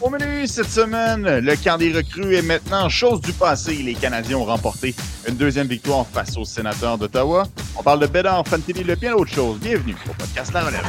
[0.00, 3.74] Au menu cette semaine, le camp des recrues est maintenant chose du passé.
[3.74, 4.94] Les Canadiens ont remporté
[5.26, 7.44] une deuxième victoire face aux sénateurs d'Ottawa.
[7.76, 9.58] On parle de Bédard, Fantilli, le bien autre chose.
[9.58, 10.86] Bienvenue au podcast La Relève.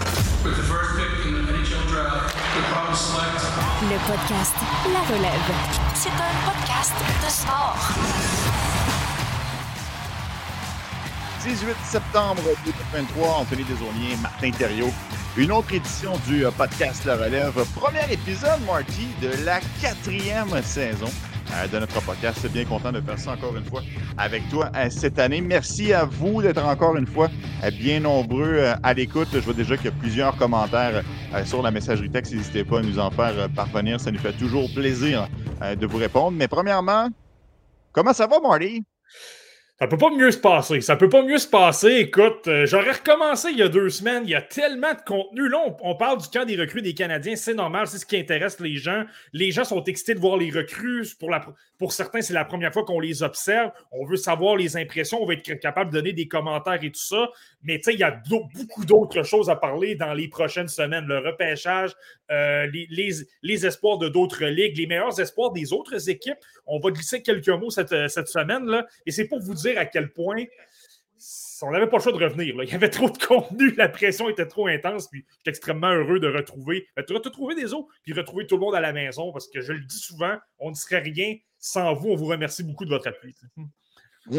[3.82, 4.54] Le podcast
[4.94, 5.52] La Relève.
[5.96, 6.94] C'est un podcast
[7.26, 8.49] de sport.
[11.44, 14.92] 18 septembre 2023, Anthony Desaulniers, Martin Thériault.
[15.38, 17.54] Une autre édition du euh, podcast La Relève.
[17.76, 21.08] Premier épisode, Marty, de la quatrième saison
[21.54, 22.46] euh, de notre podcast.
[22.52, 23.82] Bien content de faire ça encore une fois
[24.18, 25.40] avec toi euh, cette année.
[25.40, 27.30] Merci à vous d'être encore une fois
[27.80, 29.30] bien nombreux à l'écoute.
[29.32, 31.04] Je vois déjà qu'il y a plusieurs commentaires
[31.46, 32.34] sur la messagerie texte.
[32.34, 34.02] N'hésitez pas à nous en faire parvenir.
[34.02, 35.30] Ça nous fait toujours plaisir
[35.62, 36.32] de vous répondre.
[36.32, 37.08] Mais premièrement,
[37.94, 38.84] comment ça va, Marty?
[39.82, 40.82] Ça peut pas mieux se passer.
[40.82, 42.00] Ça peut pas mieux se passer.
[42.00, 44.24] Écoute, euh, j'aurais recommencé il y a deux semaines.
[44.26, 45.48] Il y a tellement de contenu.
[45.48, 47.38] Là, on, parle du camp des recrues des Canadiens.
[47.38, 47.88] C'est normal.
[47.88, 49.06] C'est ce qui intéresse les gens.
[49.32, 51.06] Les gens sont excités de voir les recrues.
[51.78, 53.72] Pour, certains, c'est la première fois qu'on les observe.
[53.94, 55.24] On veut savoir les impressions.
[55.24, 57.30] On veut être capable de donner des commentaires et tout ça.
[57.64, 61.06] Mais tu sais, il y a beaucoup d'autres choses à parler dans les prochaines semaines.
[61.06, 61.92] Le repêchage,
[62.32, 66.38] euh, les, espoirs de d'autres ligues, les meilleurs espoirs des autres équipes.
[66.68, 68.86] On va glisser quelques mots cette, cette semaine-là.
[69.06, 70.46] Et c'est pour vous dire à quel point
[71.62, 72.56] on n'avait pas le choix de revenir.
[72.64, 76.20] Il y avait trop de contenu, la pression était trop intense, puis j'étais extrêmement heureux
[76.20, 79.32] de retrouver, ben, de retrouver des autres, puis retrouver tout le monde à la maison,
[79.32, 82.10] parce que je le dis souvent, on ne serait rien sans vous.
[82.10, 83.36] On vous remercie beaucoup de votre appui.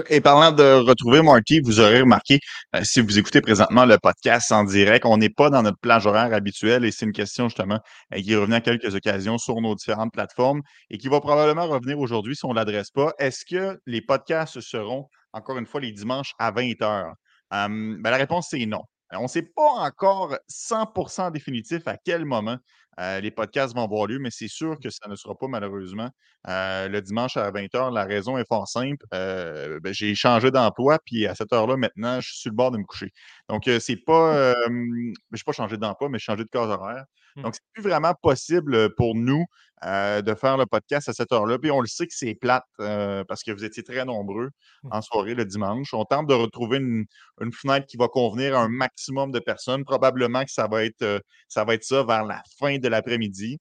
[0.09, 2.39] Et parlant de retrouver Marty, vous aurez remarqué,
[2.77, 6.07] euh, si vous écoutez présentement le podcast en direct, on n'est pas dans notre plage
[6.07, 7.81] horaire habituelle et c'est une question justement
[8.15, 11.67] euh, qui est revenue à quelques occasions sur nos différentes plateformes et qui va probablement
[11.67, 13.15] revenir aujourd'hui si on ne l'adresse pas.
[13.19, 17.15] Est-ce que les podcasts seront encore une fois les dimanches à 20 h?
[17.51, 18.83] Ben, la réponse, c'est non.
[19.13, 22.59] On ne sait pas encore 100% définitif à quel moment
[23.01, 26.11] euh, les podcasts vont avoir lieu, mais c'est sûr que ça ne sera pas malheureusement
[26.49, 27.93] euh, le dimanche à 20h.
[27.93, 29.05] La raison est fort simple.
[29.15, 32.71] Euh, ben, j'ai changé d'emploi, puis à cette heure-là, maintenant, je suis sur le bord
[32.71, 33.13] de me coucher.
[33.49, 34.55] Donc, c'est pas.
[34.67, 37.05] je n'ai pas changé d'emploi, mais changé de case horaire.
[37.37, 37.43] Mmh.
[37.43, 39.45] Donc, c'est plus vraiment possible pour nous
[39.83, 41.59] de faire le podcast à cette heure-là.
[41.59, 44.51] Puis on le sait que c'est plate parce que vous étiez très nombreux
[44.83, 44.89] mmh.
[44.93, 45.95] en soirée le dimanche.
[45.95, 47.07] On tente de retrouver une,
[47.53, 49.85] fenêtre qui va convenir à un maximum de personnes.
[49.85, 53.59] Probablement que ça va être, ça, va être ça vers la fin de l'après-midi.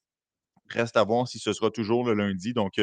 [0.72, 2.53] Reste à voir si ce sera toujours le lundi.
[2.53, 2.74] Donc,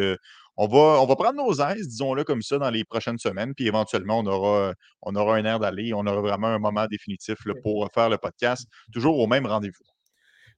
[0.56, 3.54] on, va, on va prendre nos aises, disons-le comme ça, dans les prochaines semaines.
[3.54, 4.72] Puis éventuellement, on aura,
[5.02, 5.92] on aura un air d'aller.
[5.94, 9.95] On aura vraiment un moment définitif pour faire le podcast, toujours au même rendez-vous.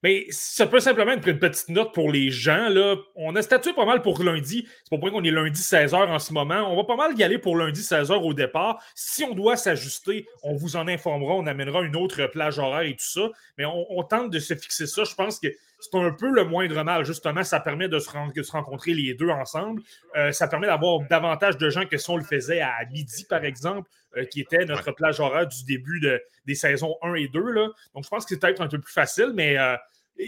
[0.03, 2.69] Mais ça peut simplement être une petite note pour les gens.
[2.69, 2.97] Là.
[3.17, 4.67] On a statué pas mal pour lundi.
[4.85, 6.73] C'est pour qu'on est lundi 16h en ce moment.
[6.73, 8.83] On va pas mal y aller pour lundi 16h au départ.
[8.95, 11.35] Si on doit s'ajuster, on vous en informera.
[11.35, 13.29] On amènera une autre plage horaire et tout ça.
[13.57, 15.05] Mais on, tente de se fixer ça.
[15.05, 17.05] Je pense que c'est un peu le moindre mal.
[17.05, 19.83] Justement, ça permet de se, rencontrer les deux ensemble.
[20.17, 23.45] Euh, ça permet d'avoir davantage de gens que si on le faisait à midi, par
[23.45, 26.01] exemple, euh, qui était notre plage horaire du début
[26.47, 27.41] des saisons 1 et 2.
[27.41, 27.69] Là.
[27.95, 29.77] Donc, je pense que c'est peut-être un peu plus facile, mais euh,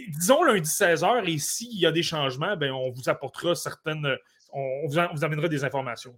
[0.09, 4.07] disons lundi 16h, et s'il y a des changements, ben, on vous apportera certaines.
[4.53, 6.15] On, vous, amènera des informations.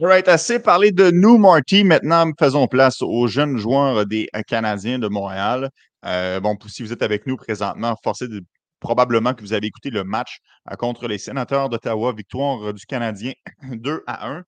[0.00, 1.82] Right, assez parlé de nous, Marty.
[1.82, 5.70] Maintenant, faisons place aux jeunes joueurs des Canadiens de Montréal.
[6.04, 8.42] Euh, bon, si vous êtes avec nous présentement, forcé de
[8.78, 10.38] probablement que vous avez écouté le match
[10.78, 13.32] contre les sénateurs d'Ottawa, victoire du Canadien
[13.62, 14.42] 2 à 1.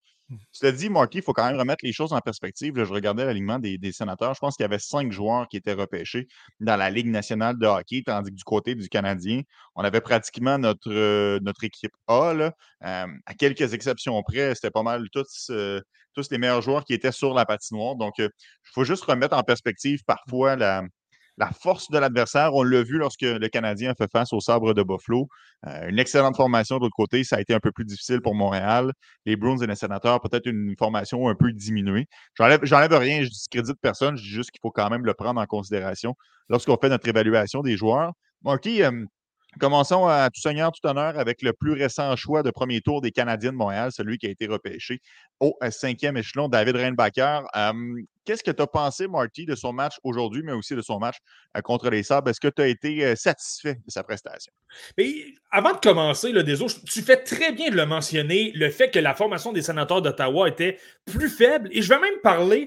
[0.53, 2.75] Cela dit, Marky, il faut quand même remettre les choses en perspective.
[2.77, 4.34] je regardais l'alignement des, sénateurs.
[4.34, 6.28] Je pense qu'il y avait cinq joueurs qui étaient repêchés
[6.61, 9.43] dans la Ligue nationale de hockey, tandis que du côté du Canadien,
[9.75, 12.33] on avait pratiquement notre, euh, notre équipe A.
[12.34, 12.53] Euh,
[12.83, 15.81] à quelques exceptions près, c'était pas mal tous, euh,
[16.15, 17.97] tous les meilleurs joueurs qui étaient sur la patinoire.
[17.97, 18.31] Donc, il
[18.75, 20.83] faut juste remettre en perspective parfois la,
[21.38, 22.54] la force de l'adversaire.
[22.54, 25.28] On l'a vu lorsque le Canadien a fait face au sabre de Buffalo.
[25.66, 27.25] Euh, une excellente formation de l'autre côté.
[27.25, 28.93] Ça a été un peu plus difficile pour Montréal.
[29.25, 32.06] Les Bruins et les Sénateurs, peut-être une formation un peu diminuée.
[32.34, 34.16] J'enlève rien, je discrédite personne.
[34.16, 36.15] Je dis juste qu'il faut quand même le prendre en considération
[36.48, 38.12] lorsqu'on fait notre évaluation des joueurs.
[38.42, 39.04] Marty, euh,
[39.59, 43.10] Commençons à tout seigneur, tout honneur avec le plus récent choix de premier tour des
[43.10, 45.01] Canadiens de Montréal, celui qui a été repêché
[45.41, 47.41] au euh, cinquième échelon, David Reinbacher.
[48.28, 51.16] Qu'est-ce que tu as pensé, Marty, de son match aujourd'hui, mais aussi de son match
[51.57, 52.28] euh, contre les Sabres?
[52.28, 54.53] Est-ce que tu as été euh, satisfait de sa prestation?
[55.51, 58.98] Avant de commencer, le désolé, tu fais très bien de le mentionner, le fait que
[58.98, 61.71] la formation des sénateurs d'Ottawa était plus faible.
[61.72, 62.66] Et je vais même parler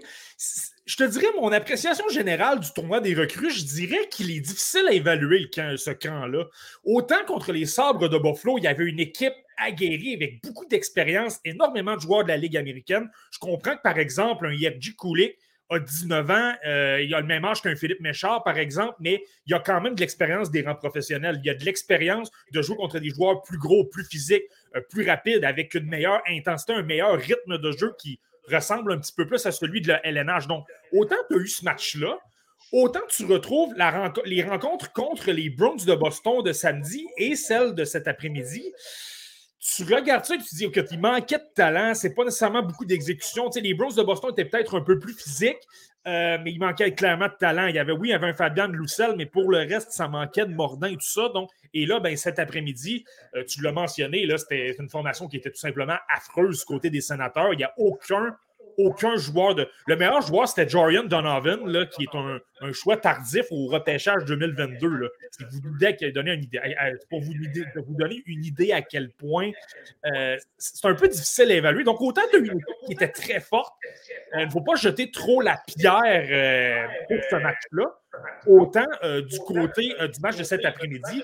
[0.86, 4.86] je te dirais, mon appréciation générale du tournoi des recrues, je dirais qu'il est difficile
[4.90, 6.46] à évaluer ce camp-là.
[6.84, 11.40] Autant contre les sabres de Buffalo, il y avait une équipe aguerrie avec beaucoup d'expérience,
[11.46, 13.10] énormément de joueurs de la Ligue américaine.
[13.32, 15.38] Je comprends que, par exemple, un Yevji Kulik
[15.72, 19.24] a 19 ans, euh, il a le même âge qu'un Philippe Méchard, par exemple, mais
[19.46, 21.40] il a quand même de l'expérience des rangs professionnels.
[21.44, 24.44] Il a de l'expérience de jouer contre des joueurs plus gros, plus physiques,
[24.76, 28.20] euh, plus rapides, avec une meilleure intensité, un meilleur rythme de jeu qui
[28.52, 30.48] ressemble un petit peu plus à celui de la LNH.
[30.48, 32.20] Donc, autant tu as eu ce match-là,
[32.74, 33.74] autant tu retrouves
[34.26, 38.74] les rencontres contre les Browns de Boston de samedi et celles de cet après-midi
[39.62, 42.64] tu regardes ça et tu te dis que il manquait de talent, c'est pas nécessairement
[42.64, 43.48] beaucoup d'exécution.
[43.50, 45.68] Tu sais, les Bros de Boston étaient peut-être un peu plus physiques,
[46.08, 47.68] euh, mais il manquait clairement de talent.
[47.68, 50.08] Il y avait, oui, il y avait un Fabian Loussel, mais pour le reste, ça
[50.08, 51.30] manquait de mordant et tout ça.
[51.30, 53.06] Donc, et là, ben, cet après-midi,
[53.36, 57.54] euh, tu l'as mentionné, c'était une formation qui était tout simplement affreuse côté des sénateurs.
[57.54, 58.36] Il n'y a aucun
[58.78, 59.68] aucun joueur de.
[59.88, 64.26] Le meilleur joueur, c'était Jorian Donovan, là, qui est un, un, choix tardif au repêchage
[64.26, 64.88] 2022.
[64.88, 65.08] Là.
[67.10, 69.52] pour vous, donner une idée à quel point
[70.06, 71.84] euh, c'est un peu difficile à évaluer.
[71.84, 73.74] Donc, autant de une qui était très forte,
[74.34, 77.86] euh, il ne faut pas jeter trop la pierre euh, pour ce match-là.
[78.46, 81.24] Autant du côté du match de cet après-midi,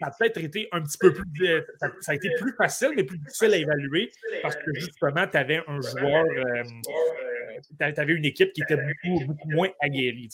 [0.00, 1.62] ça a peut-être été un petit peu plus.
[2.00, 4.10] Ça, a été plus facile, mais plus difficile à évaluer
[4.42, 6.24] parce que justement, tu avais un joueur
[7.78, 10.28] tu avais une équipe qui était beaucoup, beaucoup moins aguerrie.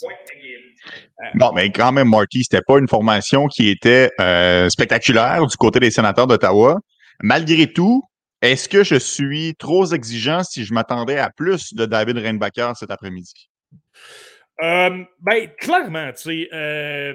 [1.35, 5.81] Non, mais quand même, Marty, c'était pas une formation qui était euh, spectaculaire du côté
[5.81, 6.81] des sénateurs d'Ottawa.
[7.23, 8.03] Malgré tout,
[8.43, 12.91] est-ce que je suis trop exigeant si je m'attendais à plus de David Reinbacher cet
[12.91, 13.49] après-midi?
[14.63, 17.15] Euh, ben, clairement, tu sais, euh,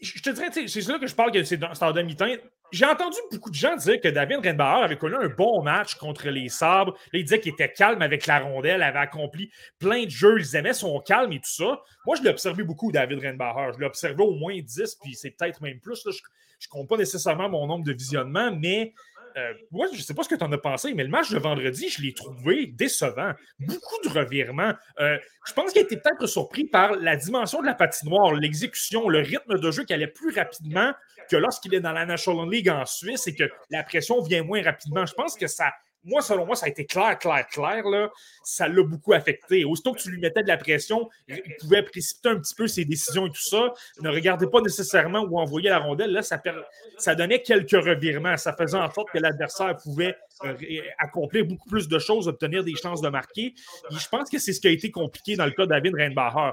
[0.00, 2.26] je te dirais, c'est là que je parle que c'est en demi-temps.
[2.72, 6.28] J'ai entendu beaucoup de gens dire que David Renbauer avait connu un bon match contre
[6.28, 6.94] les Sabres.
[7.12, 10.56] Là, il disait qu'il était calme avec la rondelle, avait accompli plein de jeux, ils
[10.56, 11.80] aimaient son calme et tout ça.
[12.04, 13.72] Moi, je l'ai observé beaucoup, David Renbauer.
[13.74, 16.02] Je l'ai observé au moins 10, puis c'est peut-être même plus.
[16.04, 18.92] je ne compte pas nécessairement mon nombre de visionnements, mais
[19.36, 19.52] euh,
[19.92, 21.88] je ne sais pas ce que tu en as pensé, mais le match de vendredi,
[21.88, 23.32] je l'ai trouvé décevant.
[23.58, 24.72] Beaucoup de revirements.
[25.00, 29.08] Euh, je pense qu'il a été peut-être surpris par la dimension de la patinoire, l'exécution,
[29.08, 30.92] le rythme de jeu qui allait plus rapidement
[31.30, 34.62] que lorsqu'il est dans la National League en Suisse et que la pression vient moins
[34.62, 35.04] rapidement.
[35.04, 35.72] Je pense que ça,
[36.06, 37.84] moi, selon moi, ça a été clair, clair, clair.
[37.84, 38.10] Là.
[38.44, 39.64] Ça l'a beaucoup affecté.
[39.64, 42.84] Aussitôt que tu lui mettais de la pression, il pouvait précipiter un petit peu ses
[42.84, 43.72] décisions et tout ça.
[44.00, 46.12] Ne regardait pas nécessairement où envoyer la rondelle.
[46.12, 48.36] Là, ça, donnait quelques revirements.
[48.36, 50.54] Ça faisait en sorte que l'adversaire pouvait euh,
[50.98, 53.54] accomplir beaucoup plus de choses, obtenir des chances de marquer.
[53.90, 56.52] Je pense que c'est ce qui a été compliqué dans le cas de David Reinbacher.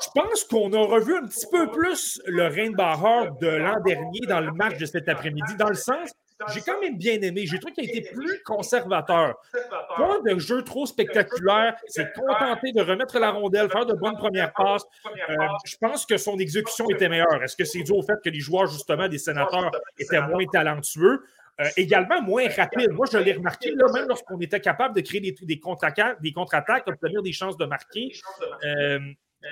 [0.00, 4.40] Je pense qu'on a revu un petit peu plus le Reinbacher de l'an dernier dans
[4.40, 6.12] le match de cet après-midi, dans le sens
[6.54, 7.44] j'ai quand même bien aimé.
[7.46, 9.36] J'ai trouvé qu'il a été plus conservateur.
[9.96, 11.76] Pas de jeu trop spectaculaire.
[11.86, 14.84] C'est contenté de remettre la rondelle, faire de bonnes premières passes.
[15.06, 17.42] Euh, je pense que son exécution était meilleure.
[17.42, 21.22] Est-ce que c'est dû au fait que les joueurs, justement, des sénateurs étaient moins talentueux?
[21.60, 22.92] Euh, également moins rapides.
[22.92, 27.20] Moi, je l'ai remarqué, là, même lorsqu'on était capable de créer des, des contre-attaques, obtenir
[27.20, 28.12] des chances de marquer,
[28.64, 29.00] euh,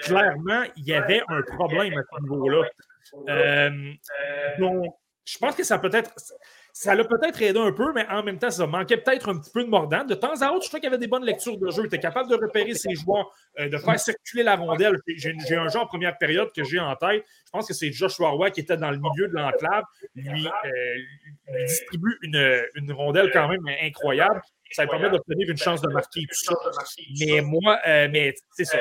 [0.02, 2.62] clairement, il y avait un problème à ce niveau-là.
[4.60, 4.94] donc,
[5.24, 6.12] je pense que ça peut être
[6.78, 9.50] ça l'a peut-être aidé un peu, mais en même temps, ça manquait peut-être un petit
[9.50, 10.04] peu de mordant.
[10.04, 11.84] De temps à autre, je crois qu'il y avait des bonnes lectures de jeu.
[11.84, 14.98] Il était capable de repérer ses joueurs, euh, de faire circuler la rondelle.
[15.06, 17.24] J'ai un jeu en première période que j'ai en tête.
[17.46, 19.84] Je pense que c'est Joshua Roy qui était dans le milieu de l'enclave.
[20.16, 24.42] Lui, euh, distribue une, une, rondelle quand même incroyable.
[24.72, 26.54] Ça lui permet d'obtenir une chance de marquer tout ça.
[27.18, 28.80] Mais moi, euh, mais c'est ça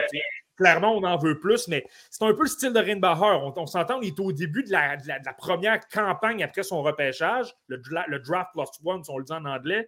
[0.55, 3.39] clairement, on en veut plus, mais c'est un peu le style de Reinbacher.
[3.41, 4.97] On, on s'entend, il est au début de la,
[5.37, 7.77] première campagne après son repêchage, le,
[8.19, 9.87] draft plus one, si on le dit en anglais.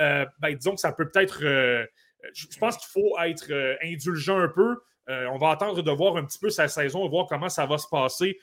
[0.00, 1.44] Euh, ben, disons que ça peut peut-être.
[1.44, 1.86] Euh,
[2.32, 4.80] je pense qu'il faut être euh, indulgent un peu.
[5.08, 7.88] on va attendre de voir un petit peu sa saison, voir comment ça va se
[7.88, 8.38] passer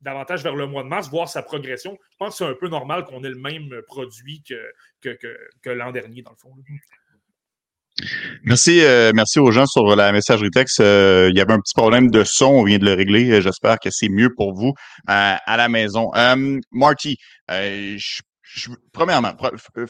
[0.00, 1.98] davantage vers le mois de mars, voir sa progression.
[2.12, 6.22] Je pense que c'est un peu normal qu'on ait le même produit que l'an dernier,
[6.22, 6.54] dans le fond.
[8.44, 10.80] Merci, euh, merci aux gens sur la messagerie texte.
[10.80, 13.30] Euh, il y avait un petit problème de son, on vient de le régler.
[13.30, 14.72] Euh, j'espère que c'est mieux pour vous
[15.06, 16.10] à la maison.
[16.72, 17.16] Marty,
[18.92, 19.32] premièrement,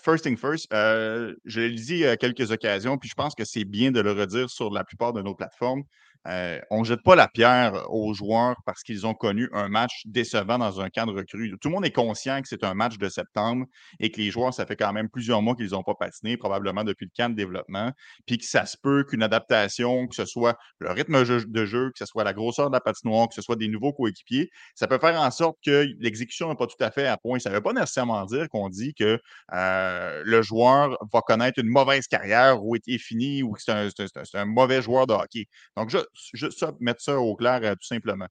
[0.02, 3.90] first thing first, je l'ai dit à quelques occasions, puis je pense que c'est bien
[3.90, 5.82] de le redire sur la plupart de nos plateformes.
[6.28, 10.02] Euh, on ne jette pas la pierre aux joueurs parce qu'ils ont connu un match
[10.04, 11.54] décevant dans un cadre recru.
[11.60, 13.66] Tout le monde est conscient que c'est un match de septembre
[13.98, 16.84] et que les joueurs, ça fait quand même plusieurs mois qu'ils n'ont pas patiné, probablement
[16.84, 17.92] depuis le camp de développement,
[18.26, 21.98] puis que ça se peut qu'une adaptation, que ce soit le rythme de jeu, que
[21.98, 24.98] ce soit la grosseur de la patinoire, que ce soit des nouveaux coéquipiers, ça peut
[24.98, 27.38] faire en sorte que l'exécution n'est pas tout à fait à point.
[27.38, 29.18] Ça ne veut pas nécessairement dire qu'on dit que
[29.54, 33.88] euh, le joueur va connaître une mauvaise carrière ou est fini ou que c'est un,
[34.34, 35.46] un, mauvais joueur de hockey.
[35.76, 35.98] Donc, je,
[36.34, 38.26] juste ça, mettre ça au clair euh, tout simplement.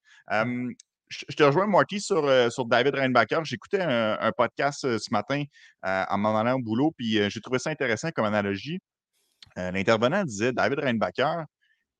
[1.09, 3.39] je te rejoins, Marty, sur, euh, sur David Reinbacher.
[3.43, 5.43] J'écoutais un, podcast euh, ce matin
[5.83, 8.79] en m'en allant au boulot, puis j'ai trouvé ça intéressant comme analogie.
[9.55, 11.43] L'intervenant disait David Reinbacher,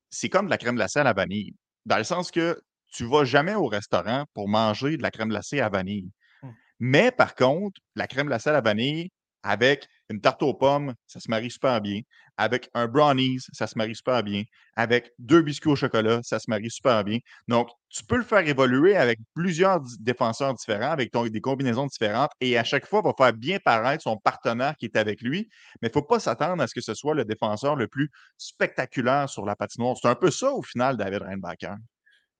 [0.10, 1.56] c'est comme de la crème glacée à la vanille.
[1.86, 2.60] Dans le sens que
[2.91, 6.12] tu ne vas jamais au restaurant pour manger de la crème glacée à vanille.
[6.44, 6.50] Mmh.
[6.79, 9.10] Mais par contre, la crème glacée à la vanille,
[9.44, 12.02] avec une tarte aux pommes, ça se marie super bien.
[12.38, 14.44] Avec un brownies, ça se marie super bien.
[14.76, 17.20] Avec deux biscuits au chocolat, ça se marie super bien.
[17.48, 22.58] Donc, tu peux le faire évoluer avec plusieurs défenseurs différents, avec des combinaisons différentes, et
[22.58, 25.50] à chaque fois, il va faire bien paraître son partenaire qui est avec lui.
[25.82, 28.10] Mais il ne faut pas s'attendre à ce que ce soit le défenseur le plus
[28.38, 29.96] spectaculaire sur la patinoire.
[30.02, 31.74] C'est un peu ça, au final, David Reinbacher.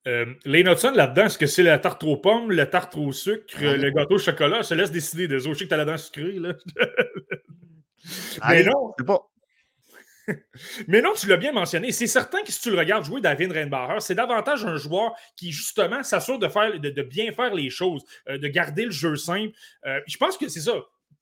[0.08, 3.58] Euh, les Nutson là-dedans, est-ce que c'est la tarte aux pommes, la tarte au sucre,
[3.60, 4.62] le gâteau au chocolat?
[4.62, 5.28] Je te laisse décider.
[5.28, 6.40] Désolé, je sais que tu as la dent sucrée.
[6.40, 6.54] Là.
[8.50, 8.96] Mais non.
[10.88, 11.92] Mais non, tu l'as bien mentionné.
[11.92, 15.52] C'est certain que si tu le regardes jouer David Reinbacher, c'est davantage un joueur qui,
[15.52, 19.54] justement, s'assure de, faire, de, bien faire les choses, euh, de garder le jeu simple.
[19.86, 20.74] Euh, je pense que c'est ça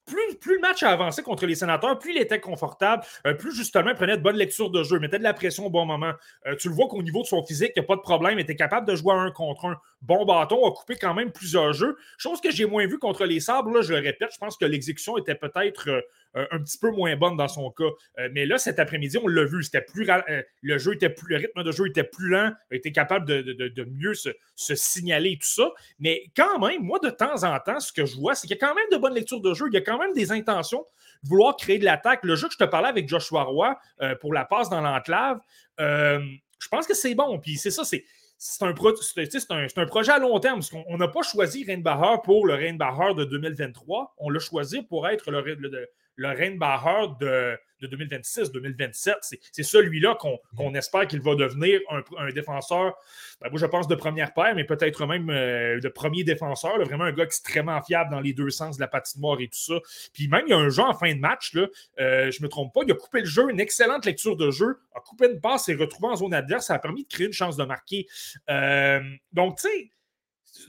[0.06, 3.90] plus, le match a avancé contre les sénateurs, plus il était confortable, euh, plus justement
[3.90, 6.14] il prenait de bonnes lectures de jeu, mettait de la pression au bon moment.
[6.46, 8.38] Euh, tu le vois qu'au niveau de son physique, il n'y a pas de problème,
[8.38, 9.78] il était capable de jouer un contre un.
[10.02, 11.98] Bon bâton, a coupé quand même plusieurs jeux.
[12.18, 14.66] Chose que j'ai moins vu contre les Sabres, là, je le répète, je pense que
[14.66, 15.90] l'exécution était peut-être
[16.36, 17.86] euh, un petit peu moins bonne dans son cas.
[18.20, 21.38] Euh, mais là, cet après-midi, on l'a vu, c'était plus euh, le jeu était le
[21.38, 25.72] rythme de jeu était plus lent, était capable de, mieux se, signaler et tout ça.
[26.00, 28.60] Mais quand même, moi, de temps en temps, ce que je vois, c'est qu'il y
[28.62, 30.86] a quand même de bonnes lectures de jeu, il y a quand même des intentions
[31.24, 32.20] de vouloir créer de l'attaque.
[32.24, 33.78] Le jeu que je te parlais avec Joshua Roy
[34.20, 35.40] pour la passe dans l'enclave,
[35.80, 37.40] je pense que c'est bon.
[37.40, 38.04] Puis c'est ça, c'est
[38.38, 42.54] c'est un, un, projet à long terme, parce qu'on n'a pas choisi Reinbacher pour le
[42.54, 49.14] Reinbacher de 2023, on l'a choisi pour être le, le, le Reinbacher de, de 2026-2027.
[49.52, 52.96] C'est celui-là qu'on espère qu'il va devenir un, défenseur,
[53.42, 56.78] ben, moi je pense de première paire, mais peut-être même euh, de premier défenseur.
[56.84, 59.76] vraiment un gars extrêmement fiable dans les deux sens de la patinoire et tout ça.
[60.14, 62.48] Puis même, il y a un jeu en fin de match, euh, je ne me
[62.50, 65.40] trompe pas, il a coupé le jeu, une excellente lecture de jeu, a coupé une
[65.40, 66.68] passe et retrouvé en zone adverse.
[66.68, 68.08] Ça a permis de créer une chance de marquer.
[68.50, 69.02] Euh,
[69.34, 69.92] donc, tu sais,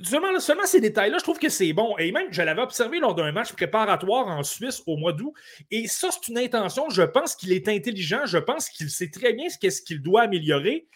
[0.02, 1.96] Seulement, seulement, ces détails-là, je trouve que c'est bon.
[1.98, 5.32] Et même, je l'avais observé lors d'un match préparatoire en Suisse au mois d'août.
[5.70, 6.90] Et ça, c'est une intention.
[6.90, 8.26] Je pense qu'il est intelligent.
[8.26, 10.88] Je pense qu'il sait très bien ce qu'est-ce qu'il doit améliorer.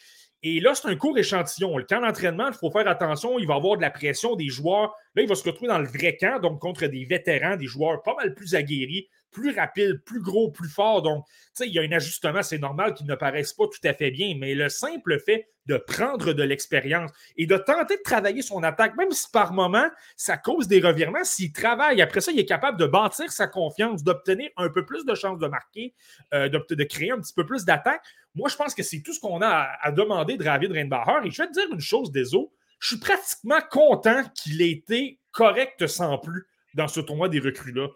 [0.42, 1.78] Et là, c'est un court échantillon.
[1.78, 3.38] Le camp d'entraînement, il faut faire attention.
[3.38, 4.94] Il va avoir de la pression des joueurs.
[5.14, 8.02] Là, il va se retrouver dans le vrai camp, donc contre des vétérans, des joueurs
[8.02, 11.02] pas mal plus aguerris plus rapide, plus gros, plus fort.
[11.02, 13.88] Donc, tu sais, il y a un ajustement, c'est normal qu'il ne paraisse pas tout
[13.88, 18.02] à fait bien, mais le simple fait de prendre de l'expérience et de tenter de
[18.02, 22.32] travailler son attaque, même si par moment, ça cause des revirements, s'il travaille, après ça,
[22.32, 25.94] il est capable de bâtir sa confiance, d'obtenir un peu plus de chances de marquer,
[26.34, 28.02] euh, de, créer un petit peu plus d'attaque.
[28.34, 31.26] Moi, je pense que c'est tout ce qu'on a à, demander de David Reinbacher.
[31.26, 35.20] Et je vais te dire une chose, Deso, je suis pratiquement content qu'il ait été
[35.30, 37.88] correct sans plus dans ce tournoi des recrues-là.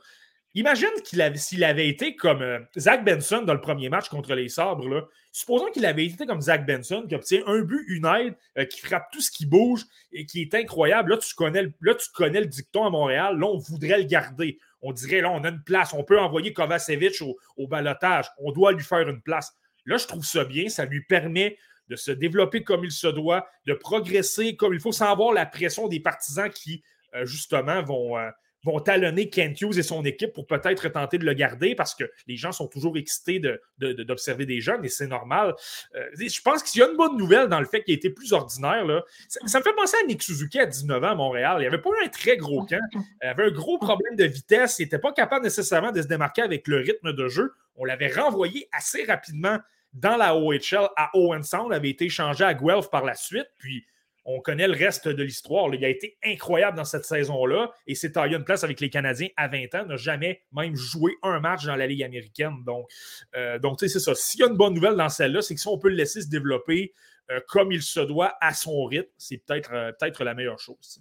[0.57, 4.35] Imagine qu'il avait, s'il avait été comme euh, Zach Benson dans le premier match contre
[4.35, 5.09] les Sabres.
[5.33, 8.81] Supposons qu'il avait été comme Zach Benson, qui obtient un but, une aide, euh, qui
[8.81, 9.83] frappe tout ce qui bouge
[10.13, 11.11] et qui est incroyable.
[11.11, 13.37] Là, tu connais, là, tu connais le dicton à Montréal.
[13.37, 14.61] Là, on voudrait le garder.
[14.81, 15.93] On dirait, là, on a une place.
[15.93, 18.27] On peut envoyer Kovacevic au, au balotage.
[18.39, 19.53] On doit lui faire une place.
[19.87, 20.69] Là, je trouve ça bien.
[20.69, 21.59] Ça lui permet
[21.89, 25.47] de se développer comme il se doit, de progresser comme il faut, sans avoir la
[25.47, 26.85] pression des partisans qui,
[27.15, 28.17] euh, justement, vont
[28.65, 32.05] vont talonner Kent Hughes et son équipe pour peut-être tenter de le garder parce que
[32.27, 33.41] les gens sont toujours excités
[33.79, 35.55] d'observer des jeunes et c'est normal.
[35.95, 38.11] Euh, je pense qu'il y a une bonne nouvelle dans le fait qu'il a été
[38.11, 38.85] plus ordinaire.
[38.85, 39.03] Là.
[39.29, 41.59] Ça, me fait penser à Nick Suzuki à 19 ans à Montréal.
[41.61, 42.81] Il avait pas un très gros camp.
[43.23, 44.79] Il avait un gros problème de vitesse.
[44.79, 47.53] Il n'était pas capable nécessairement de se démarquer avec le rythme de jeu.
[47.77, 49.59] On l'avait renvoyé assez rapidement
[49.93, 51.67] dans la OHL à Owen Sound.
[51.71, 53.47] Il avait été échangé à Guelph par la suite.
[53.59, 53.85] Puis
[54.25, 55.75] on connaît le reste de l'histoire.
[55.75, 59.29] Il a été incroyable dans cette saison-là et s'est taillé une place avec les Canadiens
[59.37, 62.63] à 20 ans, n'a jamais même joué un match dans la Ligue américaine.
[62.65, 62.89] Donc,
[63.37, 64.15] euh, donc c'est ça.
[64.15, 66.23] S'il y a une bonne nouvelle dans celle-là, c'est que si on peut le laisser
[66.23, 66.93] se développer
[67.31, 71.01] euh, comme il se doit à son rythme, c'est peut-être euh, peut la meilleure chose.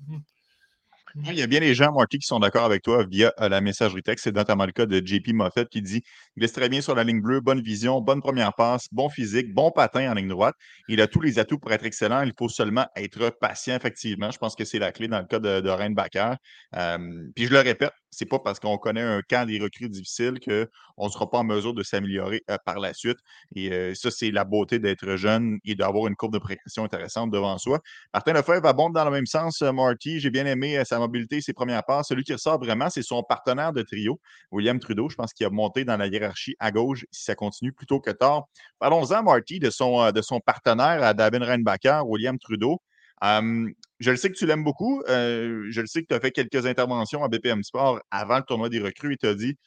[1.16, 3.62] Il y a bien des gens, Marty, qui sont d'accord avec toi via euh, la
[3.62, 4.24] messagerie texte.
[4.24, 6.02] C'est notamment le cas de JP Moffett qui dit
[6.36, 9.54] il laisse très bien sur la ligne bleue, bonne vision, bonne première passe, bon physique,
[9.54, 10.56] bon patin en ligne droite.
[10.88, 12.24] Il a tous les atouts pour être excellent.
[12.24, 14.32] Il faut seulement être patient, effectivement.
[14.32, 15.70] Je pense que c'est la clé dans le cas de, de.
[16.76, 16.98] Euh,
[17.36, 21.06] puis je le répète, c'est pas parce qu'on connaît un camp des recrues difficiles qu'on
[21.06, 23.18] ne sera pas en mesure de s'améliorer euh, par la suite.
[23.56, 27.32] Et euh, ça, c'est la beauté d'être jeune et d'avoir une courbe de progression intéressante
[27.32, 27.80] devant soi.
[28.14, 30.20] Martin Lefebvre abonde dans le même sens, euh, Marty.
[30.20, 32.08] J'ai bien aimé sa mobilité, ses premières passes.
[32.08, 34.20] Celui qui ressort vraiment, c'est son partenaire de trio,
[34.52, 35.10] William Trudeau.
[35.10, 38.12] Je pense qu'il a monté dans la hiérarchie à gauche si ça continue plutôt que
[38.12, 38.44] tard.
[38.80, 42.82] Parlons-en, Marty, de son, de son partenaire à David Reinbacher, William Trudeau
[44.04, 45.02] je le sais que tu l'aimes beaucoup.
[45.08, 48.70] je le sais que tu as fait quelques interventions à BPM Sport avant le tournoi
[48.70, 49.58] des recrues et tu as dit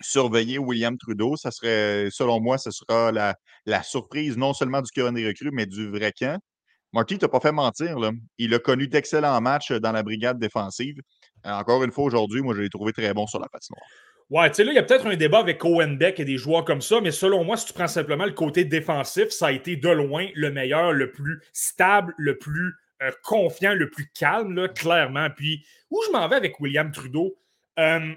[0.00, 1.36] surveiller William Trudeau.
[1.36, 5.66] Ça serait, selon moi, ce sera la, surprise non seulement du camp des recrues, mais
[5.66, 6.40] du vrai camp.
[6.92, 7.98] Marty, tu pas fait mentir.
[7.98, 8.12] Là.
[8.38, 10.96] Il a connu d'excellents matchs dans la brigade défensive.
[11.44, 13.84] encore une fois, aujourd'hui, moi, je l'ai trouvé très bon sur la patinoire.
[14.28, 16.36] Ouais, tu sais, là, il y a peut-être un débat avec Owen Beck et des
[16.36, 19.52] joueurs comme ça, mais selon moi, si tu prends simplement le côté défensif, ça a
[19.52, 24.54] été de loin le meilleur, le plus stable, le plus euh, confiant, le plus calme,
[24.54, 25.28] là, clairement.
[25.30, 27.36] Puis, où je m'en vais avec William Trudeau?
[27.78, 28.14] Euh,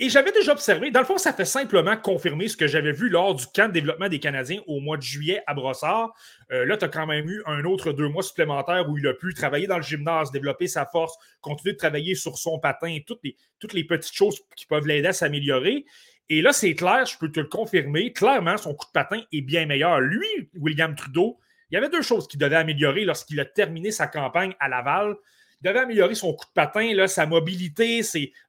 [0.00, 3.08] et j'avais déjà observé, dans le fond, ça fait simplement confirmer ce que j'avais vu
[3.08, 6.12] lors du camp de développement des Canadiens au mois de juillet à Brossard.
[6.50, 9.14] Euh, là, tu as quand même eu un autre deux mois supplémentaires où il a
[9.14, 13.20] pu travailler dans le gymnase, développer sa force, continuer de travailler sur son patin, toutes
[13.22, 15.84] les, toutes les petites choses qui peuvent l'aider à s'améliorer.
[16.28, 19.42] Et là, c'est clair, je peux te le confirmer, clairement, son coup de patin est
[19.42, 20.00] bien meilleur.
[20.00, 21.38] Lui, William Trudeau,
[21.70, 25.16] il y avait deux choses qu'il devait améliorer lorsqu'il a terminé sa campagne à Laval
[25.64, 28.02] il devait améliorer son coup de patin, là, sa mobilité,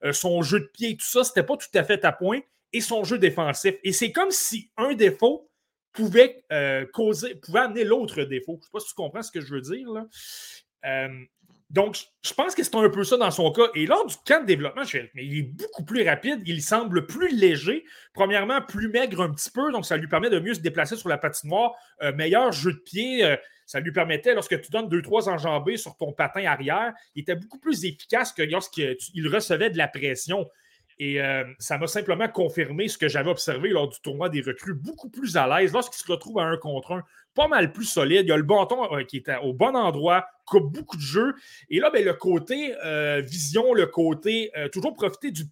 [0.04, 2.42] euh, son jeu de pied, tout ça, c'était pas tout à fait à point,
[2.74, 3.76] et son jeu défensif.
[3.84, 5.50] Et c'est comme si un défaut
[5.94, 8.54] pouvait euh, causer, pouvait amener l'autre défaut.
[8.54, 9.90] Je ne sais pas si tu comprends ce que je veux dire.
[9.92, 10.08] Là.
[10.86, 11.24] Euh,
[11.72, 13.68] donc, je pense que c'est un peu ça dans son cas.
[13.74, 17.08] Et lors du camp de développement, je mais il est beaucoup plus rapide, il semble
[17.08, 17.84] plus léger.
[18.14, 21.10] Premièrement, plus maigre un petit peu, donc ça lui permet de mieux se déplacer sur
[21.10, 21.74] la patinoire.
[22.16, 23.38] meilleur jeu de pied.
[23.66, 27.36] Ça lui permettait, lorsque tu donnes deux, trois enjambées sur ton patin arrière, il était
[27.36, 30.48] beaucoup plus efficace que lorsqu'il recevait de la pression.
[30.98, 34.76] Et euh, ça m'a simplement confirmé ce que j'avais observé lors du tournoi des recrues,
[34.76, 37.04] beaucoup plus à l'aise lorsqu'il se retrouve à un contre un,
[37.36, 38.22] pas mal plus solide.
[38.24, 41.34] Il y a le bâton euh, qui est au bon endroit, coupe beaucoup de jeux.
[41.70, 45.44] Et là, ben, le côté euh, vision, le côté toujours profiter du,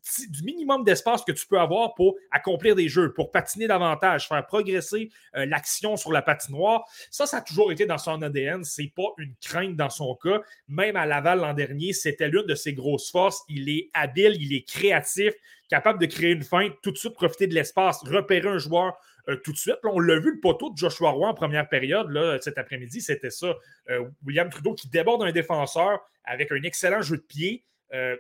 [0.44, 5.10] minimum d'espace que tu peux avoir pour accomplir des jeux, pour patiner davantage, faire progresser
[5.34, 6.86] l'action sur la patinoire.
[7.10, 8.64] Ça, ça a toujours été dans son ADN.
[8.64, 10.42] C'est pas une crainte dans son cas.
[10.68, 13.44] Même à Laval l'an dernier, c'était l'une de ses grosses forces.
[13.50, 15.34] Il est habile, il est créatif,
[15.70, 18.98] capable de créer une feinte, tout de suite profiter de l'espace, repérer un joueur
[19.30, 19.78] euh, tout de suite.
[19.84, 23.30] on l'a vu, le poteau de Joshua Roy en première période, là, cet après-midi, c'était
[23.30, 23.56] ça.
[23.90, 28.18] Euh, William Trudeau qui déborde un défenseur avec un excellent jeu de pied, euh,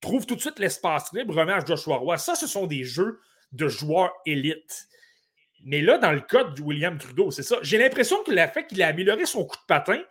[0.00, 2.18] trouve tout de suite l'espace libre, remet à Joshua Roy.
[2.18, 3.20] Ça, ce sont des jeux
[3.52, 4.88] de joueurs élites.
[5.64, 7.56] Mais là, dans le cas de William Trudeau, c'est ça.
[7.62, 10.02] J'ai l'impression que le fait qu'il a amélioré son coup de patin,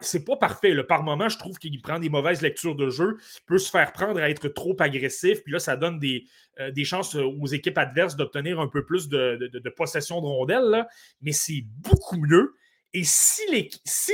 [0.00, 0.74] c'est pas parfait.
[0.84, 4.20] Par moment, je trouve qu'il prend des mauvaises lectures de jeu, peut se faire prendre
[4.20, 6.24] à être trop agressif, puis là, ça donne des,
[6.60, 10.86] euh, chances euh, aux équipes adverses d'obtenir un peu plus de, possession de rondelles,
[11.22, 12.54] mais c'est beaucoup mieux.
[12.94, 13.42] Et si,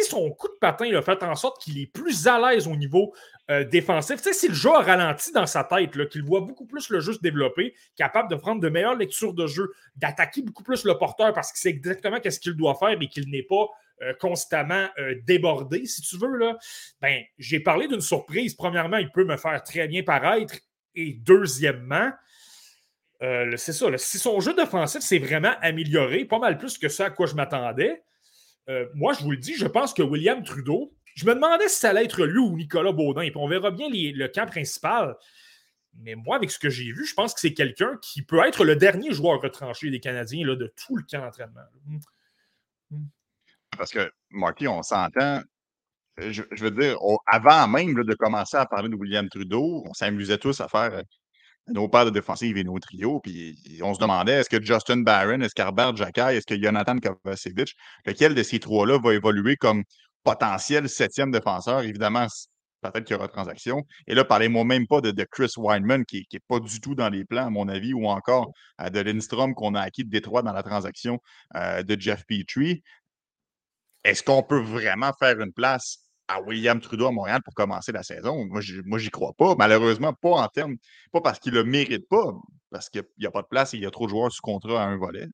[0.08, 2.76] son coup de patin il a fait en sorte qu'il est plus à l'aise au
[2.76, 3.12] niveau
[3.50, 7.00] euh, défensif, si le jeu a ralenti dans sa tête, qu'il voit beaucoup plus le
[7.00, 10.96] jeu se développer, capable de prendre de meilleures lectures de jeu, d'attaquer beaucoup plus le
[10.96, 13.66] porteur parce qu'il sait exactement qu'est-ce qu'il doit faire et qu'il n'est pas
[14.02, 16.56] euh, constamment euh, débordé, si tu veux, là,
[17.00, 18.54] ben, j'ai parlé d'une surprise.
[18.54, 20.54] Premièrement, il peut me faire très bien paraître.
[20.94, 22.11] Et deuxièmement,
[23.22, 23.87] euh, c'est ça.
[23.98, 27.34] si son jeu défensif s'est vraiment amélioré, pas mal plus que ça à quoi je
[27.34, 28.02] m'attendais,
[28.92, 31.88] moi, je vous le dis, je pense que William Trudeau, je me demandais si ça
[31.88, 33.22] allait être lui ou Nicolas Baudin.
[33.22, 35.16] Et puis on verra bien le camp principal.
[36.00, 38.64] Mais moi, avec ce que j'ai vu, je pense que c'est quelqu'un qui peut être
[38.64, 41.62] le dernier joueur retranché des Canadiens là, de tout le camp d'entraînement.
[43.78, 45.40] Parce que, Marty, on s'entend.
[46.20, 50.38] Euh, je, veux dire, avant même de commencer à parler de William Trudeau, on s'amusait
[50.38, 51.02] tous à faire euh,
[51.68, 53.20] nos paires de défensive et nos trios.
[53.20, 57.74] Puis on se demandait est-ce que Justin Barron, est-ce qu'Arbert Jacquet, est-ce que Jonathan Kovacevic,
[58.04, 59.84] lequel de ces trois-là va évoluer comme
[60.24, 61.82] potentiel septième défenseur?
[61.82, 62.26] Évidemment,
[62.80, 63.84] peut-être qu'il y aura transaction.
[64.06, 67.24] Et là, parlez-moi même pas de, Chris Weinman, qui n'est pas du tout dans les
[67.24, 70.52] plans, à mon avis, ou encore euh, de Lindstrom qu'on a acquis de Détroit dans
[70.52, 71.20] la transaction
[71.54, 72.82] de Jeff Petrie.
[74.04, 78.02] Est-ce qu'on peut vraiment faire une place à William Trudeau à Montréal pour commencer la
[78.02, 78.46] saison?
[78.46, 79.54] Moi, j'y crois pas.
[79.56, 80.76] Malheureusement, pas en termes,
[81.12, 82.34] pas parce qu'il ne le mérite pas,
[82.70, 84.42] parce qu'il n'y a pas de place et il y a trop de joueurs sous
[84.42, 85.26] contrat à un volet.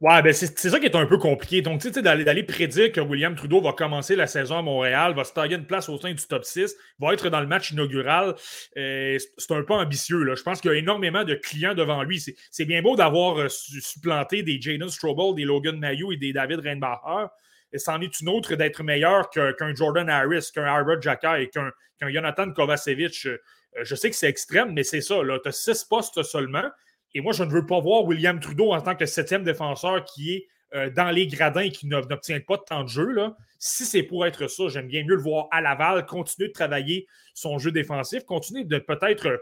[0.00, 1.60] Ouais, ben c'est ça qui est un peu compliqué.
[1.60, 5.24] Donc, tu sais, d'aller prédire que William Trudeau va commencer la saison à Montréal, va
[5.24, 8.34] se tailler une place au sein du top 6, va être dans le match inaugural,
[8.78, 10.22] euh, c'est un peu ambitieux.
[10.22, 10.34] Là.
[10.36, 12.24] Je pense qu'il y a énormément de clients devant lui.
[12.50, 16.60] C'est bien beau d'avoir euh, supplanté des Jaden Strobel, des Logan Mayou et des David
[16.60, 17.26] Reinbacher
[17.72, 21.70] et c'en est une autre d'être meilleur qu'un Jordan Harris, qu'un Albert Jacka et qu'un
[22.00, 23.26] Jonathan Kovacevic.
[23.26, 23.38] Euh,
[23.82, 25.20] je sais que c'est extrême, mais c'est ça.
[25.42, 26.68] Tu as six postes seulement.
[27.14, 30.34] Et moi, je ne veux pas voir William Trudeau en tant que septième défenseur qui
[30.34, 33.16] est euh, dans les gradins et qui n'obtient pas de temps de jeu.
[33.58, 37.06] Si c'est pour être ça, j'aime bien mieux le voir à Laval, continuer de travailler
[37.34, 39.26] son jeu défensif, continuer de peut-être.
[39.26, 39.36] Euh,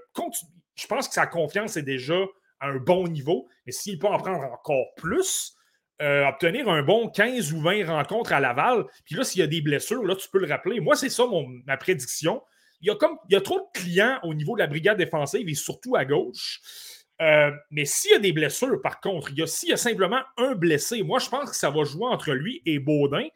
[0.75, 2.19] je pense que sa confiance est déjà
[2.61, 5.55] à un bon niveau, mais s'il peut en prendre encore plus,
[6.01, 8.85] euh, obtenir un bon 15 ou 20 rencontres à Laval.
[9.05, 10.81] Puis là, s'il y a des blessures, là, tu peux le rappeler.
[10.81, 11.25] Moi, c'est ça
[11.67, 12.43] ma prédiction.
[12.81, 14.97] Il y, a comme, il y a trop de clients au niveau de la brigade
[14.97, 16.61] défensive et surtout à gauche.
[17.21, 21.03] Euh, mais s'il y a des blessures, par contre, s'il y a simplement un blessé,
[21.03, 23.27] moi, je pense que ça va jouer entre lui et Baudin.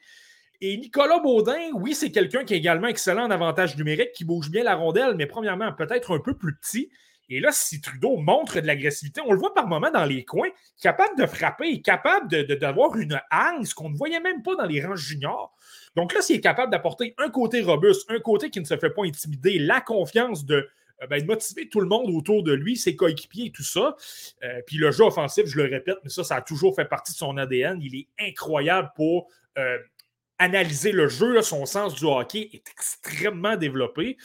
[0.60, 4.48] Et Nicolas Baudin, oui, c'est quelqu'un qui est également excellent en avantage numérique, qui bouge
[4.48, 6.88] bien la rondelle, mais premièrement, peut-être un peu plus petit.
[7.28, 10.50] Et là, si Trudeau montre de l'agressivité, on le voit par moments dans les coins,
[10.80, 14.84] capable de frapper, capable d'avoir une hargne, ce qu'on ne voyait même pas dans les
[14.84, 15.54] rangs juniors.
[15.96, 18.90] Donc là, s'il est capable d'apporter un côté robuste, un côté qui ne se fait
[18.90, 20.68] pas intimider, la confiance de,
[21.02, 23.96] euh, ben, motiver tout le monde autour de lui, ses coéquipiers et tout ça.
[24.44, 27.12] Euh, puis le jeu offensif, je le répète, mais ça, ça a toujours fait partie
[27.12, 27.80] de son ADN.
[27.82, 29.78] Il est incroyable pour euh,
[30.42, 31.40] analyser le jeu.
[31.42, 34.16] son sens du hockey est extrêmement développé.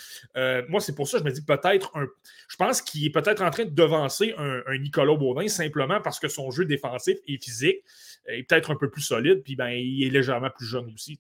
[0.67, 2.08] moi, c'est pour ça que je me dis peut-être un.
[2.49, 6.27] Je pense qu'il est peut-être en train de devancer un, Nicolas Baudin simplement parce que
[6.27, 7.84] son jeu défensif et physique
[8.27, 9.43] est peut-être un peu plus solide.
[9.43, 11.17] Puis ben, il est légèrement plus jeune aussi.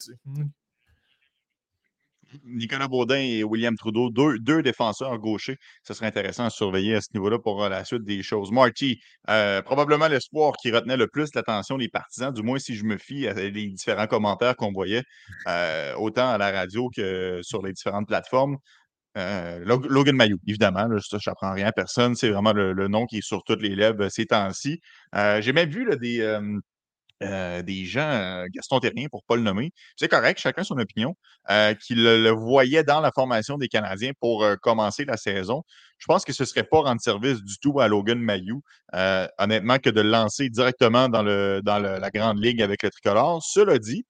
[2.45, 5.57] Nicolas Baudin et William Trudeau, deux, défenseurs gauchers.
[5.83, 8.51] Ce serait intéressant à surveiller à ce niveau-là pour euh, la suite des choses.
[8.51, 12.83] Marty, euh, probablement l'espoir qui retenait le plus l'attention des partisans, du moins si je
[12.83, 15.03] me fie à les différents commentaires qu'on voyait,
[15.47, 18.57] euh, autant à la radio que sur les différentes plateformes.
[19.15, 22.13] Logan Mayou, évidemment, je n'apprends rien à personne.
[22.13, 24.79] C'est vraiment le, nom qui est sur toutes les lèvres ces temps-ci.
[25.13, 26.21] J'ai même vu des,
[27.23, 30.77] euh, des gens, euh, Gaston Terrien pour ne pas le nommer, c'est correct, chacun son
[30.77, 31.15] opinion,
[31.49, 35.63] euh, qui le, voyait dans la formation des Canadiens pour commencer la saison.
[35.97, 38.61] Je pense que ce ne serait pas rendre service du tout à Logan Mayou,
[39.39, 43.41] honnêtement, que de le lancer directement dans la grande ligue avec le tricolore.
[43.43, 44.05] Cela dit,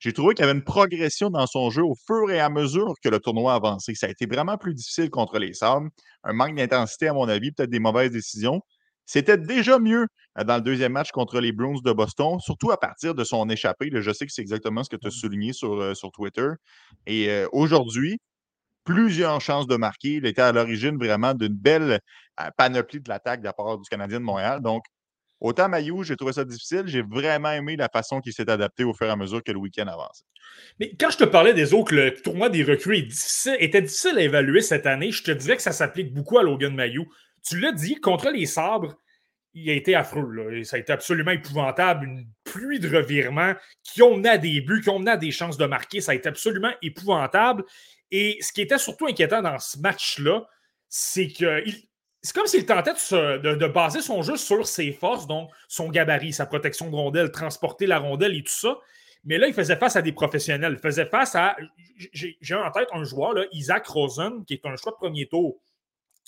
[0.00, 2.94] j'ai trouvé qu'il y avait une progression dans son jeu au fur et à mesure
[3.04, 3.94] que le tournoi avançait.
[3.94, 5.90] Ça a été vraiment plus difficile contre les Sables.
[6.24, 8.62] Un manque d'intensité, à mon avis, peut-être des mauvaises décisions.
[9.12, 10.06] C'était déjà mieux
[10.38, 13.48] euh, dans le deuxième match contre les Bruins de Boston, surtout à partir de son
[13.48, 13.90] échappée.
[13.92, 16.46] Je sais que c'est exactement ce que tu as souligné sur, euh, sur Twitter.
[17.08, 18.20] Et euh, aujourd'hui,
[18.84, 20.14] plusieurs chances de marquer.
[20.14, 21.98] Il était à l'origine vraiment d'une belle
[22.56, 24.60] panoplie de l'attaque de la part du Canadien de Montréal.
[24.60, 24.84] Donc,
[25.40, 26.84] autant Mayou, j'ai trouvé ça difficile.
[26.86, 29.58] J'ai vraiment aimé la façon qu'il s'est adapté au fur et à mesure que le
[29.58, 30.22] week-end avançait.
[30.78, 33.08] Mais quand je te parlais des autres, le tournoi des recrues
[33.58, 35.10] était difficile à évaluer cette année.
[35.10, 37.06] Je te dirais que ça s'applique beaucoup à Logan Mayou.
[37.46, 38.96] Tu l'as dit, contre les sabres,
[39.54, 40.62] il a été affreux.
[40.64, 42.06] Ça a été absolument épouvantable.
[42.06, 45.32] Une pluie de revirements qui ont mené à des buts, qui ont mené à des
[45.32, 46.00] chances de marquer.
[46.00, 47.64] Ça a été absolument épouvantable.
[48.10, 50.46] Et ce qui était surtout inquiétant dans ce match-là,
[50.88, 51.62] c'est que
[52.22, 56.44] c'est comme s'il tentait de, baser son jeu sur ses forces, donc son gabarit, sa
[56.44, 58.78] protection de rondelle, transporter la rondelle et tout ça.
[59.24, 60.74] Mais là, il faisait face à des professionnels.
[60.74, 61.56] Il faisait face à.
[61.96, 65.60] J'ai en tête un joueur, Isaac Rosen, qui est un choix de premier tour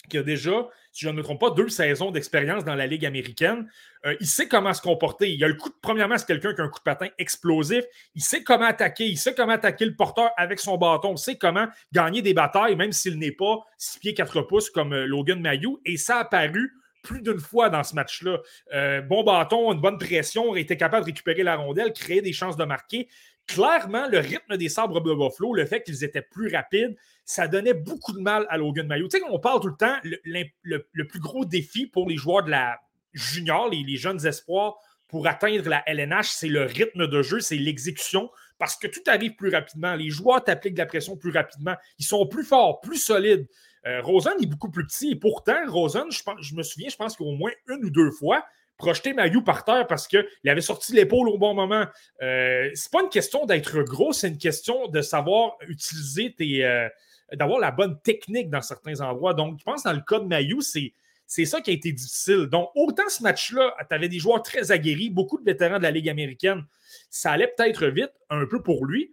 [0.08, 3.06] qui a déjà, si je ne me trompe pas, deux saisons d'expérience dans la Ligue
[3.06, 3.68] américaine.
[4.04, 5.32] Euh, il sait comment se comporter.
[5.32, 7.84] Il a le coup de, premièrement, c'est quelqu'un qui a un coup de patin explosif.
[8.14, 9.06] Il sait comment attaquer.
[9.06, 11.14] Il sait comment attaquer le porteur avec son bâton.
[11.14, 14.92] Il sait comment gagner des batailles, même s'il n'est pas 6 pieds 4 pouces comme
[14.92, 15.80] euh, Logan Mayou.
[15.84, 18.38] Et ça a apparu plus d'une fois dans ce match-là.
[18.72, 22.56] Euh, bon bâton, une bonne pression, était capable de récupérer la rondelle, créer des chances
[22.56, 23.08] de marquer
[23.46, 27.74] clairement, le rythme des sabres de Buffalo, le fait qu'ils étaient plus rapides, ça donnait
[27.74, 29.08] beaucoup de mal à Logan Mayo.
[29.08, 32.50] Tu sais, on parle tout le temps, le, plus gros défi pour les joueurs de
[32.50, 32.78] la
[33.12, 34.76] junior, les, jeunes espoirs,
[35.08, 39.34] pour atteindre la LNH, c'est le rythme de jeu, c'est l'exécution, parce que tout arrive
[39.34, 39.94] plus rapidement.
[39.94, 41.74] Les joueurs t'appliquent de la pression plus rapidement.
[41.98, 43.46] Ils sont plus forts, plus solides.
[43.86, 47.16] Euh, Rosen est beaucoup plus petit et pourtant, Rosen, je, je me souviens, je pense
[47.16, 48.44] qu'au moins une ou deux fois,
[48.82, 51.86] projeter Mayou par terre parce qu'il avait sorti l'épaule au bon moment.
[52.20, 56.64] Euh, c'est pas une question d'être gros, c'est une question de savoir utiliser tes.
[56.64, 56.88] Euh,
[57.32, 59.32] d'avoir la bonne technique dans certains endroits.
[59.32, 60.92] Donc, je pense que dans le cas de Mayou, c'est.
[61.24, 62.46] C'est ça qui a été difficile.
[62.46, 65.90] Donc, autant ce match-là, tu avais des joueurs très aguerris, beaucoup de vétérans de la
[65.90, 66.62] Ligue américaine.
[67.08, 69.10] Ça allait peut-être vite, un peu pour lui.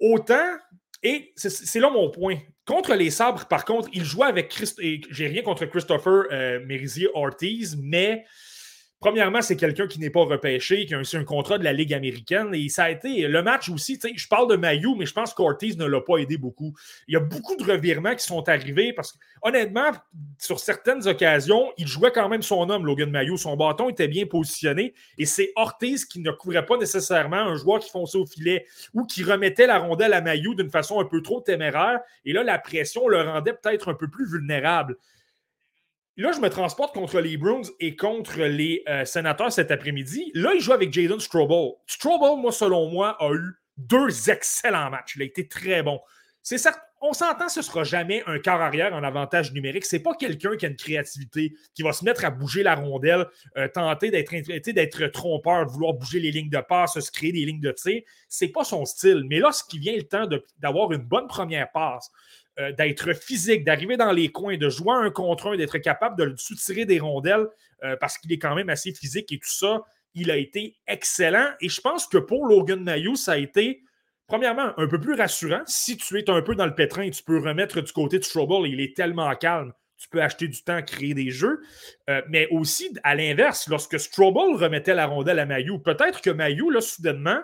[0.00, 0.48] Autant,
[1.04, 2.38] et c'est là mon point.
[2.66, 4.80] Contre les sabres, par contre, il jouait avec Christ...
[5.10, 8.24] J'ai rien contre Christopher euh, Ortiz, mais
[9.04, 11.92] Premièrement, c'est quelqu'un qui n'est pas repêché, qui a aussi un contrat de la Ligue
[11.92, 12.54] américaine.
[12.54, 14.00] Et ça a été le match aussi.
[14.02, 16.72] Je parle de Mayou, mais je pense qu'Ortiz ne l'a pas aidé beaucoup.
[17.06, 19.90] Il y a beaucoup de revirements qui sont arrivés parce que, honnêtement,
[20.38, 23.36] sur certaines occasions, il jouait quand même son homme, Logan Mayou.
[23.36, 24.94] Son bâton était bien positionné.
[25.18, 28.64] Et c'est Ortiz qui ne couvrait pas nécessairement un joueur qui fonçait au filet
[28.94, 32.00] ou qui remettait la rondelle à Mayou d'une façon un peu trop téméraire.
[32.24, 34.96] Et là, la pression le rendait peut-être un peu plus vulnérable.
[36.16, 40.30] Là, je me transporte contre les Bruins et contre les euh, sénateurs cet après-midi.
[40.34, 41.72] Là, il joue avec Jaden Strobel.
[41.86, 45.16] Strobel, moi, selon moi, a eu deux excellents matchs.
[45.16, 46.00] Il a été très bon.
[46.40, 49.84] C'est certes, on s'entend, ce ne sera jamais un quart arrière en avantage numérique.
[49.84, 53.26] C'est pas quelqu'un qui a une créativité, qui va se mettre à bouger la rondelle,
[53.56, 57.72] euh, tenter d'être trompeur, vouloir bouger les lignes de passe, se créer des lignes de
[57.72, 58.02] tir.
[58.28, 59.24] C'est pas son style.
[59.28, 60.26] Mais lorsqu'il vient le temps
[60.58, 62.10] d'avoir une bonne première passe,
[62.58, 66.36] euh, d'être physique, d'arriver dans les coins, de jouer un contre un, d'être capable de
[66.36, 67.46] soutirer des rondelles
[67.82, 69.82] euh, parce qu'il est quand même assez physique et tout ça.
[70.14, 71.50] Il a été excellent.
[71.60, 73.82] Et je pense que pour Logan Mayou, ça a été,
[74.26, 75.62] premièrement, un peu plus rassurant.
[75.66, 78.68] Si tu es un peu dans le pétrin, tu peux remettre du côté de Trouble.
[78.68, 79.72] Il est tellement calme
[80.04, 81.62] tu peux acheter du temps, créer des jeux.
[82.10, 86.70] Euh, mais aussi, à l'inverse, lorsque Strobel remettait la rondelle à Mayu, peut-être que Mayu,
[86.70, 87.40] là, soudainement,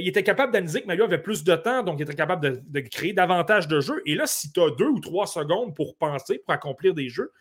[0.00, 2.80] il était capable d'analyser que Mayu avait plus de temps, donc il était capable de,
[2.80, 4.02] créer davantage de jeux.
[4.06, 7.32] Et là, si tu as deux ou trois secondes pour penser, pour accomplir des jeux,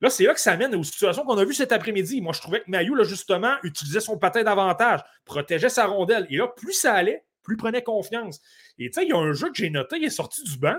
[0.00, 2.20] là, c'est là que ça amène aux situations qu'on a vues cet après-midi.
[2.20, 6.26] Moi, je trouvais que Mayu, là, justement, utilisait son patin davantage, protégeait sa rondelle.
[6.30, 8.40] Et là, plus ça allait, plus il prenait confiance.
[8.78, 10.58] Et tu sais, il y a un jeu que j'ai noté, il est sorti du
[10.58, 10.76] banc.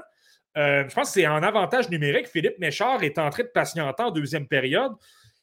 [0.57, 2.27] Euh, je pense que c'est en avantage numérique.
[2.27, 4.93] Philippe Méchard est entré de patienter en deuxième période.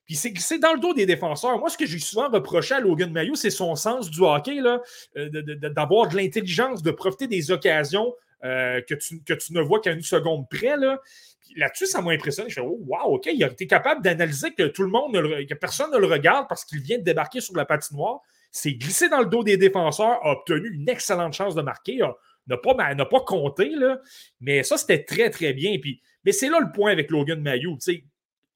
[0.06, 1.58] Puis c'est glissé dans le dos des défenseurs.
[1.58, 5.28] Moi, ce que j'ai souvent reproché à Logan Mayo, c'est son sens du hockey, euh,
[5.70, 8.14] d'avoir de, l'intelligence, de profiter des occasions
[8.44, 10.76] euh, que, tu, que, tu, ne vois qu'à une seconde près.
[10.76, 11.00] Là.
[11.56, 12.48] Là-dessus, ça m'a impressionné.
[12.50, 15.54] Je fais oh, wow, OK, il a été capable d'analyser que tout le monde, que
[15.54, 18.20] personne ne le regarde parce qu'il vient de débarquer sur la patinoire.
[18.52, 21.98] C'est glissé dans le dos des défenseurs, a obtenu une excellente chance de marquer,
[22.46, 24.00] n'a pas, pas compté, là,
[24.40, 25.78] mais ça, c'était très, très bien.
[25.78, 27.76] Puis, mais c'est là le point avec Logan Mayou.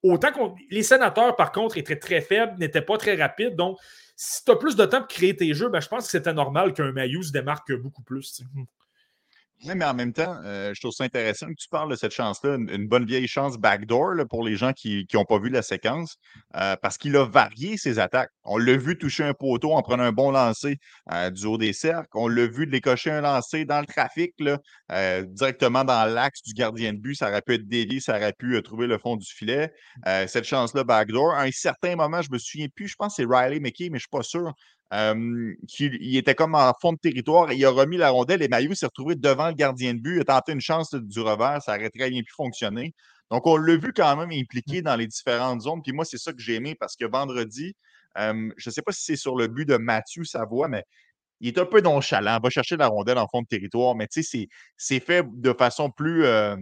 [0.03, 3.55] Autant que les sénateurs, par contre, étaient très faibles, n'étaient pas très rapides.
[3.55, 3.79] Donc,
[4.17, 6.33] si tu as plus de temps pour créer tes jeux, ben, je pense que c'était
[6.33, 8.43] normal qu'un Mayou se démarque beaucoup plus.
[9.67, 12.13] Oui, mais en même temps, euh, je trouve ça intéressant que tu parles de cette
[12.13, 16.17] chance-là, une, bonne vieille chance backdoor pour les gens qui n'ont pas vu la séquence,
[16.57, 18.31] euh, parce qu'il a varié ses attaques.
[18.45, 20.79] On l'a vu toucher un poteau en prenant un bon lancer
[21.13, 22.09] euh, du haut des cercles.
[22.15, 24.59] On l'a vu décocher un lancer dans le trafic, là,
[25.27, 27.17] directement dans l'axe du gardien de but.
[27.17, 29.75] Ça aurait pu être dévié, ça aurait pu trouver le fond du filet.
[30.27, 31.35] cette chance-là backdoor.
[31.35, 33.99] À un certain moment, je me souviens plus, je pense que c'est Riley McKay, mais
[33.99, 34.55] je ne suis pas sûr
[34.93, 38.87] il, était comme en fond de territoire il a remis la rondelle et Maillot s'est
[38.87, 40.17] retrouvé devant le gardien de but.
[40.17, 42.95] Il a tenté une chance du revers, ça aurait très bien pu fonctionner.
[43.31, 44.85] Donc, on l'a vu quand même impliqué mmh.
[44.85, 45.83] dans les différentes zones.
[45.83, 47.77] Puis moi, c'est ça que j'ai aimé parce que vendredi,
[48.17, 48.33] je
[48.67, 50.85] ne sais pas si c'est sur le but de Mathieu Savoie, mais
[51.41, 52.37] il est un peu nonchalant.
[52.39, 55.53] Il va chercher la rondelle en fond de territoire, mais tu sais, c'est fait de
[55.53, 56.25] façon plus.
[56.25, 56.57] Euh,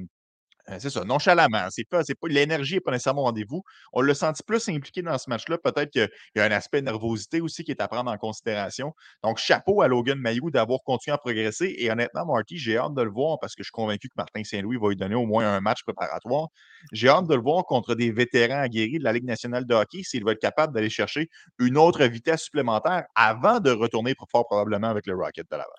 [0.78, 1.68] c'est ça, nonchalamment.
[1.70, 3.62] C'est pas, c'est l'énergie n'est pas nécessairement au rendez-vous.
[3.92, 5.59] On l'a senti plus impliqué dans ce match-là.
[5.59, 8.92] Peut-être qu'il y a un aspect de nervosité aussi qui est à prendre en considération.
[9.22, 11.74] Donc, chapeau à Logan Mayou d'avoir continué à progresser.
[11.78, 14.44] Et honnêtement, Marty, j'ai hâte de le voir parce que je suis convaincu que Martin
[14.44, 16.48] Saint-Louis va lui donner au moins un match préparatoire.
[16.92, 20.02] J'ai hâte de le voir contre des vétérans aguerris de la Ligue nationale de hockey
[20.02, 21.28] s'il va être capable d'aller chercher
[21.59, 25.76] une autre vitesse supplémentaire avant de retourner fort probablement avec le Rocket de Laval.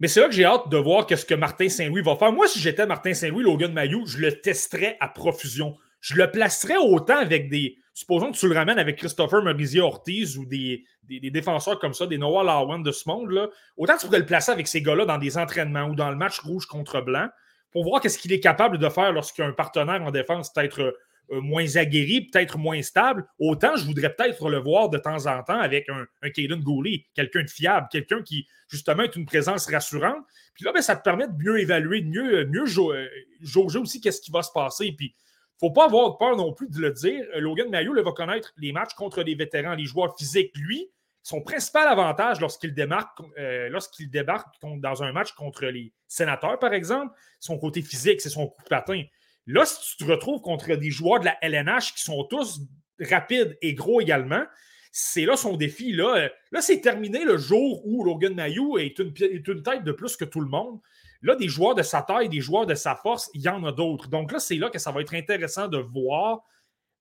[0.00, 2.32] Mais c'est là que j'ai hâte de voir ce que Martin Saint-Louis va faire.
[2.32, 5.76] Moi, si j'étais Martin Saint-Louis, Logan Mayou, je le testerais à profusion.
[6.00, 7.76] Je le placerais autant avec des.
[7.92, 12.06] Supposons que tu le ramènes avec Christopher Maurizier Ortiz ou des, des, défenseurs comme ça,
[12.06, 13.30] des Noah Lawan de ce monde.
[13.30, 13.48] Là.
[13.76, 16.38] Autant tu pourrais le placer avec ces gars-là dans des entraînements ou dans le match
[16.40, 17.28] rouge contre blanc
[17.72, 20.96] pour voir qu'est-ce qu'il est capable de faire lorsqu'un partenaire en défense peut-être
[21.32, 25.42] euh, moins aguerri, peut-être moins stable, autant je voudrais peut-être le voir de temps en
[25.44, 29.70] temps avec un, un Caden Gooley, quelqu'un de fiable, quelqu'un qui, justement, est une présence
[29.70, 30.24] rassurante.
[30.54, 33.06] Puis là, ben, ça te permet de mieux évaluer, de mieux, mieux euh,
[33.42, 34.90] jauger aussi qu'est-ce qui va se passer.
[34.90, 37.24] Puis, il ne faut pas avoir peur non plus de le dire.
[37.36, 40.50] Euh, Logan Mayo va connaître les matchs contre les vétérans, les joueurs physiques.
[40.56, 40.90] Lui,
[41.22, 43.20] son principal avantage lorsqu'il démarque,
[43.68, 48.48] lorsqu'il débarque dans un match contre les sénateurs, par exemple, son côté physique, c'est son
[48.48, 49.02] coup de patin.
[49.50, 52.60] Là, si tu te retrouves contre des joueurs de la LNH qui sont tous
[53.00, 54.44] rapides et gros également,
[54.92, 55.92] c'est là son défi.
[55.92, 60.16] Là, là c'est terminé le jour où Logan Mayou est une, une, tête de plus
[60.16, 60.80] que tout le monde.
[61.22, 63.72] Là, des joueurs de sa taille, des joueurs de sa force, il y en a
[63.72, 64.08] d'autres.
[64.08, 66.40] Donc là, c'est là que ça va être intéressant de voir.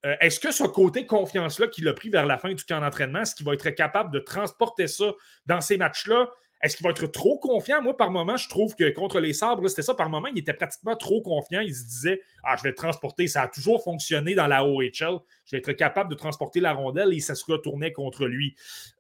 [0.06, 3.22] Euh, est-ce que ce côté confiance-là qu'il a pris vers la fin du camp d'entraînement,
[3.22, 5.14] est-ce qu'il va être capable de transporter ça
[5.46, 6.30] dans ces matchs-là?
[6.62, 7.82] Est-ce qu'il va être trop confiant?
[7.82, 9.94] Moi, par moment, je trouve que contre les sabres, c'était ça.
[9.94, 11.62] Par moment, il était pratiquement trop confiant.
[11.62, 13.28] Il se disait Ah, je vais transporter.
[13.28, 15.20] Ça a toujours fonctionné dans la OHL.
[15.46, 18.56] Je vais être capable de transporter la rondelle et ça se retournait contre lui.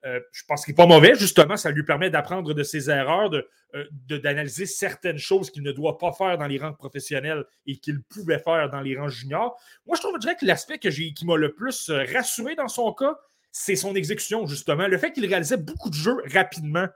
[0.06, 1.58] Euh, je pense qu'il n'est pas mauvais, justement.
[1.58, 6.14] Ça lui permet d'apprendre de ses erreurs, euh, d'analyser certaines choses qu'il ne doit pas
[6.14, 9.60] faire dans les rangs professionnels et qu'il pouvait faire dans les rangs juniors.
[9.86, 13.18] Moi, je trouve que l'aspect qui m'a le plus euh, rassuré dans son cas,
[13.52, 14.88] c'est son exécution, justement.
[14.88, 16.88] Le fait qu'il réalisait beaucoup de jeux rapidement.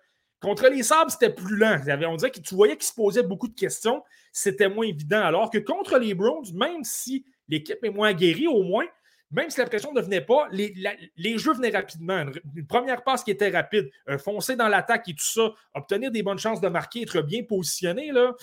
[0.44, 1.80] Contre les Sabres, c'était plus lent.
[2.06, 4.04] On dirait que tu voyais qu'il se posait beaucoup de questions.
[4.34, 5.22] C'était moins évident.
[5.22, 8.84] Alors que contre les Browns, même si l'équipe est moins guérie, au moins,
[9.32, 12.26] même si la pression ne venait pas, les, jeux venaient rapidement.
[12.58, 16.38] Une, première passe qui était rapide, foncer dans l'attaque et tout ça, obtenir des bonnes
[16.38, 18.34] chances de marquer, être bien positionné, là,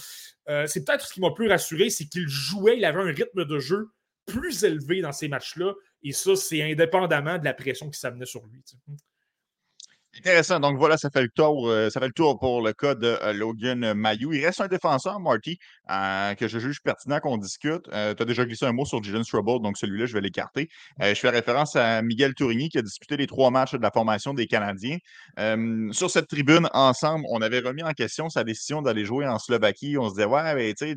[0.49, 3.45] euh, c'est peut-être ce qui m'a plus rassuré, c'est qu'il jouait, il avait un rythme
[3.45, 3.91] de jeu
[4.25, 5.75] plus élevé dans ces matchs-là.
[6.03, 8.63] Et ça, c'est indépendamment de la pression qui s'amenait sur lui.
[10.19, 10.59] Intéressant.
[10.59, 13.17] Donc voilà, ça fait le tour, euh, ça fait le tour pour le cas de
[13.23, 14.33] euh, Logan Mayou.
[14.33, 15.57] Il reste un défenseur, Marty,
[15.89, 17.85] euh, que je juge pertinent qu'on discute.
[17.85, 20.69] tu as déjà glissé un mot sur Jalen Trouble, donc celui-là, je vais l'écarter.
[21.01, 24.35] je fais référence à Miguel Tourigny qui a disputé les trois matchs de la formation
[24.35, 24.99] des Canadiens.
[25.93, 29.97] sur cette tribune, ensemble, on avait remis en question sa décision d'aller jouer en Slovaquie.
[29.97, 30.97] On se disait, ouais, mais tu sais,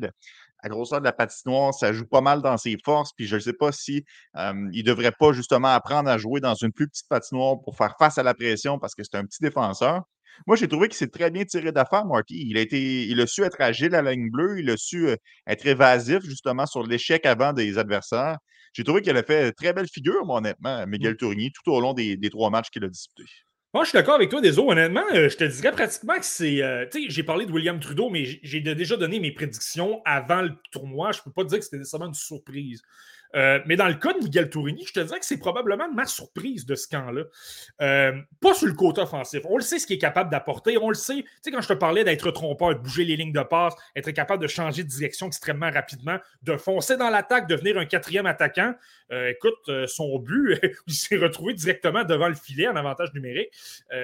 [0.64, 3.12] la grosseur de la patinoire, ça joue pas mal dans ses forces.
[3.12, 6.54] Puis je ne sais pas si il ne devrait pas justement apprendre à jouer dans
[6.54, 9.42] une plus petite patinoire pour faire face à la pression parce que c'est un petit
[9.42, 10.02] défenseur.
[10.46, 12.46] Moi, j'ai trouvé qu'il s'est très bien tiré d'affaire, Marty.
[12.48, 15.08] Il a, été, il a su être agile à la ligne bleue, il a su
[15.46, 18.38] être évasif justement sur l'échec avant des adversaires.
[18.72, 21.16] J'ai trouvé qu'il a fait très belle figure, moi, honnêtement, Miguel mmh.
[21.18, 23.30] Tourigny, tout au long des, des trois matchs qu'il a disputés.
[23.74, 24.70] Moi, je suis d'accord avec toi, Deso.
[24.70, 26.62] Honnêtement, euh, je te dirais pratiquement que c'est.
[26.62, 30.42] Euh, tu sais, j'ai parlé de William Trudeau, mais j'ai déjà donné mes prédictions avant
[30.42, 31.10] le tournoi.
[31.10, 32.82] Je ne peux pas dire que c'était nécessairement une surprise.
[33.34, 36.06] Euh, mais dans le cas de Miguel Tourini, je te dirais que c'est probablement ma
[36.06, 37.24] surprise de ce camp-là.
[37.82, 39.40] Euh, pas sur le côté offensif.
[39.48, 40.78] On le sait ce qu'il est capable d'apporter.
[40.78, 41.22] On le sait.
[41.22, 44.10] Tu sais, quand je te parlais d'être trompeur, de bouger les lignes de passe, être
[44.12, 48.74] capable de changer de direction extrêmement rapidement, de foncer dans l'attaque, devenir un quatrième attaquant.
[49.10, 53.50] Euh, écoute, son but, il s'est retrouvé directement devant le filet en avantage numérique.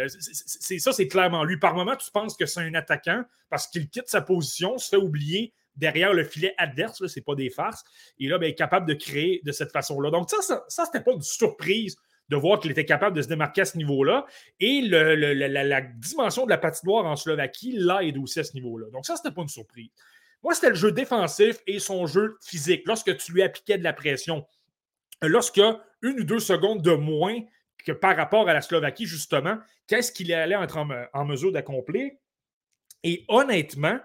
[0.07, 1.57] c'est ça, c'est clairement lui.
[1.57, 4.97] Par moment, tu penses que c'est un attaquant parce qu'il quitte sa position, se fait
[4.97, 7.83] oublier derrière le filet adverse, ce n'est pas des farces.
[8.19, 10.11] Et là, ben, il est capable de créer de cette façon-là.
[10.11, 11.97] Donc, ça, ça, n'était pas une surprise
[12.29, 14.27] de voir qu'il était capable de se démarquer à ce niveau-là.
[14.61, 18.89] Et la, dimension de la patinoire en Slovaquie l'aide aussi à ce niveau-là.
[18.93, 19.91] Donc, ça, c'était pas une surprise.
[20.43, 22.83] Moi, c'était le jeu défensif et son jeu physique.
[22.87, 24.47] Lorsque tu lui appliquais de la pression,
[25.23, 25.61] lorsque
[26.03, 27.41] une ou deux secondes de moins
[27.85, 30.79] que par rapport à la Slovaquie, justement, qu'est-ce qu'il allait être
[31.13, 32.11] en mesure d'accomplir?
[33.03, 33.99] Et honnêtement,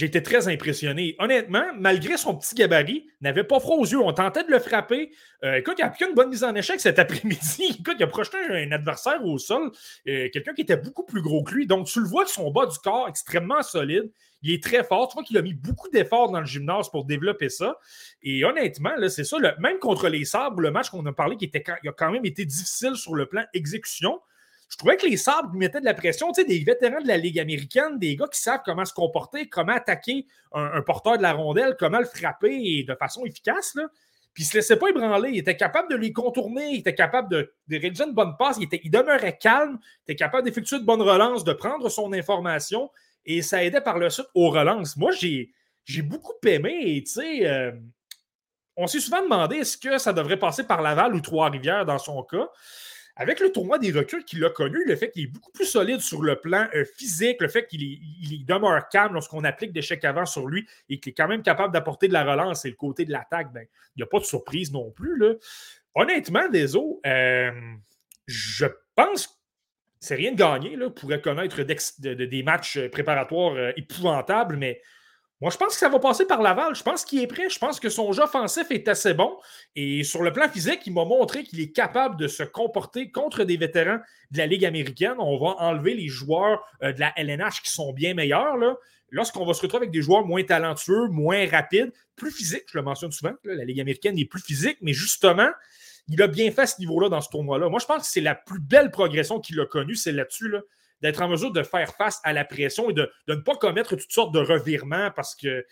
[0.00, 1.14] j'ai été très impressionné.
[1.18, 4.00] Honnêtement, malgré son petit gabarit, n'avait pas froid aux yeux.
[4.00, 5.10] On tentait de le frapper.
[5.44, 7.76] Euh, écoute, il a appliqué une bonne mise en échec cet après-midi.
[7.80, 9.70] Écoute, il a projeté un, adversaire au sol,
[10.08, 11.66] euh, quelqu'un qui était beaucoup plus gros que lui.
[11.66, 14.10] Donc, tu le vois de son bas du corps extrêmement solide.
[14.40, 15.08] Il est très fort.
[15.08, 17.76] Tu vois qu'il a mis beaucoup d'efforts dans le gymnase pour développer ça.
[18.22, 19.36] Et honnêtement, c'est ça.
[19.58, 22.46] même contre les Sabres, le match qu'on a parlé qui était, a quand même été
[22.46, 24.18] difficile sur le plan exécution
[24.70, 27.16] je trouvais que les Sabres mettaient de la pression, tu sais, des vétérans de la
[27.16, 31.32] Ligue américaine, des gars qui savent comment se comporter, comment attaquer un, porteur de la
[31.32, 33.74] rondelle, comment le frapper de façon efficace.
[33.74, 33.88] Là.
[34.32, 35.30] Puis il ne se laissait pas ébranler.
[35.30, 38.64] Il était capable de les contourner, il était capable de, réaliser une bonne passe, il,
[38.64, 42.92] était, il demeurait calme, il était capable d'effectuer de bonnes relances, de prendre son information,
[43.24, 44.96] et ça aidait par le suite aux relances.
[44.96, 45.50] Moi, j'ai,
[45.84, 47.46] j'ai beaucoup aimé, tu sais.
[47.48, 47.72] Euh,
[48.76, 52.22] on s'est souvent demandé est-ce que ça devrait passer par Laval ou Trois-Rivières dans son
[52.22, 52.48] cas
[53.20, 56.00] avec le tournoi des reculs qu'il a connu, le fait qu'il est beaucoup plus solide
[56.00, 60.06] sur le plan euh, physique, le fait qu'il il demeure calme lorsqu'on applique des chèques
[60.06, 62.76] avant sur lui et qu'il est quand même capable d'apporter de la relance et le
[62.76, 65.18] côté de l'attaque, ben, il n'y a pas de surprise non plus.
[65.18, 65.34] Là.
[65.94, 67.52] Honnêtement, Deso, euh,
[68.26, 69.32] je pense que
[69.98, 74.80] c'est rien de gagner là, pour reconnaître des matchs préparatoires euh, épouvantables, mais
[75.40, 76.74] moi, je pense que ça va passer par Laval.
[76.74, 77.48] Je pense qu'il est prêt.
[77.48, 79.38] Je pense que son jeu offensif est assez bon.
[79.74, 83.44] Et sur le plan physique, il m'a montré qu'il est capable de se comporter contre
[83.44, 84.00] des vétérans
[84.32, 85.14] de la Ligue américaine.
[85.18, 88.56] On va enlever les joueurs euh, de la LNH qui sont bien meilleurs.
[89.08, 92.84] Lorsqu'on va se retrouver avec des joueurs moins talentueux, moins rapides, plus physiques, je le
[92.84, 95.48] mentionne souvent, la Ligue américaine est plus physique, mais justement,
[96.06, 97.68] il a bien fait ce niveau-là dans ce tournoi-là.
[97.70, 100.48] Moi, je pense que c'est la plus belle progression qu'il a connue, c'est là-dessus.
[100.48, 100.60] Là
[101.02, 104.12] d'être en mesure de faire face à la pression et de, ne pas commettre toutes
[104.12, 105.64] sortes de revirements parce que euh,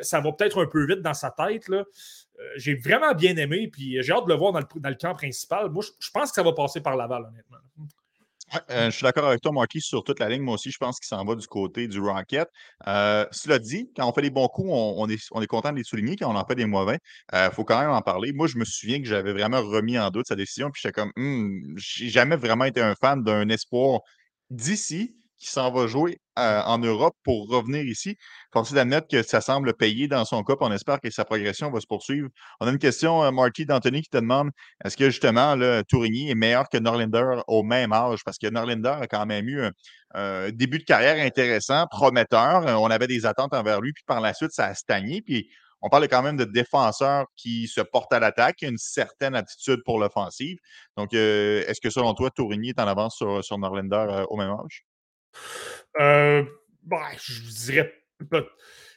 [0.00, 1.68] ça va peut-être un peu vite dans sa tête.
[1.68, 1.78] Là.
[1.78, 5.70] Euh, j'ai vraiment bien aimé, puis j'ai hâte de le voir dans le, camp principal.
[5.70, 7.58] Moi, je, pense que ça va passer par Laval, honnêtement.
[8.70, 10.42] Euh, je suis d'accord avec toi, Marquis, sur toute la ligne.
[10.42, 12.48] Moi aussi, je pense qu'il s'en va du côté du Rocket.
[12.84, 15.84] cela dit, quand on fait des bons coups, on, est, on est content de les
[15.84, 16.14] souligner.
[16.16, 16.98] Quand on en fait des mauvais,
[17.32, 18.32] il faut quand même en parler.
[18.32, 20.70] Moi, je me souviens que j'avais vraiment remis en doute sa décision.
[20.70, 24.02] Puis j'étais comme, hum, j'ai jamais vraiment été un fan d'un espoir
[24.50, 28.16] d'ici qui s'en va jouer en Europe pour revenir ici.
[28.52, 31.80] Force d'admettre que ça semble payer dans son cas, on espère que sa progression va
[31.80, 32.28] se poursuivre.
[32.60, 34.50] On a une question, Marty d'Anthony, qui te demande
[34.84, 38.20] est-ce que justement le Tourigny est meilleur que Norlinder au même âge?
[38.24, 39.64] Parce que Norlinder a quand même eu
[40.14, 42.64] un début de carrière intéressant, prometteur.
[42.80, 45.20] On avait des attentes envers lui, puis par la suite, ça a stagné.
[45.20, 45.50] Puis
[45.84, 49.98] on parle quand même de défenseurs qui se portent à l'attaque, une certaine attitude pour
[49.98, 50.56] l'offensive.
[50.96, 54.38] Donc, euh, est-ce que selon toi, Tourigny est en avance sur, sur Norlander euh, au
[54.38, 54.86] même âge?
[56.00, 56.42] Euh,
[56.82, 57.92] bah, je dirais.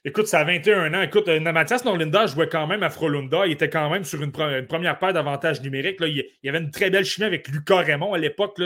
[0.06, 1.02] Écoute, ça a 21 ans.
[1.02, 3.46] Écoute, Mathias Norlinda jouait quand même à Frolunda.
[3.46, 6.00] Il était quand même sur une, première paire d'avantages numériques.
[6.00, 6.08] Là.
[6.08, 8.58] Il, y avait une très belle chimie avec Lucas Raymond à l'époque.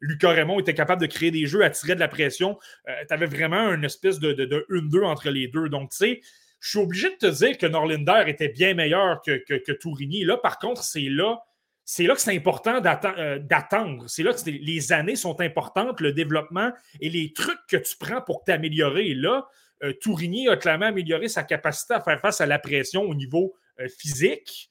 [0.00, 2.58] Lucas Raymond était capable de créer des jeux, attirer de la pression.
[2.86, 4.34] tu avais vraiment une espèce de
[4.68, 5.70] 1-2 entre les deux.
[5.70, 6.20] Donc, tu sais,
[6.62, 10.24] je suis obligé de te dire que Norlinder était bien meilleur que, que, Tourigny.
[10.24, 11.42] Là, par contre, c'est là,
[11.84, 14.08] c'est là que c'est important euh, d'attendre.
[14.08, 18.22] C'est là que les années sont importantes, le développement et les trucs que tu prends
[18.22, 19.12] pour t'améliorer.
[19.14, 19.48] Là,
[19.82, 23.54] euh, Tourigny a clairement amélioré sa capacité à faire face à la pression au niveau
[23.80, 24.70] euh, physique.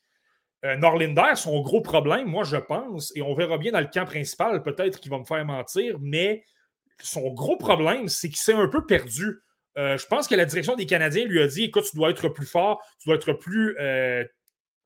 [0.63, 4.61] Norlinder, son gros problème, moi je pense, et on verra bien dans le camp principal,
[4.61, 6.43] peut-être qu'il va me faire mentir, mais
[7.01, 9.41] son gros problème, c'est qu'il s'est un peu perdu.
[9.75, 12.45] Je pense que la direction des Canadiens lui a dit écoute, tu dois être plus
[12.45, 13.75] fort, tu dois être plus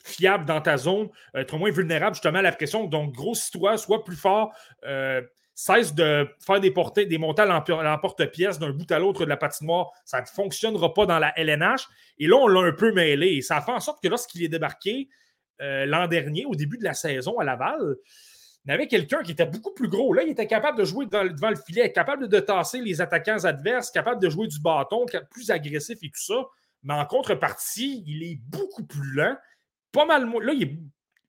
[0.06, 2.86] fiable dans ta zone, être moins vulnérable justement à la pression.
[2.86, 4.54] Donc, grossis-toi, sois plus fort.
[4.86, 5.22] Euh,
[5.56, 9.38] cesse de faire des, portées, des montées à l'emporte-pièce d'un bout à l'autre de la
[9.38, 9.90] patinoire.
[10.04, 11.88] Ça ne fonctionnera pas dans la LNH.
[12.20, 13.42] Et là, on l'a un peu mêlé.
[13.42, 15.10] Ça a fait en sorte que lorsqu'il est débarqué
[15.62, 17.96] euh, l'an dernier, au début de la saison à Laval,
[18.68, 20.14] il quelqu'un qui était beaucoup plus gros.
[20.14, 23.92] Là, il était capable de jouer devant, le filet, capable de tasser les attaquants adverses,
[23.92, 26.46] capable de jouer du bâton, plus agressif et tout ça.
[26.84, 29.36] Mais en contrepartie, il est beaucoup plus lent
[29.92, 30.30] pas mal.
[30.42, 30.54] Là,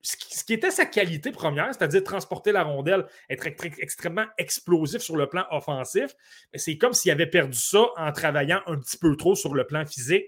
[0.01, 3.47] ce qui était sa qualité première, c'est-à-dire transporter la rondelle, être
[3.79, 6.15] extrêmement explosif sur le plan offensif,
[6.53, 9.85] c'est comme s'il avait perdu ça en travaillant un petit peu trop sur le plan
[9.85, 10.25] physique.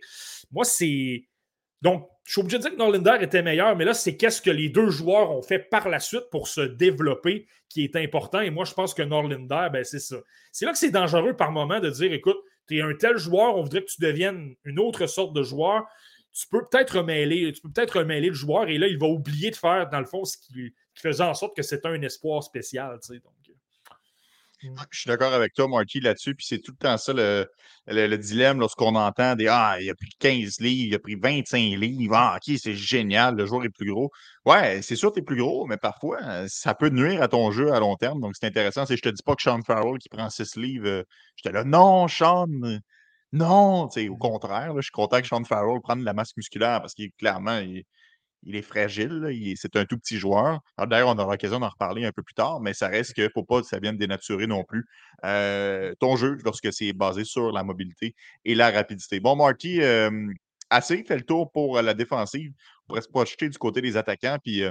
[0.52, 1.29] Moi, c'est.
[1.82, 4.52] Donc, je suis obligé de dire que Norlinder était meilleur, mais là, c'est qu'est-ce que
[4.52, 8.42] les deux joueurs ont fait par la suite pour se développer qui est important.
[8.42, 10.18] Et moi, je pense que Norlinder, ben, c'est ça.
[10.52, 13.56] C'est là que c'est dangereux par moment de dire écoute, tu es un tel joueur,
[13.56, 15.86] on voudrait que tu deviennes une autre sorte de joueur
[16.32, 19.52] tu peux peut-être remêler, tu peux peut-être remêler le joueur et là, il va oublier
[19.52, 23.00] de faire, dans le fond, ce qui, faisait en sorte que c'était un espoir spécial.
[23.10, 23.56] Donc,
[24.62, 26.36] je suis d'accord avec toi, Marty, là-dessus.
[26.36, 30.10] Puis c'est tout le temps ça le, dilemme lorsqu'on entend des Ah, il a pris
[30.20, 32.16] 15 livres, il a pris 25 livres.
[32.16, 34.12] Ah, OK, c'est génial, le joueur est plus gros.
[34.46, 37.52] Ouais, c'est sûr que tu es plus gros, mais parfois, ça peut nuire à ton
[37.52, 38.20] jeu à long terme.
[38.22, 38.86] Donc c'est intéressant.
[38.86, 41.04] Je te dis pas que Sean Farrell qui prend 6 livres, euh,
[41.36, 42.48] j'étais là, non, Sean,
[43.32, 44.18] non, au mmh.
[44.18, 47.60] contraire, je suis content que Sean Farrell prenne de la masse musculaire parce qu'il clairement,
[47.60, 47.84] il,
[48.46, 49.56] est fragile.
[49.58, 50.62] c'est un tout petit joueur.
[50.88, 53.30] D'ailleurs, on aura l'occasion d'en reparler un peu plus tard, mais ça reste qu'il ne
[53.30, 54.86] faut pas que ça vienne dénaturer non plus
[55.26, 58.16] euh, ton jeu lorsque c'est basé sur la mobilité
[58.46, 59.20] et la rapidité.
[59.20, 59.82] Bon, Marty,
[60.70, 62.52] assez fait le tour pour la défensive.
[62.84, 64.38] On pourrait se projeter du côté des attaquants.
[64.44, 64.64] Puis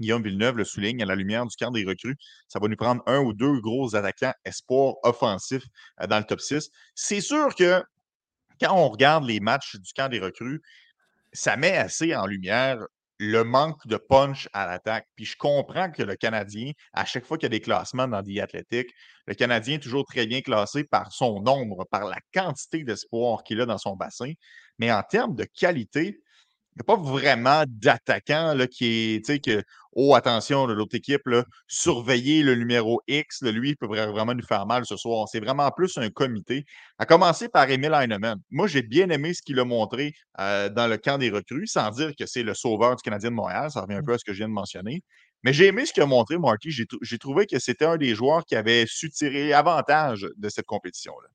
[0.00, 2.16] Guillaume Villeneuve le souligne à la lumière du camp des recrues.
[2.48, 5.66] Ça va nous prendre un ou deux gros attaquants espoirs offensifs
[6.00, 6.70] euh, dans le top 6.
[6.94, 7.82] C'est sûr que
[8.60, 10.62] quand on regarde les matchs du camp des recrues,
[11.32, 12.78] ça met assez en lumière
[13.22, 15.06] le manque de punch à l'attaque.
[15.14, 18.22] Puis je comprends que le Canadien, à chaque fois qu'il y a des classements dans
[18.22, 18.90] des athlétiques,
[19.26, 23.60] le Canadien est toujours très bien classé par son nombre, par la quantité d'espoir qu'il
[23.60, 24.32] a dans son bassin.
[24.78, 26.22] Mais en termes de qualité,
[26.80, 29.62] n'y a pas vraiment d'attaquant qui est, tu sais, que,
[29.92, 34.66] oh, attention, l'autre équipe, là, surveiller le numéro X, lui, il peut vraiment nous faire
[34.66, 35.26] mal ce soir.
[35.28, 36.64] C'est vraiment plus un comité.
[36.98, 38.38] À commencer par Emil Heinemann.
[38.50, 41.90] Moi, j'ai bien aimé ce qu'il a montré euh, dans le camp des recrues, sans
[41.90, 43.70] dire que c'est le sauveur du Canadien de Montréal.
[43.70, 44.04] Ça revient un mmh.
[44.04, 45.02] peu à ce que je viens de mentionner.
[45.42, 46.70] Mais j'ai aimé ce qu'il a montré, Marty.
[46.70, 51.28] J'ai trouvé que c'était un des joueurs qui avait su tirer avantage de cette compétition-là.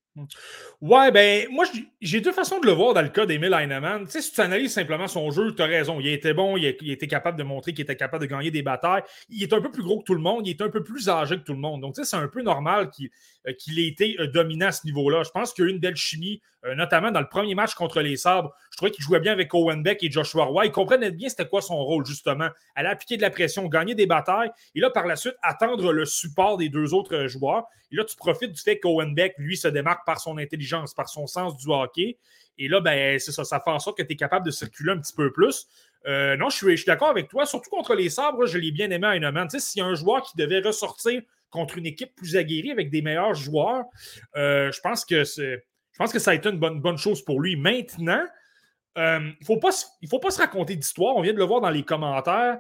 [0.80, 1.66] Ouais, ben, moi,
[2.02, 4.06] j'ai deux façons de le voir dans le cas d'Emile Heinemann.
[4.06, 6.00] Tu sais, si tu analyses simplement son jeu, tu as raison.
[6.00, 9.04] Il était bon, il, était capable de montrer qu'il était capable de gagner des batailles.
[9.30, 11.10] Il est un peu plus gros que tout le monde, il est un peu plus
[11.10, 11.82] âgé que tout le monde.
[11.82, 13.10] Donc, tu sais, c'est un peu normal qu'il
[13.48, 15.24] euh, ait été euh, dominant à ce niveau-là.
[15.24, 16.42] Je pense qu'il y a une belle chimie,
[16.74, 18.56] notamment dans le premier match contre les Sabres.
[18.72, 20.66] Je trouvais qu'il jouait bien avec Owen Beck et Joshua Roy.
[20.66, 22.50] Il comprenait bien c'était quoi son rôle, justement.
[22.76, 26.06] Aller appliquer de la pression, gagner des batailles, et là, par la suite, attendre le
[26.06, 27.66] support des deux autres joueurs.
[27.92, 31.10] Et là, tu profites du fait qu'Owen Beck, lui, se démarque par son intelligence, par
[31.10, 32.18] son sens du hockey.
[32.58, 34.92] Et là, ben, c'est ça, ça fait en sorte que tu es capable de circuler
[34.94, 35.68] un petit peu plus.
[36.08, 37.46] Euh, non, je suis, d'accord avec toi.
[37.46, 39.88] Surtout contre les sabres, je l'ai bien aimé à une Tu sais, s'il y a
[39.88, 43.86] un joueur qui devait ressortir contre une équipe plus aguerrie avec des meilleurs joueurs,
[44.36, 45.24] euh, je, pense que
[45.96, 47.56] je pense que ça a été une bonne, bonne chose pour lui.
[47.56, 48.22] Maintenant,
[48.98, 49.70] euh, il ne faut, pas,
[50.10, 51.16] faut pas se raconter d'histoire.
[51.16, 52.60] On vient de le voir dans les commentaires.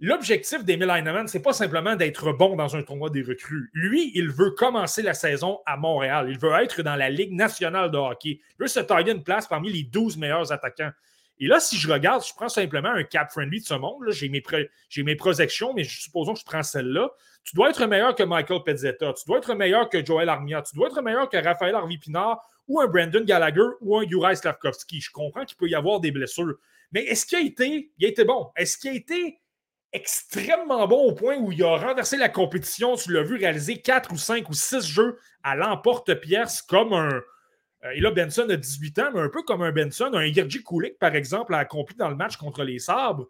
[0.00, 3.70] L'objectif d'Emile Heinemann, ce n'est pas simplement d'être bon dans un tournoi des recrues.
[3.72, 6.26] Lui, il veut commencer la saison à Montréal.
[6.28, 8.38] Il veut être dans la Ligue nationale de hockey.
[8.38, 10.90] Il veut se tailler une place parmi les 12 meilleurs attaquants.
[11.38, 14.04] Et là, si je regarde, je prends simplement un cap friendly de ce monde.
[14.10, 14.42] J'ai mes,
[14.98, 17.08] mes, projections, mais supposons que je prends celle-là.
[17.44, 19.14] Tu dois être meilleur que Michael Pezzetta.
[19.14, 20.60] Tu dois être meilleur que Joel Armia.
[20.60, 25.00] Tu dois être meilleur que Raphaël Harvey-Pinard ou un Brandon Gallagher ou un Juraj Slavkovski.
[25.00, 26.54] Je comprends qu'il peut y avoir des blessures.
[26.92, 28.50] Mais est-ce qu'il a été, il a été bon?
[28.56, 29.40] Est-ce qu'il a été
[29.92, 32.96] extrêmement bon au point où il a renversé la compétition.
[32.96, 37.22] Tu l'as vu réaliser 4 ou 5 ou 6 jeux à l'emporte-pièce comme un.
[37.84, 40.64] Euh, et là, Benson a 18 ans, mais un peu comme un Benson, un Yerji
[40.64, 43.28] Kulik, par exemple, a accompli dans le match contre les Sabres.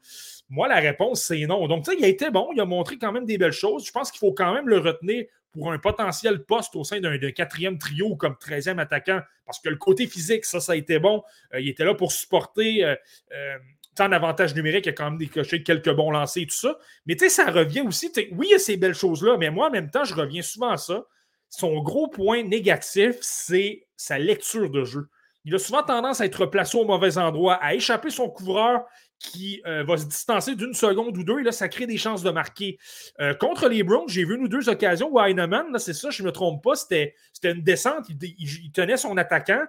[0.48, 1.68] Moi, la réponse, c'est non.
[1.68, 3.86] Donc, tu sais, il a été bon, il a montré quand même des belles choses.
[3.86, 5.26] Je pense qu'il faut quand même le retenir
[5.58, 9.76] pour un potentiel poste au sein d'un quatrième trio comme 13e attaquant, parce que le
[9.76, 11.22] côté physique, ça, ça a été bon.
[11.52, 12.84] Euh, il était là pour supporter.
[12.84, 13.58] Euh,
[14.00, 16.78] en avantage numérique, il a quand même décoché quelques bons lancers et tout ça.
[17.06, 18.12] Mais tu sais, ça revient aussi.
[18.32, 20.70] Oui, il y a ces belles choses-là, mais moi, en même temps, je reviens souvent
[20.70, 21.04] à ça.
[21.48, 25.08] Son gros point négatif, c'est sa lecture de jeu.
[25.44, 28.84] Il a souvent tendance à être placé au mauvais endroit, à échapper son couvreur
[29.18, 32.22] qui euh, va se distancer d'une seconde ou deux, et là, ça crée des chances
[32.22, 32.78] de marquer.
[33.20, 36.22] Euh, contre les Browns, j'ai vu une ou deux occasions où Heinemann, c'est ça, je
[36.22, 39.62] ne me trompe pas, c'était une descente, il, tenait son attaquant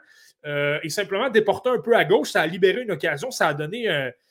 [0.46, 3.54] euh, et simplement déportait un peu à gauche, ça a libéré une occasion, ça a
[3.54, 3.88] donné,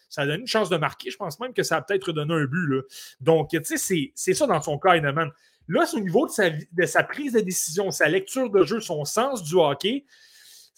[0.08, 1.10] ça a donné une chance de marquer.
[1.10, 2.66] Je pense même que ça a peut-être donné un but.
[2.68, 2.82] Là.
[3.20, 5.30] Donc, tu sais, c'est ça dans son cas, Heinemann.
[5.68, 9.42] Là, c'est au niveau de sa prise de décision, sa lecture de jeu, son sens
[9.42, 10.06] du hockey,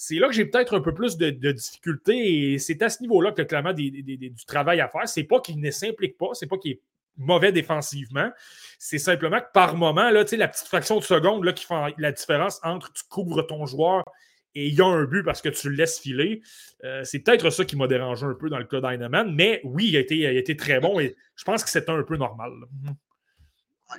[0.03, 3.33] c'est là que j'ai peut-être un peu plus de, difficultés et c'est à ce niveau-là
[3.33, 5.07] que clairement du travail à faire.
[5.07, 6.81] C'est pas qu'il ne s'implique pas, c'est pas qu'il est
[7.19, 8.31] mauvais défensivement.
[8.79, 12.13] C'est simplement que par moment, là, la petite fraction de seconde là, qui fait la
[12.13, 14.03] différence entre tu couvres ton joueur
[14.55, 16.41] et il y a un but parce que tu le laisses filer.
[16.85, 19.89] Euh, c'est peut-être ça qui m'a dérangé un peu dans le cas d'Einemann, mais oui,
[19.89, 22.17] il a, été, il a été très bon et je pense que c'était un peu
[22.17, 22.53] normal.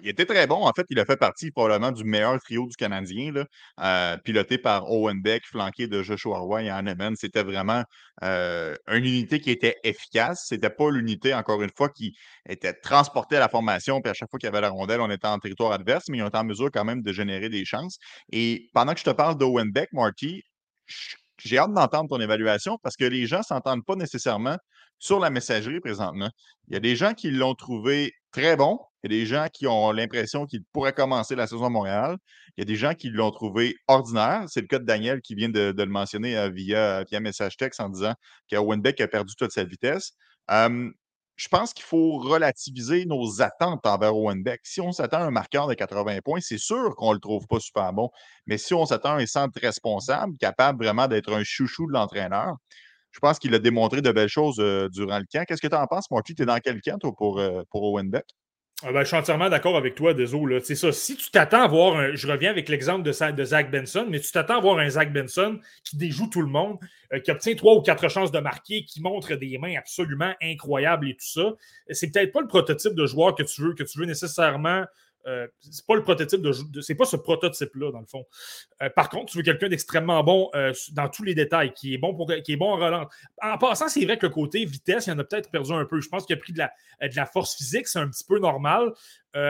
[0.01, 0.65] Il était très bon.
[0.65, 3.33] En fait, il a fait partie probablement du meilleur trio du Canadien,
[3.79, 7.15] euh, piloté par Owen Beck, flanqué de Joshua Roy et Hanneman.
[7.15, 7.83] C'était vraiment
[8.23, 10.45] euh, une unité qui était efficace.
[10.47, 12.15] C'était pas l'unité, encore une fois, qui
[12.47, 14.01] était transportée à la formation.
[14.01, 16.19] Puis à chaque fois qu'il y avait la rondelle, on était en territoire adverse, mais
[16.19, 17.97] ils ont été en mesure quand même de générer des chances.
[18.31, 20.43] Et pendant que je te parle d'Owen Beck, Marty,
[21.43, 24.57] j'ai hâte d'entendre ton évaluation parce que les gens ne s'entendent pas nécessairement
[24.99, 26.29] sur la messagerie présentement.
[26.67, 28.79] Il y a des gens qui l'ont trouvé très bon.
[29.03, 32.17] Il y a des gens qui ont l'impression qu'il pourrait commencer la saison à Montréal.
[32.55, 34.45] Il y a des gens qui l'ont trouvé ordinaire.
[34.47, 37.79] C'est le cas de Daniel qui vient de, le mentionner euh, via, via message texte
[37.79, 38.13] en disant
[38.49, 40.13] que Winbeck a perdu toute sa vitesse.
[40.49, 44.61] je pense qu'il faut relativiser nos attentes envers Owen Beck.
[44.63, 47.47] Si on s'attend à un marqueur de 80 points, c'est sûr qu'on ne le trouve
[47.47, 48.11] pas super bon.
[48.45, 52.57] Mais si on s'attend à un centre responsable, capable vraiment d'être un chouchou de l'entraîneur,
[53.12, 55.43] je pense qu'il a démontré de belles choses euh, durant le camp.
[55.45, 56.36] Qu'est-ce que tu en penses, Marty?
[56.36, 58.26] Tu es dans quel camp, toi, pour, euh, pour Owen Beck?
[58.84, 60.59] Ah ben, je suis entièrement d'accord avec toi, désolé.
[60.62, 60.91] C'est ça.
[60.91, 64.20] Si tu t'attends à voir, un, je reviens avec l'exemple de, de, Zach Benson, mais
[64.20, 66.80] tu t'attends à voir un Zach Benson qui déjoue tout le monde,
[67.14, 71.09] euh, qui obtient trois ou quatre chances de marquer, qui montre des mains absolument incroyables
[71.09, 71.53] et tout ça,
[71.91, 74.86] c'est peut-être pas le prototype de joueur que tu veux, que tu veux nécessairement
[75.28, 76.51] euh, c'est pas le prototype de,
[76.82, 78.26] c'est pas ce prototype-là, dans le fond.
[78.82, 81.97] Euh, par contre, tu veux quelqu'un d'extrêmement bon euh, dans tous les détails, qui est
[81.97, 83.13] bon pour qui est bon en relance.
[83.41, 86.01] En passant, c'est vrai que le côté vitesse, il en a peut-être perdu un peu.
[86.01, 86.72] Je pense qu'il a pris de la,
[87.07, 88.93] de la force physique, c'est un petit peu normal.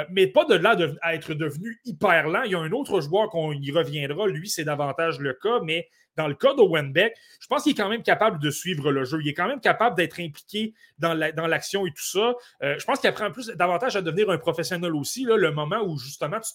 [0.10, 2.44] Mais pas de là à être devenu hyper lent.
[2.44, 4.28] Il y a un autre joueur qu'on y reviendra.
[4.28, 7.76] Lui, c'est davantage le cas, mais dans le cas d'Owen Beck, je pense qu'il est
[7.76, 9.20] quand même capable de suivre le jeu.
[9.22, 12.36] Il est quand même capable d'être impliqué dans l'action et tout ça.
[12.64, 15.98] Euh, je pense qu'il apprend plus davantage à devenir un professionnel aussi, le moment où
[15.98, 16.54] justement tu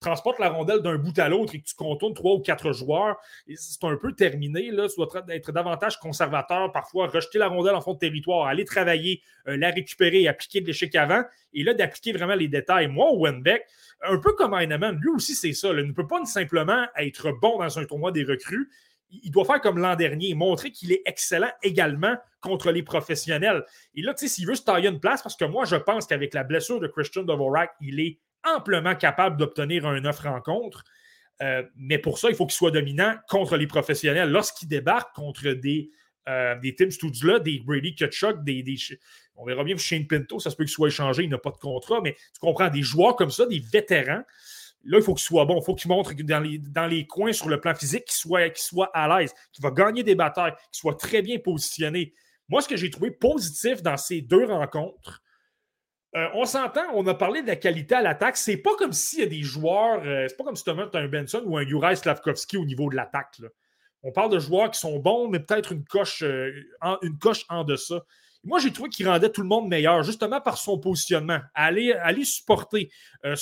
[0.00, 3.16] transportes la rondelle d'un bout à l'autre et que tu contournes trois ou quatre joueurs,
[3.54, 4.70] c'est un peu terminé.
[4.70, 4.88] Là.
[4.88, 9.22] Tu dois être davantage conservateur, parfois rejeter la rondelle en fond de territoire, aller travailler,
[9.48, 11.22] euh, la récupérer et appliquer de l'échec avant,
[11.52, 12.88] et là d'appliquer vraiment les détails.
[12.88, 13.64] Moi, Owen Beck,
[14.02, 15.70] un peu comme Heinemann, lui aussi, c'est ça.
[15.70, 18.70] Il ne peut pas simplement être bon dans un tournoi des recrues.
[19.10, 23.64] Il doit faire comme l'an dernier, montrer qu'il est excellent également contre les professionnels.
[23.94, 26.06] Et là, tu sais, s'il veut se tailler une place, parce que moi, je pense
[26.06, 28.18] qu'avec la blessure de Christian Dvorak, il est
[28.56, 30.84] amplement capable d'obtenir un offre rencontre.
[31.42, 34.30] Euh, mais pour ça, il faut qu'il soit dominant contre les professionnels.
[34.30, 35.90] Lorsqu'il débarque contre des,
[36.28, 38.76] euh, des Tim Studzla, des Brady Kutchuk, des, des,
[39.36, 41.56] on verra bien Shane Pinto, ça se peut qu'il soit échangé, il n'a pas de
[41.56, 44.24] contrat, mais tu comprends, des joueurs comme ça, des vétérans,
[44.84, 47.32] là, il faut qu'il soit bon, il faut qu'il montre dans les, dans les coins
[47.32, 50.80] sur le plan physique qu'il soit, soit à l'aise, qu'il va gagner des batailles, qu'il
[50.80, 52.14] soit très bien positionné.
[52.48, 55.22] Moi, ce que j'ai trouvé positif dans ces deux rencontres,
[56.16, 58.36] euh, on s'entend, on a parlé de la qualité à l'attaque.
[58.36, 60.74] C'est pas comme s'il y a des joueurs, euh, c'est pas comme si tu as
[60.94, 63.40] un Benson ou un Juraj Slavkovski au niveau de l'attaque.
[64.02, 66.50] On parle de joueurs qui sont bons, mais peut-être une coche, euh,
[66.80, 67.18] en, une
[67.66, 68.04] deçà.
[68.44, 71.40] Moi, j'ai trouvé qu'il rendait tout le monde meilleur, justement par son positionnement.
[71.54, 72.88] Aller, aller supporter,
[73.26, 73.34] euh,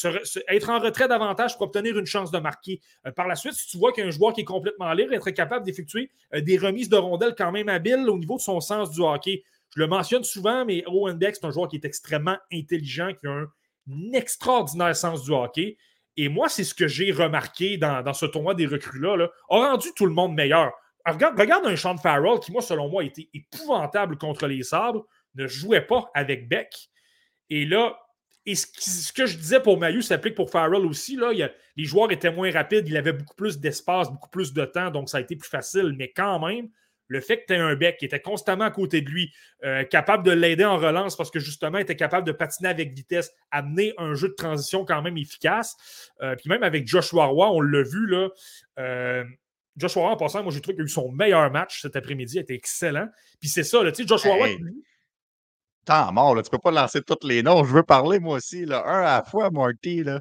[0.49, 2.81] être en retrait davantage pour obtenir une chance de marquer.
[3.15, 5.13] Par la suite, si tu vois qu'il y a un joueur qui est complètement libre,
[5.13, 8.91] être capable d'effectuer des remises de rondelles quand même habiles au niveau de son sens
[8.91, 9.45] du hockey.
[9.77, 13.27] Je le mentionne souvent, mais Owen Beck, c'est un joueur qui est extrêmement intelligent, qui
[13.27, 13.47] a un,
[14.15, 15.77] extraordinaire sens du hockey.
[16.17, 19.89] Et moi, c'est ce que j'ai remarqué dans, ce tournoi des recrues-là, là, a rendu
[19.95, 20.73] tout le monde meilleur.
[21.05, 25.83] Regarde, un Sean Farrell qui, moi, selon moi, était épouvantable contre les sabres, ne jouait
[25.83, 26.89] pas avec Beck.
[27.51, 27.97] Et là,
[28.47, 31.19] et ce, que je disais pour Mayu s'applique pour Farrell aussi.
[31.77, 35.11] Les joueurs étaient moins rapides, il avait beaucoup plus d'espace, beaucoup plus de temps, donc
[35.11, 35.95] ça a été plus facile.
[35.99, 36.71] Mais quand même,
[37.09, 39.33] le fait que tu aies un Beck qui était constamment à côté de lui,
[39.65, 42.93] euh, capable de l'aider en relance parce que justement, il était capable de patiner avec
[42.93, 45.77] vitesse, amener un jeu de transition quand même efficace.
[46.23, 48.29] Euh, puis même avec Joshua Roy, on l'a vu, là,
[48.79, 49.25] euh,
[49.77, 52.37] Joshua Roy, en passant, moi, j'ai trouvé qu'il a eu son meilleur match cet après-midi.
[52.37, 53.09] Il était excellent.
[53.41, 54.49] Puis c'est ça, tu sais, Joshua Roy,
[55.85, 57.63] Tant mort, là, tu peux pas lancer tous les noms.
[57.63, 60.03] Je veux parler, moi aussi, là, un à la fois, Marty.
[60.03, 60.21] Là.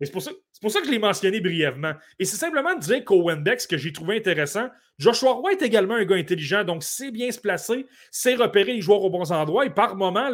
[0.00, 0.22] C'est pour,
[0.62, 1.92] pour, ça que je l'ai mentionné brièvement.
[2.18, 5.62] Et c'est simplement de dire qu'Owen Beck, ce que j'ai trouvé intéressant, Joshua Roy est
[5.62, 9.32] également un gars intelligent, donc c'est bien se placer, c'est repérer les joueurs aux bons
[9.32, 9.66] endroits.
[9.66, 10.30] Et par moment,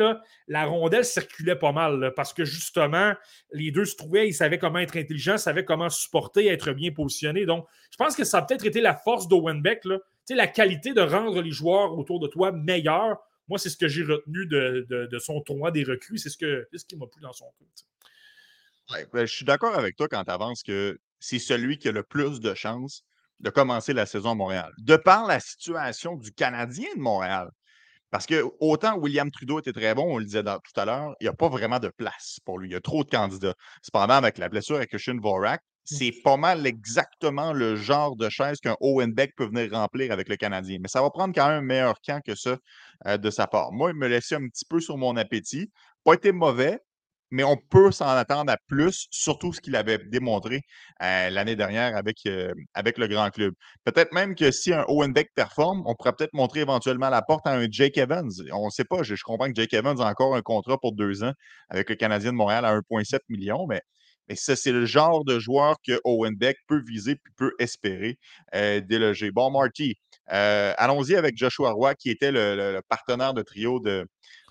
[0.46, 3.14] la rondelle circulait pas mal parce que justement,
[3.52, 7.46] les deux se trouvaient, ils savaient comment être intelligents, savaient comment supporter, être bien positionnés.
[7.46, 9.84] Donc, je pense que ça a peut-être été la force d'Owen Beck,
[10.30, 13.18] la qualité de rendre les joueurs autour de toi meilleurs
[13.48, 16.18] moi, c'est ce que j'ai retenu de, son tournoi des recrues.
[16.18, 17.64] C'est ce, ce qui m'a plu dans son coup.
[18.90, 22.02] Ben, je suis d'accord avec toi quand tu avances que c'est celui qui a le
[22.02, 23.02] plus de chances
[23.40, 24.72] de commencer la saison à Montréal.
[24.78, 27.50] De par la situation du Canadien de Montréal.
[28.10, 31.24] Parce que autant William Trudeau était très bon, on le disait tout à l'heure, il
[31.24, 32.70] n'y a pas vraiment de place pour lui.
[32.70, 33.54] Il y a trop de candidats.
[33.82, 38.60] Cependant, avec la blessure avec Christian Vorak, c'est pas mal exactement le genre de chaise
[38.60, 40.78] qu'un Owen Beck peut venir remplir avec le Canadien.
[40.80, 42.56] Mais ça va prendre quand même un meilleur camp que ça
[43.06, 43.72] euh, de sa part.
[43.72, 45.70] Moi, il me laissait un petit peu sur mon appétit.
[46.04, 46.80] Pas été mauvais,
[47.30, 50.62] mais on peut s'en attendre à plus, surtout ce qu'il avait démontré
[51.02, 53.54] euh, l'année dernière avec, euh, avec le grand club.
[53.84, 57.46] Peut-être même que si un Owen Beck performe, on pourrait peut-être montrer éventuellement la porte
[57.46, 58.30] à un Jake Evans.
[58.52, 61.22] On ne sait pas, je, comprends que Jake Evans a encore un contrat pour deux
[61.22, 61.32] ans
[61.68, 63.82] avec le Canadien de Montréal à 1,7 million, mais
[64.28, 68.18] mais ça, c'est le genre de joueur que Owen Beck peut viser puis peut espérer
[68.54, 69.30] euh, déloger.
[69.30, 74.06] Bon, Marty, allons-y avec Joshua Roy, qui était le, partenaire de trio de,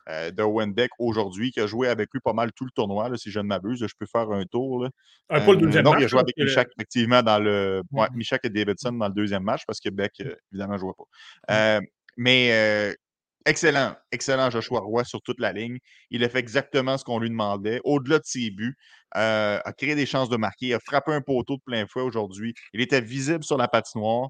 [0.09, 3.09] euh, de Owen Beck aujourd'hui, qui a joué avec lui pas mal tout le tournoi,
[3.17, 3.79] si je ne m'abuse.
[3.79, 4.83] Je peux faire un tour.
[4.83, 4.89] Là.
[5.27, 6.01] Pas le deuxième non, match.
[6.01, 7.81] il a joué avec Michak, effectivement, dans le.
[7.91, 10.13] Ouais, Michak et Davidson dans le deuxième match parce que Beck,
[10.51, 10.93] évidemment, ne jouait
[11.47, 11.79] pas.
[12.17, 12.95] mais
[13.47, 15.79] excellent, excellent Joshua Roy sur toute la ligne.
[16.11, 17.79] Il a fait exactement ce qu'on lui demandait.
[17.83, 18.77] Au-delà de ses buts,
[19.15, 22.53] euh, a créé des chances de marquer, a frappé un poteau de plein fouet aujourd'hui.
[22.73, 24.29] Il était visible sur la patinoire.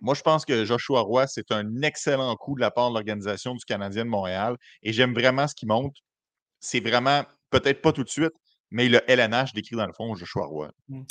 [0.00, 3.54] Moi, je pense que Joshua Roy, c'est un excellent coup de la part de l'organisation
[3.54, 4.56] du Canadien de Montréal.
[4.82, 6.00] Et j'aime vraiment ce qu'il montre.
[6.60, 8.32] C'est vraiment, peut-être pas tout de suite,
[8.70, 10.70] mais le LNH décrit dans le fond Joshua Roy.
[10.88, 11.02] Mmh.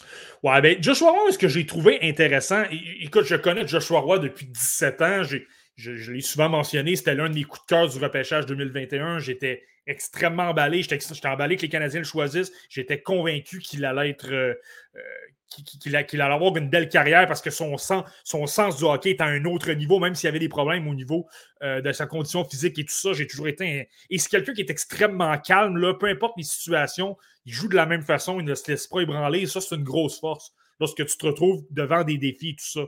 [0.44, 2.64] Ouais, ben Joshua Roy, ce que j'ai trouvé intéressant,
[3.02, 5.24] écoute, je connais Joshua Roy depuis 17 ans.
[5.24, 9.20] J'ai je, l'ai souvent mentionné, c'était l'un de mes coups de cœur du repêchage 2021.
[9.20, 10.82] J'étais extrêmement emballé.
[10.82, 12.52] J'étais emballé que les Canadiens le choisissent.
[12.68, 14.32] J'étais convaincu qu'il allait être.
[14.32, 14.56] Euh,
[14.96, 15.02] euh,
[15.50, 19.22] qu'il allait avoir une belle carrière parce que son sens, son sens du hockey est
[19.22, 21.26] à un autre niveau, même s'il y avait des problèmes au niveau
[21.64, 23.14] euh, de sa condition physique et tout ça.
[23.14, 23.88] J'ai toujours été.
[24.10, 27.76] Et c'est quelqu'un qui est extrêmement calme, là, peu importe les situations, il joue de
[27.76, 29.46] la même façon, il ne se laisse pas ébranler.
[29.46, 32.82] Ça, c'est une grosse force lorsque tu te retrouves devant des défis et tout ça.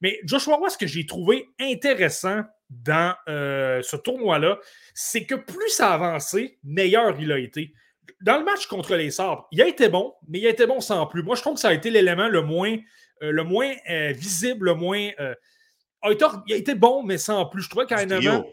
[0.00, 4.58] Mais Joshua Roy, ce que j'ai trouvé intéressant dans euh, ce tournoi-là,
[4.94, 7.72] c'est que plus ça avançait, meilleur il a été.
[8.20, 10.80] Dans le match contre les Sabres, il a été bon, mais il a été bon
[10.80, 11.22] sans plus.
[11.22, 12.76] Moi, je trouve que ça a été l'élément le moins,
[13.22, 15.10] euh, le moins euh, visible, le moins.
[16.04, 17.62] il a été bon, mais sans plus.
[17.62, 18.46] Je trouvais qu'à un moment.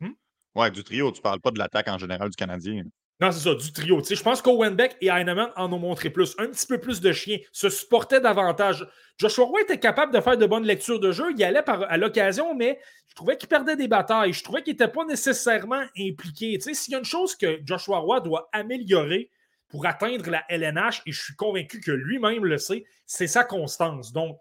[0.00, 0.12] Hmm?
[0.54, 2.84] Ouais, du trio, tu parles pas de l'attaque en général du Canadien.
[3.18, 4.02] Non, c'est ça, du trio.
[4.02, 6.34] je pense qu'Owen Beck et Heinemann en ont montré plus.
[6.38, 8.86] Un petit peu plus de chien, se supportaient davantage.
[9.18, 11.32] Joshua Roy était capable de faire de bonnes lectures de jeu.
[11.34, 14.34] Il allait par, à l'occasion, mais je trouvais qu'il perdait des batailles.
[14.34, 16.58] Je trouvais qu'il n'était pas nécessairement impliqué.
[16.60, 19.30] S'il y a une chose que Joshua Roy doit améliorer
[19.68, 24.12] pour atteindre la LNH, et je suis convaincu que lui-même le sait, c'est sa constance.
[24.12, 24.38] Donc,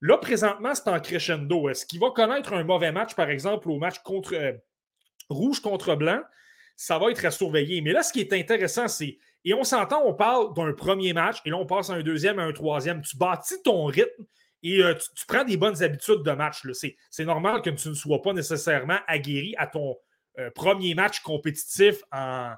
[0.00, 1.68] là, présentement, c'est en crescendo.
[1.68, 4.52] Est-ce qu'il va connaître un mauvais match, par exemple, au match contre euh,
[5.30, 6.20] rouge contre blanc?
[6.76, 7.80] Ça va être à surveiller.
[7.80, 11.38] Mais là, ce qui est intéressant, c'est, et on s'entend, on parle d'un premier match,
[11.44, 13.02] et là, on passe à un deuxième, à un troisième.
[13.02, 14.24] Tu bâtis ton rythme
[14.62, 16.62] et euh, tu, prends des bonnes habitudes de match.
[17.10, 19.96] C'est normal que tu ne sois pas nécessairement aguerri à ton
[20.38, 22.52] euh, premier match compétitif en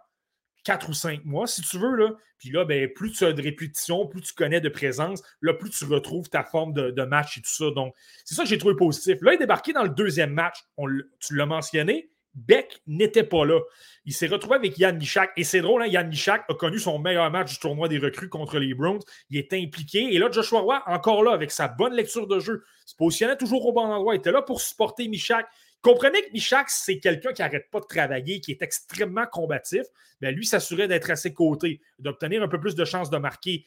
[0.64, 1.94] quatre ou cinq mois, si tu veux.
[1.94, 2.10] Là.
[2.38, 5.70] Puis là, ben, plus tu as de répétition, plus tu connais de présence, là, plus
[5.70, 7.70] tu retrouves ta forme de, match et tout ça.
[7.70, 7.94] Donc,
[8.24, 9.18] c'est ça que j'ai trouvé positif.
[9.22, 10.58] Là, il est débarqué dans le deuxième match.
[11.20, 12.10] Tu l'as mentionné,
[12.47, 13.61] Beck n'était pas là.
[14.05, 15.32] Il s'est retrouvé avec Yann Michak.
[15.36, 18.28] Et c'est drôle, hein, Yann Michak a connu son meilleur match du tournoi des recrues
[18.28, 19.01] contre les Browns.
[19.30, 20.14] Il était impliqué.
[20.14, 23.66] Et là, Joshua Roy, encore là, avec sa bonne lecture de jeu, se positionnait toujours
[23.66, 24.14] au bon endroit.
[24.14, 25.47] Il était là pour supporter Michak.
[25.82, 29.82] Comprenez que Michak, c'est quelqu'un qui n'arrête pas de travailler, qui est extrêmement combatif.
[30.20, 33.66] Mais lui s'assurait d'être à ses côtés, d'obtenir un peu plus de chances de marquer.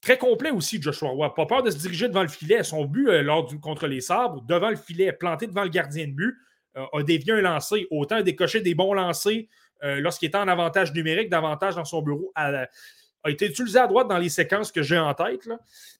[0.00, 1.34] Très complet aussi, Joshua Roy.
[1.34, 2.62] Pas peur de se diriger devant le filet.
[2.62, 6.06] Son but euh, lors du contre les sabres, devant le filet, planté devant le gardien
[6.06, 6.36] de but.
[6.76, 9.46] Euh, a dévié un lancer, autant décoché des bons lancers
[9.82, 12.68] euh, lorsqu'il était en avantage numérique, davantage dans son bureau, a
[13.26, 15.48] été utilisé à droite dans les séquences que j'ai en tête,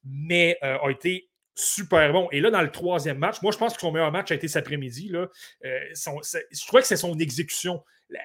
[0.05, 2.29] mais euh, a été super bon.
[2.31, 4.49] Et là, dans le troisième match, moi, je pense que son meilleur match a été
[4.49, 5.13] cet après-midi.
[5.63, 7.83] je crois que c'est son exécution.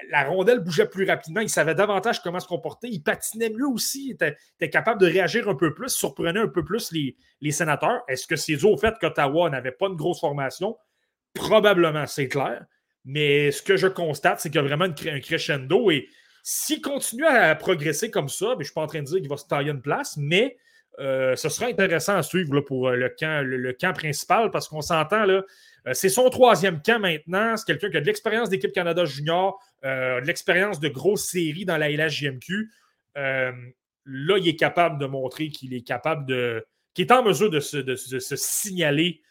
[0.09, 1.41] La, rondelle bougeait plus rapidement.
[1.41, 2.87] Il savait davantage comment se comporter.
[2.89, 4.09] Il patinait mieux aussi.
[4.09, 8.03] Il était, capable de réagir un peu plus, surprenait un peu plus les, les sénateurs.
[8.07, 10.77] Est-ce que c'est dû au fait qu'Ottawa n'avait pas une grosse formation?
[11.35, 12.65] Probablement, c'est clair.
[13.03, 15.91] Mais ce que je constate, c'est qu'il y a vraiment un crescendo.
[15.91, 16.09] Et
[16.41, 19.29] s'il continue à progresser comme ça, je ne suis pas en train de dire qu'il
[19.29, 20.57] va se tailler une place, mais
[20.99, 24.81] euh, ce sera intéressant à suivre pour euh, le camp, le, camp principal parce qu'on
[24.81, 25.43] s'entend là.
[25.87, 27.57] Euh, c'est son troisième camp maintenant.
[27.57, 31.77] C'est quelqu'un qui a de l'expérience d'équipe Canada Junior, de l'expérience de grosses séries dans
[31.77, 32.71] la LHJMQ.
[33.15, 36.65] là, il est capable de montrer qu'il est capable de.
[36.93, 39.21] qu'il est en mesure de se, signaler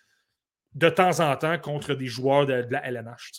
[0.74, 3.32] de temps en temps contre des joueurs de, la LNH.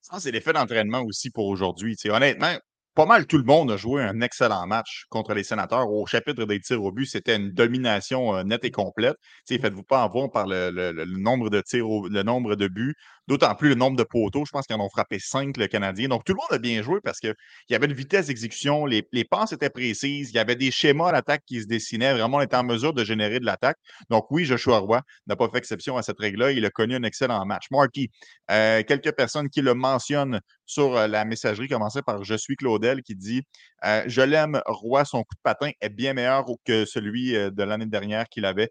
[0.00, 1.96] Ça, c'est l'effet d'entraînement aussi pour aujourd'hui.
[2.08, 2.56] Honnêtement,
[2.94, 5.90] pas mal tout le monde a joué un excellent match contre les sénateurs.
[5.90, 9.16] Au chapitre des tirs au but, c'était une domination euh, nette et complète.
[9.48, 12.94] Faites-vous pas avoir par le, nombre de tirs, le nombre de buts,
[13.28, 14.44] d'autant plus le nombre de poteaux.
[14.44, 16.08] Je pense qu'ils en ont frappé cinq, le Canadien.
[16.08, 17.34] Donc, tout le monde a bien joué parce qu'il
[17.70, 21.08] y avait une vitesse d'exécution, les, les, passes étaient précises, il y avait des schémas
[21.08, 22.12] à l'attaque qui se dessinaient.
[22.12, 23.78] Vraiment, on était en mesure de générer de l'attaque.
[24.10, 26.52] Donc, oui, Joshua Roy n'a pas fait exception à cette règle-là.
[26.52, 27.66] Il a connu un excellent match.
[27.70, 28.10] Marky,
[28.50, 33.02] euh, quelques personnes qui le mentionnent sur euh, la messagerie, commençait par Je suis Claudel
[33.02, 33.42] qui dit
[33.84, 37.86] euh, Je l'aime, Roy, son coup de patin est bien meilleur que celui de l'année
[37.86, 38.70] dernière qu'il avait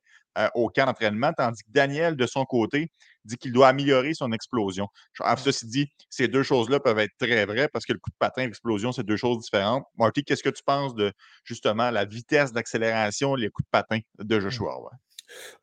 [0.55, 2.91] au camp d'entraînement, tandis que Daniel, de son côté,
[3.25, 4.87] dit qu'il doit améliorer son explosion.
[5.19, 8.15] Ah, ceci dit, ces deux choses-là peuvent être très vraies parce que le coup de
[8.19, 9.85] patin et l'explosion, c'est deux choses différentes.
[9.97, 11.13] Marty, qu'est-ce que tu penses de
[11.43, 14.41] justement la vitesse d'accélération, les coups de patin de mmh.
[14.41, 14.91] Joshua?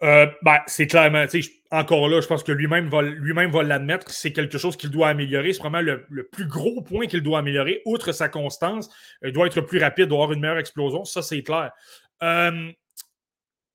[0.03, 1.25] Euh, ben, c'est clairement,
[1.71, 5.09] encore là, je pense que lui-même va, lui-même va l'admettre, c'est quelque chose qu'il doit
[5.09, 5.53] améliorer.
[5.53, 8.89] C'est vraiment le, plus gros point qu'il doit améliorer, outre sa constance.
[9.23, 11.71] Il doit être plus rapide, doit avoir une meilleure explosion, ça c'est clair.
[12.23, 12.73] Euh,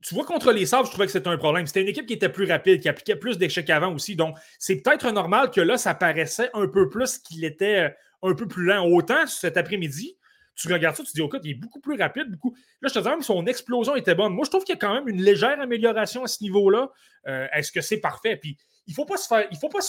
[0.06, 1.66] tu vois, contre les Sabres, je trouvais que c'était un problème.
[1.66, 4.16] C'était une équipe qui était plus rapide, qui appliquait plus d'échecs avant aussi.
[4.16, 8.48] Donc, c'est peut-être normal que là, ça paraissait un peu plus qu'il était un peu
[8.48, 8.86] plus lent.
[8.86, 10.16] Autant cet après-midi,
[10.56, 12.30] tu regardes ça, tu te dis, OK, il est beaucoup plus rapide.
[12.30, 12.56] Beaucoup...
[12.82, 14.32] Là, je te dis même son explosion était bonne.
[14.34, 16.92] Moi, je trouve qu'il y a quand même une légère amélioration à ce niveau-là.
[17.28, 18.38] Euh, est-ce que c'est parfait?
[18.38, 19.80] Puis, il ne faut pas se faire, il faut pas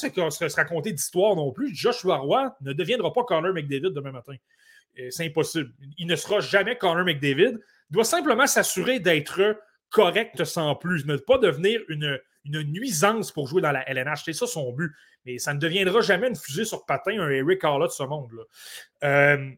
[0.56, 1.74] raconter d'histoire non plus.
[1.74, 4.36] Joshua Roy ne deviendra pas Connor McDavid demain matin.
[4.98, 5.74] Euh, c'est impossible.
[5.98, 7.58] Il ne sera jamais Connor McDavid.
[7.90, 9.58] Il doit simplement s'assurer d'être
[9.96, 14.24] correct sans plus, ne pas devenir une, nuisance pour jouer dans la LNH.
[14.26, 14.92] C'est ça son but.
[15.24, 18.42] Mais ça ne deviendra jamais une fusée sur patin, un Eric Carla de ce monde-là.
[19.04, 19.50] Euh,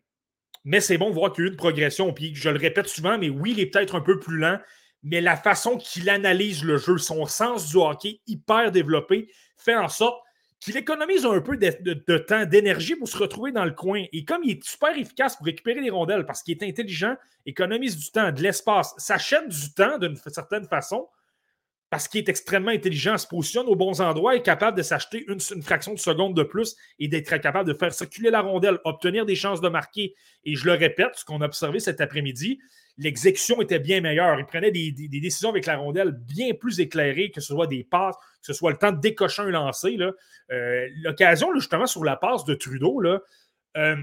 [0.64, 2.12] mais c'est bon de voir qu'il y a eu une progression.
[2.14, 4.58] Puis je le répète souvent, mais oui, il est peut-être un peu plus lent,
[5.02, 9.88] mais la façon qu'il analyse le jeu, son sens du hockey hyper développé, fait en
[9.88, 10.22] sorte
[10.60, 14.04] qu'il économise un peu de, temps, d'énergie pour se retrouver dans le coin.
[14.12, 17.96] Et comme il est super efficace pour récupérer les rondelles parce qu'il est intelligent, économise
[17.96, 21.08] du temps, de l'espace, s'achète du temps d'une certaine façon,
[21.90, 25.40] parce qu'il est extrêmement intelligent, se positionne aux bons endroits, est capable de s'acheter une,
[25.62, 29.34] fraction de seconde de plus et d'être capable de faire circuler la rondelle, obtenir des
[29.34, 30.14] chances de marquer.
[30.44, 32.58] Et je le répète, ce qu'on a observé cet après-midi,
[32.98, 34.38] l'exécution était bien meilleure.
[34.38, 38.16] Il prenait des, décisions avec la rondelle bien plus éclairées, que ce soit des passes,
[38.16, 39.96] que ce soit le temps de décocher un lancer.
[40.50, 43.20] Euh, l'occasion, justement, sur la passe de Trudeau, là,
[43.78, 43.96] euh,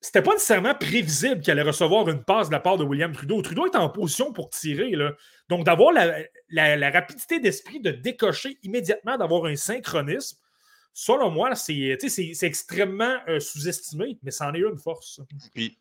[0.00, 3.42] c'était pas nécessairement prévisible qu'il allait recevoir une passe de la part de William Trudeau.
[3.42, 4.92] Trudeau est en position pour tirer.
[5.48, 10.38] Donc, d'avoir la, rapidité d'esprit de décocher immédiatement, d'avoir un synchronisme,
[10.92, 11.96] selon moi, c'est
[12.42, 15.20] extrêmement euh, sous-estimé, mais c'en est une force.
[15.54, 15.78] Puis,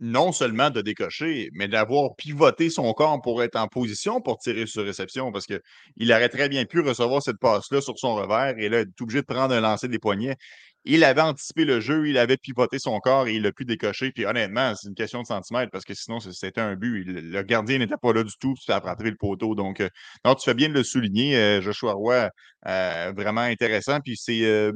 [0.00, 4.66] non seulement de décocher, mais d'avoir pivoté son corps pour être en position pour tirer
[4.66, 8.68] sur réception, parce qu'il aurait très bien pu recevoir cette passe-là sur son revers et
[8.68, 10.36] là, être obligé de prendre un lancer des poignets
[10.84, 14.10] il avait anticipé le jeu, il avait pivoté son corps et il a pu décocher.
[14.10, 17.04] Puis honnêtement, c'est une question de centimètres parce que sinon, c'était un but.
[17.04, 19.54] Le gardien n'était pas là du tout, ça a rattrapé le poteau.
[19.54, 19.88] Donc, euh,
[20.24, 21.36] non, tu fais bien de le souligner.
[21.36, 22.28] Euh, Joshua Roy,
[22.66, 24.00] euh, vraiment intéressant.
[24.00, 24.72] Puis c'est un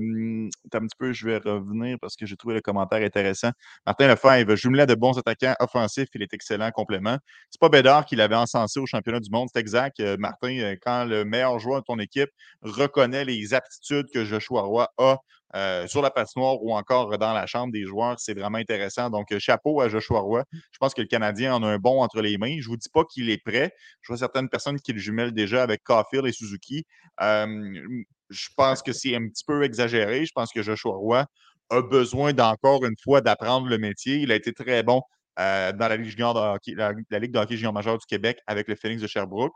[0.81, 3.51] petit peu, je vais revenir parce que j'ai trouvé le commentaire intéressant.
[3.85, 7.19] Martin Lefebvre, jumelé de bons attaquants offensifs, il est excellent complément.
[7.51, 10.01] C'est pas Bédard qui l'avait encensé au championnat du monde, c'est exact.
[10.19, 12.31] Martin, quand le meilleur joueur de ton équipe
[12.63, 15.19] reconnaît les aptitudes que Joshua Roy a
[15.55, 18.19] euh, sur la patinoire ou encore dans la chambre des joueurs.
[18.19, 19.11] C'est vraiment intéressant.
[19.11, 20.45] Donc, euh, chapeau à Joshua Roy.
[20.53, 22.57] Je pense que le Canadien en a un bon entre les mains.
[22.61, 23.73] Je ne vous dis pas qu'il est prêt.
[24.03, 26.85] Je vois certaines personnes qui le jumellent déjà avec Caulfield et Suzuki.
[27.19, 30.27] je pense que c'est un petit peu exagéré.
[30.27, 31.27] Je pense que Joshua Roy
[31.71, 34.17] a besoin d'encore une fois d'apprendre le métier.
[34.17, 35.03] Il a été très bon
[35.39, 38.69] euh, dans la Ligue, de hockey, la, Ligue de hockey junior majeur du Québec avec
[38.69, 39.55] le Phoenix de Sherbrooke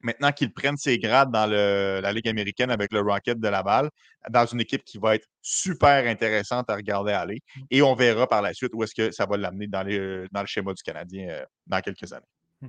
[0.00, 3.90] maintenant qu'il prenne ses grades dans la Ligue américaine avec le Rocket de Laval,
[4.30, 7.40] dans une équipe qui va être super intéressante à regarder aller.
[7.56, 7.60] Mmh.
[7.70, 10.46] Et on verra par la suite où est-ce que ça va l'amener dans, dans, le
[10.46, 12.26] schéma du Canadien euh, dans quelques années.
[12.60, 12.68] Mmh.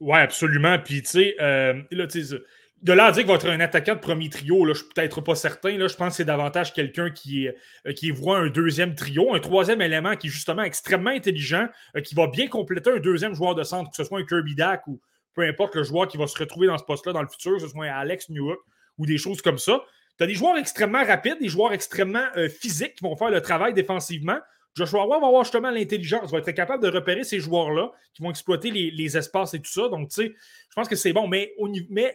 [0.00, 0.78] Oui, absolument.
[0.78, 4.28] Puis, tu sais, euh, de là à dire qu'il va être un attaquant de premier
[4.28, 5.78] trio, là, je suis peut-être pas certain.
[5.78, 9.40] Là, je pense que c'est davantage quelqu'un qui, euh, qui voit un deuxième trio, un
[9.40, 11.68] troisième élément qui est justement extrêmement intelligent,
[12.04, 14.86] qui va bien compléter un deuxième joueur de centre, que ce soit un Kirby Dack
[14.88, 15.00] ou,
[15.34, 17.60] peu importe le joueur qui va se retrouver dans ce poste-là dans le futur, que
[17.60, 18.58] ce soit Alex Newhook
[18.98, 19.82] ou des choses comme ça.
[20.18, 23.40] Tu as des joueurs extrêmement rapides, des joueurs extrêmement euh, physiques qui vont faire le
[23.40, 24.38] travail défensivement.
[24.74, 28.30] Joshua Roy va avoir justement l'intelligence, va être capable de repérer ces joueurs-là qui vont
[28.30, 29.88] exploiter les, espaces et tout ça.
[29.88, 31.54] Donc, tu sais, je pense que c'est bon, mais,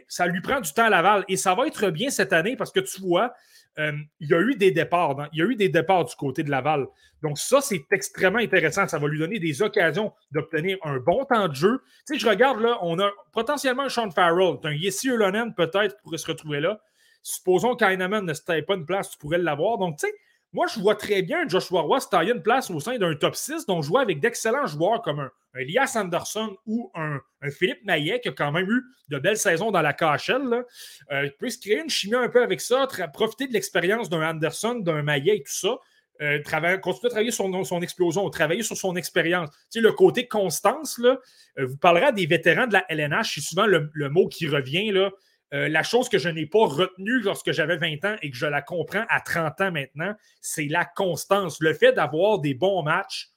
[0.07, 1.23] ça lui prend du temps à Laval.
[1.27, 3.33] Et ça va être bien cette année parce que tu vois,
[3.77, 5.29] euh, il y a eu des départs.
[5.33, 6.87] il y a eu des départs du côté de Laval.
[7.21, 8.87] Donc, ça, c'est extrêmement intéressant.
[8.87, 11.81] Ça va lui donner des occasions d'obtenir un bon temps de jeu.
[12.07, 15.97] Tu sais, je regarde là, on a potentiellement un Sean Farrell, un Yessi Ulonen peut-être
[16.01, 16.81] pourrait se retrouver là.
[17.21, 19.77] Supposons qu'Aineman ne se taille pas une place, tu pourrais l'avoir.
[19.77, 20.13] Donc, tu sais,
[20.57, 23.35] moi, je vois très bien Joshua Roy se tailler une place au sein d'un top
[23.35, 27.19] 6, donc jouer avec d'excellents joueurs comme un, Elias Anderson ou un,
[27.51, 30.65] Philippe Maillet qui a quand même eu de belles saisons dans la KHL.
[31.11, 34.27] Euh, il peut se créer une chimie un peu avec ça, profiter de l'expérience d'un
[34.27, 35.77] Anderson, d'un Maillet et tout ça.
[36.21, 36.41] Euh,
[36.79, 39.51] continuer à travailler sur son, explosion, travailler sur son expérience.
[39.51, 41.19] Tu sais, le côté constance, là,
[41.59, 44.47] euh, vous parlerez à des vétérans de la LNH, c'est souvent le, le, mot qui
[44.47, 44.89] revient.
[44.89, 45.11] Là,
[45.53, 48.45] euh, la chose que je n'ai pas retenue lorsque j'avais 20 ans et que je
[48.45, 51.57] la comprends à 30 ans maintenant, c'est la constance.
[51.61, 53.31] Le fait d'avoir des bons matchs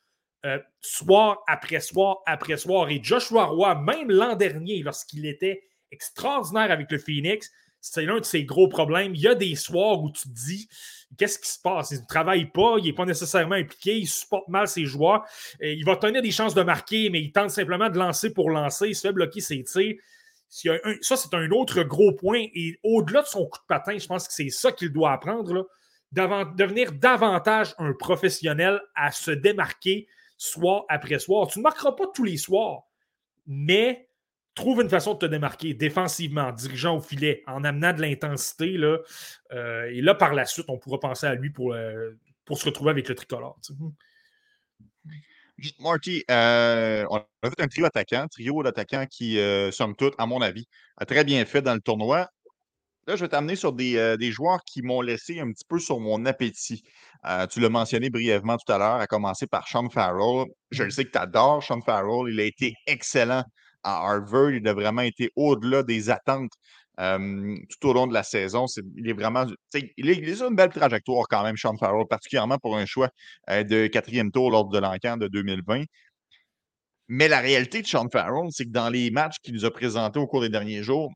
[0.47, 2.89] euh, soir après soir après soir.
[2.89, 7.51] Et Joshua Roy, même l'an dernier, lorsqu'il était extraordinaire avec le Phoenix,
[7.81, 9.15] c'est l'un de ses gros problèmes.
[9.15, 10.69] Il y a des soirs où tu te dis
[11.17, 11.91] qu'est-ce qui se passe?
[11.91, 15.25] Il ne travaille pas, il n'est pas nécessairement impliqué, il supporte mal ses joueurs.
[15.63, 18.51] Euh, il va tenir des chances de marquer, mais il tente simplement de lancer pour
[18.51, 19.97] lancer, il se fait bloquer ses tirs
[20.51, 22.45] ça, c'est un autre gros point.
[22.55, 25.69] Et au-delà de son coup de patin, je pense que c'est ça qu'il doit apprendre,
[26.13, 31.47] devenir davantage un professionnel à se démarquer soir après soir.
[31.47, 32.83] Tu ne marqueras pas tous les soirs,
[33.47, 34.09] mais
[34.55, 38.77] trouve une façon de te démarquer défensivement, en dirigeant au filet, en amenant de l'intensité.
[39.53, 42.11] Euh, et là, par la suite, on pourra penser à lui pour, euh,
[42.45, 43.59] pour se retrouver avec le tricolore.
[45.79, 50.27] Marty, euh, on a fait un trio attaquant, trio d'attaquants qui, euh, somme toute, à
[50.27, 52.29] mon avis, a très bien fait dans le tournoi.
[53.07, 55.79] Là, je vais t'amener sur des, euh, des, joueurs qui m'ont laissé un petit peu
[55.79, 56.83] sur mon appétit.
[57.51, 60.47] tu l'as mentionné brièvement tout à l'heure, à commencer par Sean Farrell.
[60.71, 62.33] Je le sais que tu adores Sean Farrell.
[62.33, 63.45] Il a été excellent
[63.83, 64.51] à Harvard.
[64.51, 66.53] Il a vraiment été au-delà des attentes
[67.01, 68.67] tout au long de la saison.
[68.97, 69.47] il est vraiment.
[69.97, 73.09] Il est, une belle trajectoire quand même, Sean Farrell, particulièrement pour un choix
[73.49, 75.85] euh, de quatrième tour lors de l'encan de 2020.
[77.09, 80.19] Mais la réalité de Sean Farrell, c'est que dans les matchs qu'il nous a présentés
[80.21, 81.11] au cours des derniers jours,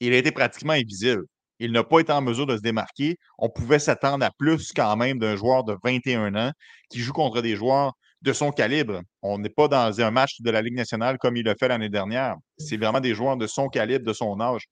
[0.00, 1.24] il a été pratiquement invisible.
[1.60, 3.16] Il n'a pas été en mesure de se démarquer.
[3.38, 6.52] On pouvait s'attendre à plus quand même d'un joueur de 21 ans
[6.90, 9.00] qui joue contre des joueurs de son calibre.
[9.22, 11.88] On n'est pas dans un match de la Ligue nationale comme il l'a fait l'année
[11.88, 12.36] dernière.
[12.58, 14.66] C'est vraiment des joueurs de son calibre, de son âge.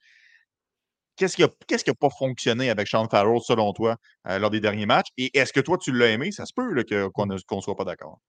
[1.17, 3.97] Qu'est-ce qui n'a pas fonctionné avec Sean Farrell, selon toi,
[4.29, 5.09] euh, lors des derniers matchs?
[5.17, 6.31] Et est-ce que toi, tu l'as aimé?
[6.31, 8.21] Ça se peut qu'on ne soit pas d'accord.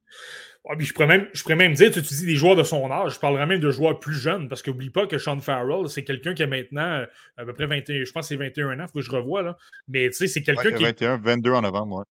[0.79, 3.19] je, pourrais même, je pourrais même dire, tu, dis des joueurs de son âge, je
[3.19, 6.43] parlerais même de joueurs plus jeunes, parce qu'oublie pas que Sean Farrell, c'est quelqu'un qui
[6.43, 7.05] a maintenant euh,
[7.37, 9.41] à peu près 21, je pense que c'est 21 ans, il faut que je revoie,
[9.41, 9.57] là.
[9.87, 10.83] Mais tu sais, c'est quelqu'un qui.
[10.83, 12.05] 21, 22 en novembre, ouais.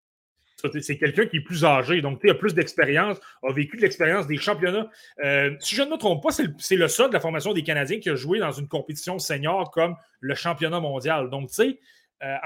[0.80, 4.26] C'est quelqu'un qui est plus âgé, donc il a plus d'expérience, a vécu de l'expérience
[4.26, 4.88] des championnats.
[5.24, 7.98] Euh, si je ne me trompe pas, c'est le seul de la formation des Canadiens
[7.98, 11.30] qui a joué dans une compétition senior comme le championnat mondial.
[11.30, 11.80] Donc, tu sais,
[12.22, 12.36] euh,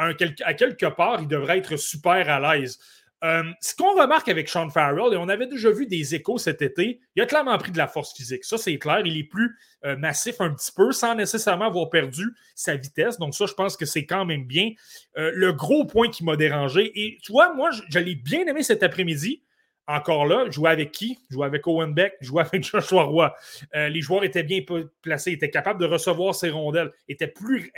[0.44, 2.78] à quelque part, il devrait être super à l'aise.
[3.22, 6.62] Euh, ce qu'on remarque avec Sean Farrell, et on avait déjà vu des échos cet
[6.62, 8.44] été, il a clairement pris de la force physique.
[8.44, 9.02] Ça, c'est clair.
[9.04, 13.18] Il est plus euh, massif un petit peu sans nécessairement avoir perdu sa vitesse.
[13.18, 14.70] Donc, ça, je pense que c'est quand même bien.
[15.18, 18.62] Euh, le gros point qui m'a dérangé, et tu vois, moi, je, l'ai bien aimé
[18.62, 19.42] cet après-midi.
[19.86, 21.18] Encore là, jouer avec qui?
[21.30, 23.34] Jouer avec Owen Beck, jouer avec Joshua Roy.
[23.74, 24.60] les joueurs étaient bien
[25.02, 27.72] placés, étaient capables de recevoir ses rondelles, étaient plus,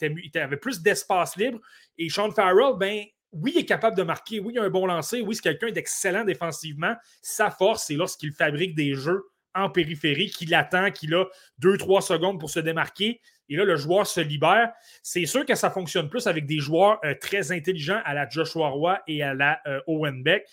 [0.00, 1.60] avaient plus d'espace libre.
[1.98, 3.04] Et Sean Farrell, ben,
[3.34, 4.40] oui, il est capable de marquer.
[4.40, 5.20] Oui, il a un bon lancer.
[5.20, 6.94] Oui, c'est quelqu'un d'excellent défensivement.
[7.22, 9.24] Sa force, c'est lorsqu'il fabrique des jeux
[9.54, 11.26] en périphérie, qu'il attend, qu'il a
[11.58, 13.20] deux, trois secondes pour se démarquer.
[13.48, 14.72] Et là, le joueur se libère.
[15.02, 18.68] C'est sûr que ça fonctionne plus avec des joueurs euh, très intelligents à la Joshua
[18.68, 20.46] Roy et à la euh, Owen Beck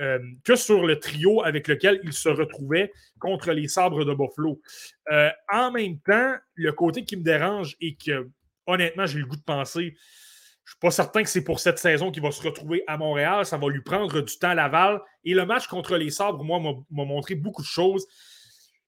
[0.00, 4.60] euh, que sur le trio avec lequel il se retrouvait contre les sabres de Buffalo.
[5.52, 8.28] en même temps, le côté qui me dérange et que,
[8.66, 9.96] honnêtement, j'ai le goût de penser,
[10.66, 12.98] je ne suis pas certain que c'est pour cette saison qu'il va se retrouver à
[12.98, 13.46] Montréal.
[13.46, 15.00] Ça va lui prendre du temps à Laval.
[15.22, 18.04] Et le match contre les Sabres, moi, m'a montré beaucoup de choses.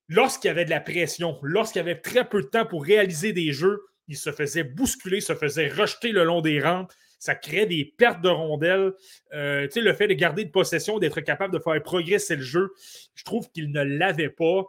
[0.08, 3.32] Lorsqu'il y avait de la pression, lorsqu'il y avait très peu de temps pour réaliser
[3.32, 6.88] des jeux, il se faisait bousculer, se faisait rejeter le long des rangs.
[7.20, 8.92] Ça créait des pertes de rondelles.
[9.32, 12.72] Euh, le fait de garder de possession, d'être capable de faire progresser le jeu,
[13.14, 14.64] je trouve qu'il ne l'avait pas.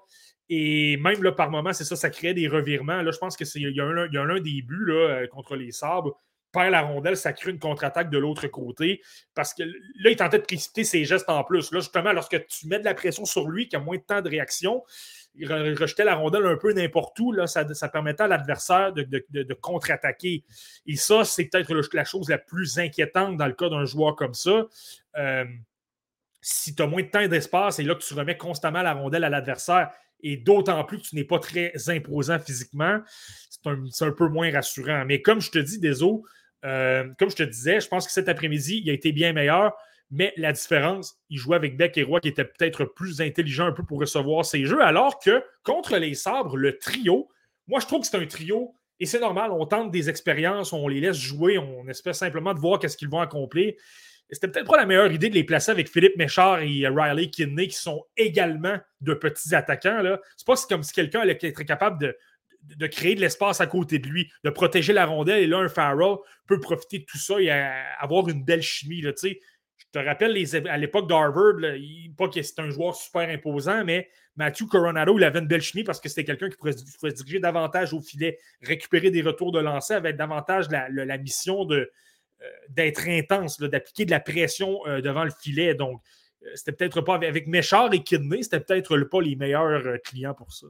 [0.48, 3.02] Et même là, par moment, c'est ça, ça créait des revirements.
[3.02, 6.20] Là, je pense qu'il y, y, a un des buts là, euh, contre les sabres
[6.52, 9.02] perd la rondelle, ça crée une contre-attaque de l'autre côté.
[9.36, 11.72] Parce que là, il tentait de précipiter ses gestes en plus.
[11.72, 14.22] Là, justement, lorsque tu mets de la pression sur lui, qu'il a moins de temps
[14.22, 14.84] de réaction,
[15.36, 17.32] il rejetait la rondelle un peu n'importe où.
[17.32, 20.44] Là, ça, permettait à l'adversaire de, contre-attaquer.
[20.86, 24.34] Et ça, c'est peut-être la chose la plus inquiétante dans le cas d'un joueur comme
[24.34, 24.68] ça.
[25.18, 25.46] Euh,
[26.42, 29.24] si tu as moins de temps d'espace, et là que tu remets constamment la rondelle
[29.24, 29.92] à l'adversaire,
[30.22, 33.00] et d'autant plus que tu n'es pas très imposant physiquement,
[33.50, 35.06] c'est un, peu moins rassurant.
[35.06, 36.24] Mais comme je te dis, Deso,
[36.66, 39.74] euh, comme je te disais, je pense que cet après-midi, il a été bien meilleur.
[40.12, 43.72] Mais la différence, il jouait avec Beck et Roy qui étaient peut-être plus intelligents un
[43.72, 47.30] peu pour recevoir ses jeux, alors que contre les sabres, le trio,
[47.68, 50.88] moi je trouve que c'est un trio et c'est normal, on tente des expériences, on
[50.88, 53.74] les laisse jouer, on espère simplement de voir qu'est-ce qu'ils vont accomplir.
[54.32, 57.68] C'était peut-être pas la meilleure idée de les placer avec Philippe Méchard et Riley Kidney,
[57.68, 60.02] qui sont également de petits attaquants.
[60.38, 62.16] C'est pas comme si quelqu'un allait être capable de,
[62.64, 65.44] de créer de l'espace à côté de lui, de protéger la rondelle.
[65.44, 69.02] Et là, un Farrell peut profiter de tout ça et avoir une belle chimie.
[69.02, 71.56] Là, je te rappelle les, à l'époque d'Harvard,
[72.18, 75.84] pas que c'était un joueur super imposant, mais Matthew Coronado, il avait une belle chimie
[75.84, 79.60] parce que c'était quelqu'un qui pourrait, se diriger davantage au filet, récupérer des retours de
[79.60, 81.92] lancer avec davantage la, mission de, euh,
[82.70, 85.76] d'être intense, d'appliquer de la pression euh, devant le filet.
[85.76, 86.02] Donc,
[86.44, 90.54] euh, c'était peut-être pas avec Méchard et Kidney, c'était peut-être pas les meilleurs clients pour
[90.54, 90.68] ça.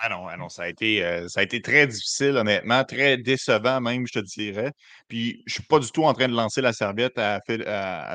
[0.00, 3.16] Ah non, ah non, ça a été, euh, ça a été très difficile, honnêtement, très
[3.16, 4.72] décevant même, je te dirais.
[5.08, 7.40] Puis je suis pas du tout en train de lancer la serviette à,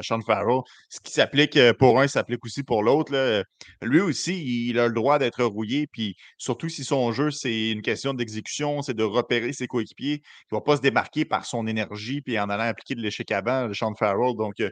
[0.03, 0.61] Sean Farrell.
[0.89, 3.43] Ce qui s'applique euh, pour un s'applique aussi pour l'autre.
[3.81, 5.87] Lui aussi, il a le droit d'être rouillé.
[5.87, 10.21] Puis surtout si son jeu, c'est une question d'exécution, c'est de repérer ses coéquipiers.
[10.51, 13.31] Il ne va pas se démarquer par son énergie puis en allant appliquer de l'échec
[13.31, 14.35] avant, Sean Farrell.
[14.35, 14.69] Donc, euh,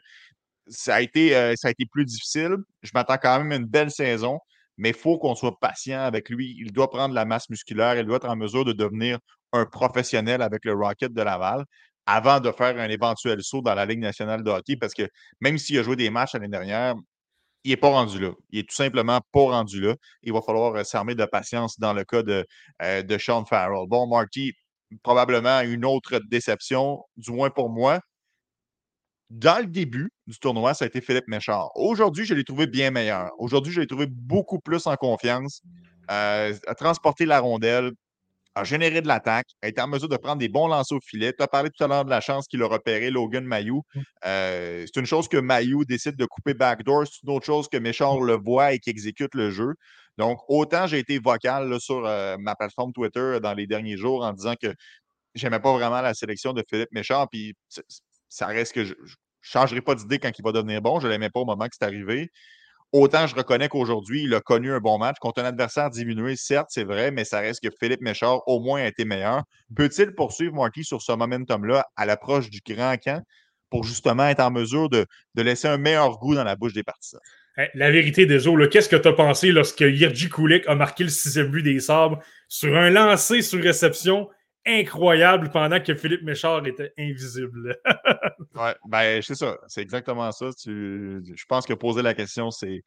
[0.68, 2.58] ça a, été, ça a été plus difficile.
[2.84, 4.40] Je m'attends quand même à une belle saison
[4.78, 6.56] mais il faut qu'on soit patient avec lui.
[6.60, 9.20] Il doit prendre la masse musculaire, il doit être en mesure de devenir
[9.54, 11.66] un professionnel avec le Rocket de Laval
[12.06, 15.08] avant de faire un éventuel saut dans la Ligue nationale de hockey, parce que
[15.42, 16.96] même s'il a joué des matchs l'année dernière,
[17.64, 18.32] il n'est pas rendu là.
[18.52, 19.96] Il est tout simplement pas rendu là.
[20.24, 22.46] Il va falloir euh, s'armer de patience dans le cas de,
[22.82, 23.88] euh, de Sean Farrell.
[23.90, 24.54] Bon, Marty,
[25.04, 28.00] probablement une autre déception, du moins pour moi,
[29.30, 31.70] dans le début du tournoi, ça a été Philippe Méchard.
[31.76, 33.32] Aujourd'hui, je l'ai trouvé bien meilleur.
[33.38, 35.62] Aujourd'hui, je l'ai trouvé beaucoup plus en confiance,
[36.10, 37.92] euh, à transporter la rondelle,
[38.56, 41.34] à générer de l'attaque, à être en mesure de prendre des bons lancers au filet.
[41.34, 43.84] Tu as parlé tout à l'heure de la chance qu'il a repéré Logan Mayou.
[43.94, 44.02] Mmh.
[44.26, 47.78] Euh, c'est une chose que Mayou décide de couper backdoor, c'est une autre chose que
[47.78, 49.76] Méchard le voit et qui exécute le jeu.
[50.18, 54.34] Donc, autant j'ai été vocal sur euh, ma plateforme Twitter dans les derniers jours en
[54.34, 54.74] disant que
[55.36, 57.54] j'aimais pas vraiment la sélection de Philippe Méchard, puis
[58.30, 58.98] ça reste que je ne
[59.42, 61.00] changerai pas d'idée quand il va devenir bon.
[61.00, 62.32] Je ne l'aimais pas au moment que c'est arrivé.
[62.94, 66.68] Autant je reconnais qu'aujourd'hui, il a connu un bon match contre un adversaire diminué, certes,
[66.70, 69.44] c'est vrai, mais ça reste que Philippe Méchard, au moins, a été meilleur.
[69.76, 73.22] Peut-il poursuivre Marquis sur ce momentum-là à l'approche du grand camp
[73.70, 75.06] pour justement être en mesure de,
[75.36, 77.20] laisser un meilleur goût dans la bouche des partisans?
[77.74, 81.10] La vérité des eaux, qu'est-ce que tu as pensé lorsque Yerji Kulik a marqué le
[81.10, 84.30] sixième but des sabres sur un lancer sur réception
[84.68, 87.78] incroyable pendant que Philippe Méchard était invisible.
[88.56, 89.58] ouais, ben, c'est ça.
[89.68, 90.50] C'est exactement ça.
[90.66, 92.84] Je pense que poser la question, c'est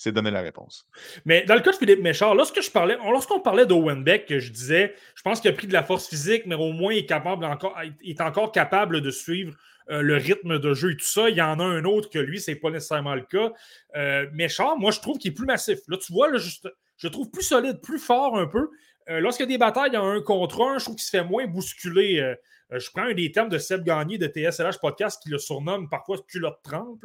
[0.00, 0.88] c'est donner la réponse.
[1.26, 4.50] Mais dans le cas de Philippe Méchard, lorsque je parlais, lorsqu'on parlait d'Owen Beck, je
[4.50, 7.06] disais, je pense qu'il a pris de la force physique, mais au moins il est,
[7.06, 9.54] capable encore, est encore capable de suivre
[9.90, 11.28] euh, le rythme de jeu et tout ça.
[11.28, 13.52] Il y en a un autre que lui, c'est pas nécessairement le cas.
[13.94, 15.80] Euh, Méchard, moi, je trouve qu'il est plus massif.
[15.86, 16.66] Là, tu vois, là, juste,
[16.96, 18.70] je le trouve plus solide, plus fort un peu.
[19.08, 21.24] Euh, lorsqu'il y a des batailles en un contre un, je trouve qu'il se fait
[21.24, 22.20] moins bousculer.
[22.20, 22.34] Euh,
[22.72, 25.88] euh, je prends un des termes de Seb Gagné de TSLH Podcast qui le surnomme
[25.88, 27.04] parfois culotte trempe,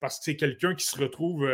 [0.00, 1.48] parce que c'est quelqu'un qui se retrouve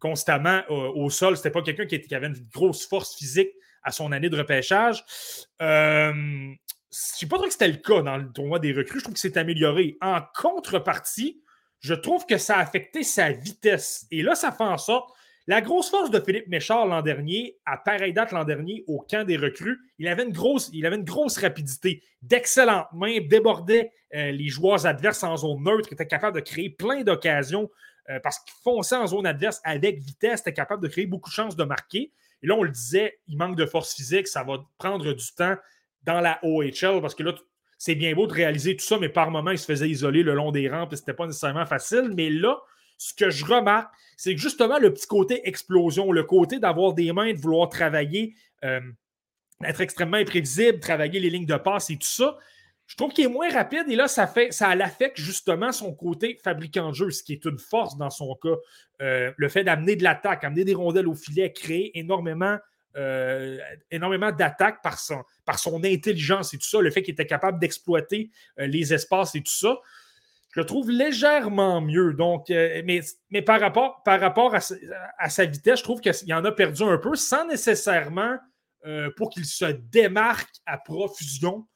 [0.00, 1.36] constamment au sol.
[1.36, 3.50] C'était pas quelqu'un qui, avait une grosse force physique
[3.82, 5.04] à son année de repêchage.
[5.60, 6.56] je ne
[6.90, 8.98] sais pas trop que c'était le cas dans le tournoi des recrues.
[8.98, 9.96] Je trouve que c'est amélioré.
[10.02, 11.40] En contrepartie,
[11.78, 14.06] je trouve que ça a affecté sa vitesse.
[14.10, 15.14] Et là, ça fait en sorte
[15.46, 19.24] la grosse force de Philippe Méchard l'an dernier, à pareille date l'an dernier, au camp
[19.24, 24.32] des recrues, il avait une grosse, il avait une grosse rapidité, d'excellentes mains, débordait euh,
[24.32, 27.70] les joueurs adverses en zone neutre, était capable de créer plein d'occasions
[28.08, 31.34] euh, parce qu'il fonçait en zone adverse avec vitesse, était capable de créer beaucoup de
[31.34, 32.12] chances de marquer.
[32.42, 35.56] Et là, on le disait, il manque de force physique, ça va prendre du temps
[36.02, 37.34] dans la OHL parce que là,
[37.78, 40.34] c'est bien beau de réaliser tout ça, mais par moments, il se faisait isoler le
[40.34, 42.12] long des rampes et c'était pas nécessairement facile.
[42.14, 42.58] Mais là,
[42.98, 47.12] ce que je remarque, c'est que justement le petit côté explosion, le côté d'avoir des
[47.12, 48.34] mains, de vouloir travailler,
[48.64, 48.80] euh,
[49.64, 52.36] être extrêmement imprévisible, travailler les lignes de passe et tout ça,
[52.86, 56.38] je trouve qu'il est moins rapide et là, ça, fait, ça l'affecte justement son côté
[56.42, 58.54] fabricant de jeu, ce qui est une force dans son cas.
[59.02, 62.56] Euh, le fait d'amener de l'attaque, amener des rondelles au filet, créer énormément,
[62.96, 63.58] euh,
[63.90, 67.58] énormément d'attaques par son, par son intelligence et tout ça, le fait qu'il était capable
[67.58, 69.78] d'exploiter les espaces et tout ça
[70.56, 72.14] je trouve légèrement mieux.
[72.14, 73.00] Donc, euh, mais,
[73.30, 76.96] mais par rapport, par rapport à, sa vitesse, je trouve qu'il en a perdu un
[76.96, 78.38] peu sans nécessairement
[78.86, 81.66] euh, pour qu'il se démarque à profusion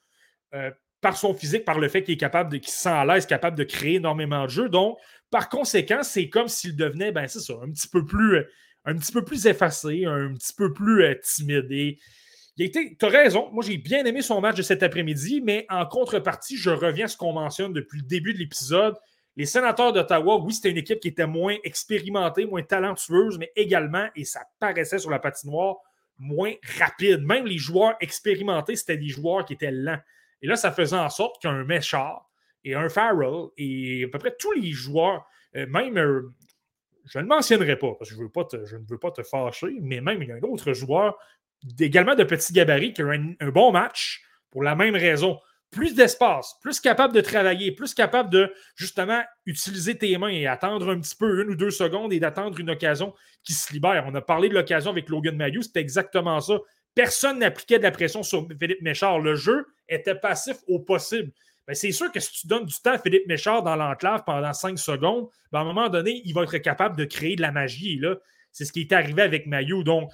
[0.55, 0.71] euh,
[1.03, 3.27] par son physique, par le fait qu'il est capable de, qu'il se sent à l'aise,
[3.27, 4.71] capable de créer énormément de jeux.
[4.71, 4.99] Donc,
[5.31, 8.45] par conséquent, c'est comme s'il devenait, ben, c'est un petit peu plus,
[8.87, 11.71] un petit peu plus effacé, un petit peu plus timide.
[11.71, 11.99] Et
[12.57, 13.51] tu as raison.
[13.53, 17.09] Moi, j'ai bien aimé son match de cet après-midi, mais en contrepartie, je reviens à
[17.09, 18.97] ce qu'on mentionne depuis le début de l'épisode.
[19.37, 24.09] Les sénateurs d'Ottawa, oui, c'était une équipe qui était moins expérimentée, moins talentueuse, mais également,
[24.17, 25.77] et ça paraissait sur la patinoire,
[26.19, 27.23] moins rapide.
[27.23, 30.01] Même les joueurs expérimentés, c'était des joueurs qui étaient lents.
[30.43, 32.29] Et là, ça faisait en sorte qu'un Méchard
[32.65, 35.27] et un Farrell et à peu près tous les joueurs,
[35.57, 36.33] euh, même, euh,
[37.07, 39.79] je ne mentionnerai pas parce que je, veux pas je ne veux pas te fâcher,
[39.81, 41.17] mais même il y a un autre joueur
[41.79, 45.39] également de petits gabarits qui a un, bon match pour la même raison.
[45.71, 50.91] Plus d'espace, plus capable de travailler, plus capable de justement utiliser tes mains et attendre
[50.91, 54.05] un petit peu, une ou deux secondes et d'attendre une occasion qui se libère.
[54.09, 56.59] On a parlé de l'occasion avec Logan Mayou, c'était exactement ça.
[56.97, 59.21] Personne n'appliquait de la pression sur Philippe Méchard.
[59.21, 61.31] Le jeu était passif au possible.
[61.73, 64.79] C'est sûr que si tu donnes du temps à Philippe Méchard dans l'enclave pendant cinq
[64.79, 68.01] secondes, ben, à un moment donné, il va être capable de créer de la magie.
[68.51, 69.85] C'est ce qui est arrivé avec Mayou.
[69.85, 70.11] Donc,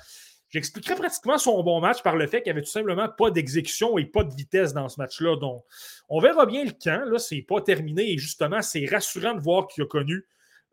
[0.50, 3.98] J'expliquerai pratiquement son bon match par le fait qu'il n'y avait tout simplement pas d'exécution
[3.98, 5.36] et pas de vitesse dans ce match-là.
[5.36, 5.64] Donc,
[6.08, 7.04] on verra bien le camp.
[7.04, 10.24] Là, c'est pas terminé et justement, c'est rassurant de voir qu'il a connu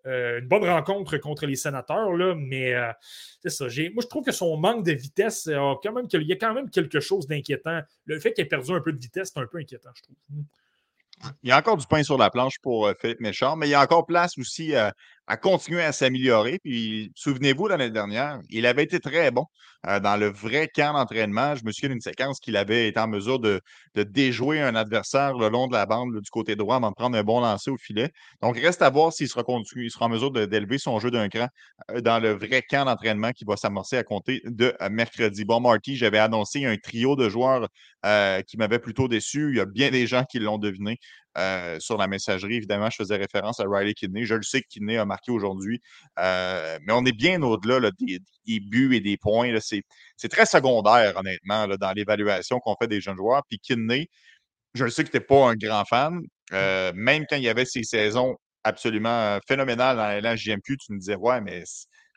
[0.05, 2.13] euh, une bonne rencontre contre les sénateurs.
[2.13, 2.91] Là, mais euh,
[3.41, 3.65] c'est ça.
[3.65, 6.53] Moi, je trouve que son manque de vitesse, a quand même, il y a quand
[6.53, 7.81] même quelque chose d'inquiétant.
[8.05, 10.15] Le fait qu'il ait perdu un peu de vitesse, c'est un peu inquiétant, je trouve.
[11.41, 13.71] Il y a encore du pain sur la planche pour euh, Philippe Méchard, mais il
[13.71, 14.73] y a encore place aussi
[15.27, 16.59] à continuer à s'améliorer.
[16.63, 19.45] Puis, souvenez-vous, l'année dernière, il avait été très bon
[19.87, 21.55] euh, dans le vrai camp d'entraînement.
[21.55, 23.61] Je me souviens d'une séquence qu'il avait été en mesure de,
[23.95, 27.23] déjouer un adversaire le long de la bande du côté droit avant de prendre un
[27.23, 28.11] bon lancer au filet.
[28.41, 29.43] Donc, reste à voir s'il sera,
[29.75, 31.47] il sera en mesure d'élever son jeu d'un cran
[31.91, 35.45] euh, dans le vrai camp d'entraînement qui va s'amorcer à compter de mercredi.
[35.45, 37.67] Bon, Marty, j'avais annoncé un trio de joueurs
[38.47, 39.51] qui m'avait plutôt déçu.
[39.51, 40.97] Il y a bien des gens qui l'ont deviné.
[41.35, 42.57] Euh, sur la messagerie.
[42.57, 44.23] Évidemment, je faisais référence à Riley Kidney.
[44.23, 45.81] Je le sais que Kidney a marqué aujourd'hui,
[46.19, 49.51] euh, mais on est bien au-delà des, buts et des points.
[49.59, 53.41] C'est très secondaire, honnêtement, dans l'évaluation qu'on fait des jeunes joueurs.
[53.49, 54.09] Puis Kidney,
[54.75, 56.21] je le sais que tu n'es pas un grand fan.
[56.53, 60.99] Euh, même quand il y avait ces saisons absolument phénoménales dans la JMQ, tu me
[60.99, 61.63] disais, ouais, mais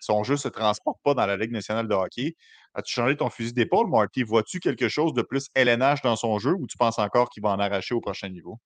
[0.00, 2.34] son jeu ne se transporte pas dans la Ligue nationale de hockey.
[2.74, 4.24] As-tu changé ton fusil d'épaule, Marty?
[4.24, 7.48] Vois-tu quelque chose de plus LNH dans son jeu ou tu penses encore qu'il va
[7.50, 8.58] en arracher au prochain niveau?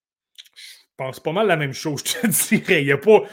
[0.55, 2.81] Je pense pas mal la même chose, je te dirais.
[2.81, 3.23] Il y a pas.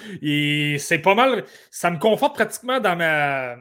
[0.79, 1.45] C'est pas mal.
[1.71, 3.57] Ça me conforte pratiquement dans ma.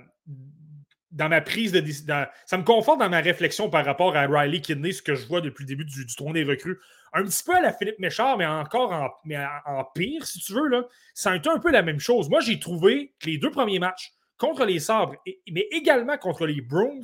[1.11, 2.25] Dans ma prise de décision.
[2.45, 5.41] Ça me conforte dans ma réflexion par rapport à Riley Kidney, ce que je vois
[5.41, 6.79] depuis le début du, du des recrues.
[7.13, 10.67] Un petit peu à la Philippe Méchard, mais encore en, pire, si tu veux.
[10.67, 10.83] Là.
[11.13, 12.29] Ça a été un peu la même chose.
[12.29, 15.15] Moi, j'ai trouvé que les deux premiers matchs contre les Sabres,
[15.51, 17.01] mais également contre les Bruins,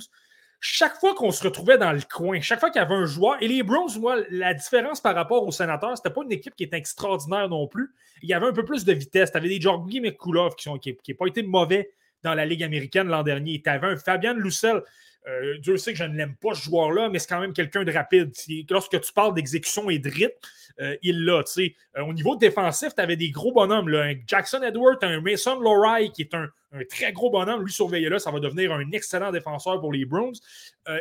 [0.65, 3.35] chaque fois qu'on se retrouvait dans le coin, chaque fois qu'il y avait un joueur,
[3.41, 6.63] et les Browns, moi, la différence par rapport aux sénateurs, c'était pas une équipe qui
[6.63, 7.93] était extraordinaire non plus.
[8.21, 9.29] Il y avait un peu plus de vitesse.
[9.29, 11.91] Tu avais des Jorgi McCullough qui n'ont qui, pas été mauvais
[12.23, 13.61] dans la Ligue américaine l'an dernier.
[13.61, 14.81] Tu avais un Fabian Loussel.
[15.27, 17.83] Euh, Dieu sait que je ne l'aime pas, ce joueur-là, mais c'est quand même quelqu'un
[17.83, 18.31] de rapide.
[18.69, 20.35] Lorsque tu parles d'exécution et de rythme,
[20.81, 21.43] euh, il l'a.
[21.57, 23.89] Euh, au niveau défensif, tu avais des gros bonhommes.
[23.89, 24.03] Là.
[24.03, 26.49] Un Jackson Edward, un Mason Lorai qui est un,
[26.89, 27.63] très gros bonhomme.
[27.63, 30.35] Lui, surveillez-là, ça va devenir un excellent défenseur pour les Browns.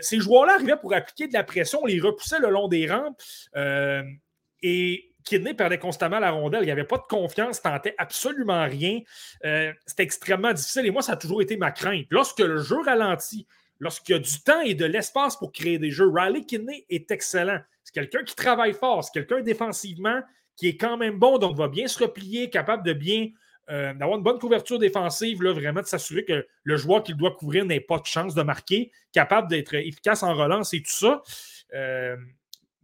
[0.00, 3.20] Ces joueurs-là arrivaient pour appliquer de la pression, on les repoussait le long des rampes.
[4.62, 6.62] et Kidney perdait constamment la rondelle.
[6.62, 9.00] Il n'y avait pas de confiance, tentait absolument rien.
[9.86, 12.04] C'était extrêmement difficile et moi, ça a toujours été ma crainte.
[12.10, 13.46] Lorsque le jeu ralentit,
[13.82, 17.10] lorsqu'il y a du temps et de l'espace pour créer des jeux, Riley Kidney est
[17.10, 17.58] excellent.
[17.82, 20.20] C'est quelqu'un qui travaille fort, c'est quelqu'un défensivement
[20.56, 23.30] qui est quand même bon, donc va bien se replier, capable de bien
[23.70, 27.32] euh, d'avoir une bonne couverture défensive, là, vraiment de s'assurer que le joueur qu'il doit
[27.32, 31.20] couvrir n'ait pas de chance de marquer, capable d'être efficace en relance et tout ça.
[31.74, 32.16] Euh,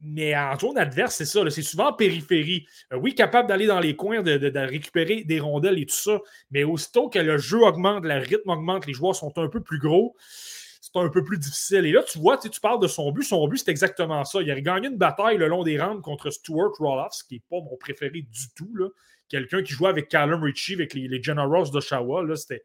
[0.01, 1.49] mais en zone adverse, c'est ça.
[1.51, 2.67] C'est souvent en périphérie.
[2.93, 6.21] Euh, oui, capable d'aller dans les coins, de, de, récupérer des rondelles et tout ça.
[6.51, 9.79] Mais aussitôt que le jeu augmente, le rythme augmente, les joueurs sont un peu plus
[9.79, 10.17] gros
[10.93, 11.85] c'est un peu plus difficile.
[11.87, 13.23] Et là, tu vois, tu parles de son but.
[13.23, 14.41] Son but, c'est exactement ça.
[14.41, 17.63] Il a gagné une bataille le long des rampes contre Stuart Roloff, qui n'est pas
[17.63, 18.75] mon préféré du tout.
[19.29, 22.25] Quelqu'un qui jouait avec Callum Ritchie, avec les, les Generals d'Oshawa.
[22.37, 22.65] C'était.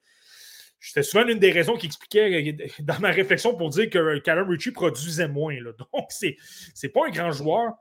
[1.01, 4.71] Souvent une des raisons qui expliquait euh, dans ma réflexion pour dire que Callum Ritchie
[4.71, 5.59] produisait moins.
[5.59, 5.71] Là.
[5.93, 6.37] Donc, c'est,
[6.73, 7.73] c'est pas un grand joueur.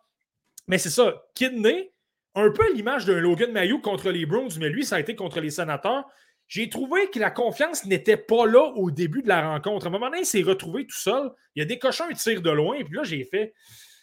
[0.67, 1.23] Mais c'est ça.
[1.35, 1.93] Kidney,
[2.35, 5.41] un peu l'image d'un Logan Mayou contre les Browns, mais lui, ça a été contre
[5.41, 6.05] les Sénateurs
[6.53, 9.87] j'ai trouvé que la confiance n'était pas là au début de la rencontre.
[9.87, 11.31] À un moment donné, il s'est retrouvé tout seul.
[11.55, 13.55] Il a décoché un tir de loin, puis là, j'ai fait.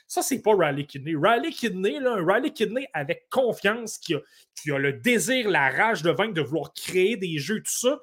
[0.08, 1.14] Ça, c'est pas Riley Kidney.
[1.16, 6.10] Riley Kidney, là, un Riley Kidney avec confiance, qui a, le désir, la rage de
[6.10, 8.02] vaincre, de vouloir créer des jeux, tout ça,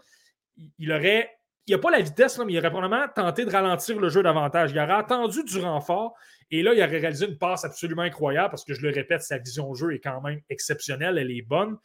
[0.79, 1.29] il aurait
[1.67, 4.71] il n'a pas la vitesse, mais il aurait probablement tenté de ralentir le jeu davantage.
[4.71, 6.15] Il aurait attendu du renfort
[6.53, 9.39] et là, il aurait réalisé une passe absolument incroyable parce que je le répète, sa
[9.39, 11.77] vision de jeu est quand même exceptionnelle, elle est bonne.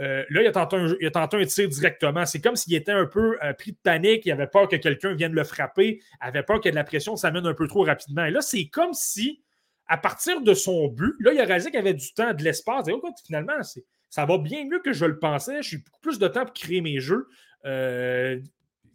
[0.00, 2.26] Euh, là, il a, tenté un, tir directement.
[2.26, 5.14] C'est comme s'il était un peu euh, pris de panique, il avait peur que quelqu'un
[5.14, 8.24] vienne le frapper, il avait peur que de la pression s'amène un peu trop rapidement.
[8.24, 9.42] Et là, c'est comme si,
[9.86, 12.88] à partir de son but, là, il a réalisé qu'il avait du temps, de l'espace.
[12.88, 13.54] Et oh, finalement,
[14.10, 15.62] ça va bien mieux que je le pensais.
[15.62, 17.28] J'ai beaucoup plus de temps pour créer mes jeux.
[17.64, 18.40] Euh,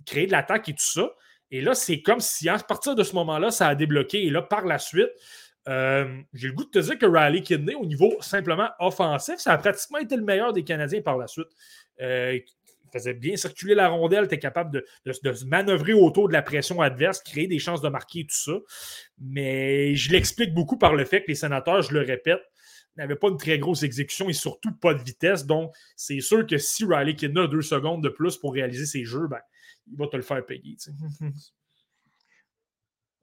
[0.05, 1.09] créer de l'attaque et tout ça.
[1.51, 4.25] Et là, c'est comme si à partir de ce moment-là, ça a débloqué.
[4.25, 5.09] Et là, par la suite,
[5.67, 9.53] euh, j'ai le goût de te dire que Riley Kidney, au niveau simplement offensif, ça
[9.53, 11.49] a pratiquement été le meilleur des Canadiens par la suite.
[12.01, 16.41] Euh, il faisait bien circuler la rondelle, était capable de, se manœuvrer autour de la
[16.41, 18.53] pression adverse, créer des chances de marquer tout ça.
[19.19, 22.41] Mais je l'explique beaucoup par le fait que les sénateurs, je le répète,
[22.95, 25.45] n'avaient pas une très grosse exécution et surtout pas de vitesse.
[25.45, 29.05] Donc, c'est sûr que si Riley Kidney a deux secondes de plus pour réaliser ses
[29.05, 29.39] jeux, ben,
[29.91, 30.77] il va te le faire payer.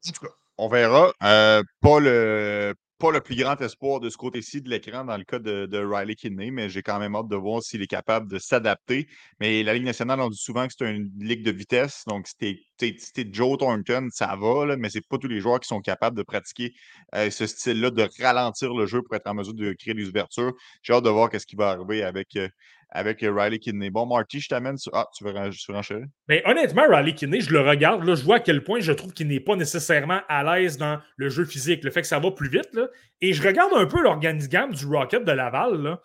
[0.08, 1.12] en tout cas, on verra.
[1.22, 5.24] Euh, pas, le, pas le plus grand espoir de ce côté-ci de l'écran dans le
[5.24, 8.38] cas de, Riley Kidney, mais j'ai quand même hâte de voir s'il est capable de
[8.38, 9.06] s'adapter.
[9.40, 12.04] Mais la Ligue nationale, on dit souvent que c'est une ligue de vitesse.
[12.06, 15.68] Donc, si t'es Joe Thornton, ça va, là, mais c'est pas tous les joueurs qui
[15.68, 16.72] sont capables de pratiquer
[17.14, 20.52] euh, ce style-là, de ralentir le jeu pour être en mesure de créer des ouvertures.
[20.82, 22.48] J'ai hâte de voir ce qui va arriver avec, euh,
[22.90, 23.90] avec euh, Riley Kidney.
[23.90, 24.92] Bon, Marty, je t'amène sur.
[24.94, 26.06] Ah, tu veux, tu renchérir?
[26.28, 29.12] Mais honnêtement, Riley Kidney, je le regarde, là, je vois à quel point je trouve
[29.12, 32.30] qu'il n'est pas nécessairement à l'aise dans le jeu physique, le fait que ça va
[32.30, 32.78] plus vite.
[33.20, 35.82] Et je regarde un peu l'organigramme du Rocket de Laval.
[35.82, 36.00] Là.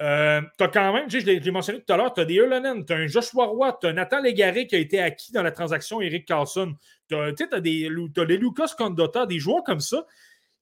[0.00, 2.84] Euh, tu as quand même, je l'ai mentionné tout à l'heure, tu as des Erlenen,
[2.84, 5.52] tu as un Joshua Roy, tu as Nathan Légaré qui a été acquis dans la
[5.52, 6.74] transaction Eric Carlson,
[7.08, 10.04] tu as, as, des, as des Lucas Condota, des joueurs comme ça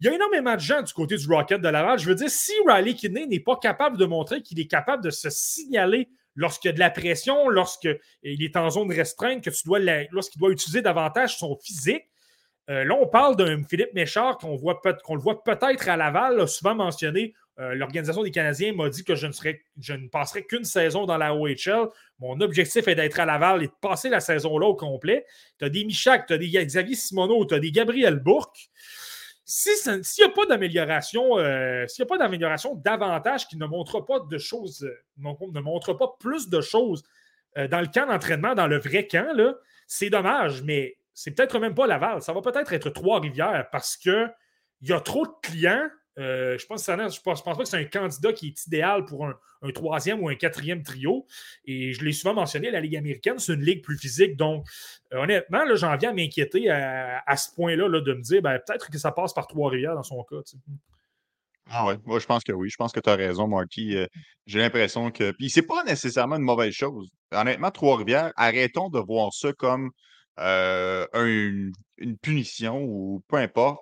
[0.01, 1.99] il y a énormément de gens du côté du Rocket de Laval.
[1.99, 5.11] Je veux dire, si Riley Kidney n'est pas capable de montrer qu'il est capable de
[5.11, 9.63] se signaler lorsqu'il y a de la pression, lorsqu'il est en zone restreinte, que tu
[9.67, 9.79] dois
[10.11, 12.05] lorsqu'il doit utiliser davantage son physique,
[12.71, 17.35] euh, là, on parle d'un Philippe Méchard qu'on le voit peut-être à Laval, souvent mentionné.
[17.59, 21.05] Euh, l'Organisation des Canadiens m'a dit que je ne, serais, je ne passerai qu'une saison
[21.05, 21.89] dans la OHL.
[22.21, 25.27] Mon objectif est d'être à Laval et de passer la saison-là au complet.
[25.59, 28.71] Tu as des Michak, tu as des Xavier Simoneau, tu as des Gabriel Bourque
[29.51, 34.01] s'il n'y a pas d'amélioration, euh, s'il n'y a pas d'amélioration davantage qui ne montre
[34.01, 37.03] pas de choses, euh, ne montre pas plus de choses
[37.59, 39.35] euh, dans le camp d'entraînement, dans le vrai camp,
[39.89, 42.23] c'est dommage, mais c'est peut-être même pas Laval.
[42.23, 44.33] Ça va peut-être être Trois-Rivières parce qu'il
[44.83, 48.33] y a trop de clients euh, je pense, je pense, pas que c'est un candidat
[48.33, 49.35] qui est idéal pour un,
[49.73, 51.27] troisième ou un quatrième trio.
[51.65, 54.37] Et je l'ai souvent mentionné, la Ligue américaine, c'est une ligue plus physique.
[54.37, 54.67] Donc,
[55.13, 58.99] euh, honnêtement, j'en viens à m'inquiéter à, ce point-là de me dire ben, peut-être que
[58.99, 60.37] ça passe par Trois-Rivières dans son cas.
[61.73, 62.69] Ah ouais, moi je pense que oui.
[62.69, 63.97] Je pense que tu as raison, Marty.
[63.97, 64.07] Euh,
[64.47, 65.31] j'ai l'impression que.
[65.31, 67.11] Puis c'est pas nécessairement une mauvaise chose.
[67.33, 69.93] Honnêtement, Trois-Rivières, arrêtons de voir ça comme
[70.37, 71.73] une,
[72.23, 73.81] punition ou peu importe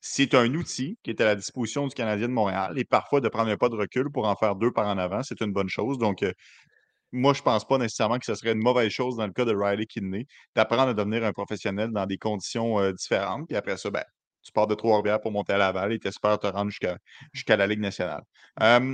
[0.00, 3.28] c'est un outil qui est à la disposition du Canadien de Montréal et parfois de
[3.28, 5.68] prendre un pas de recul pour en faire deux par en avant, c'est une bonne
[5.68, 5.98] chose.
[5.98, 6.32] Donc, euh,
[7.12, 9.44] moi, je ne pense pas nécessairement que ce serait une mauvaise chose dans le cas
[9.44, 13.48] de Riley Kidney d'apprendre à devenir un professionnel dans des conditions euh, différentes.
[13.48, 14.04] Puis après ça, ben,
[14.42, 17.66] tu pars de Trois-Rivières pour monter à Laval et tu espères te rendre jusqu'à la
[17.66, 18.22] Ligue nationale.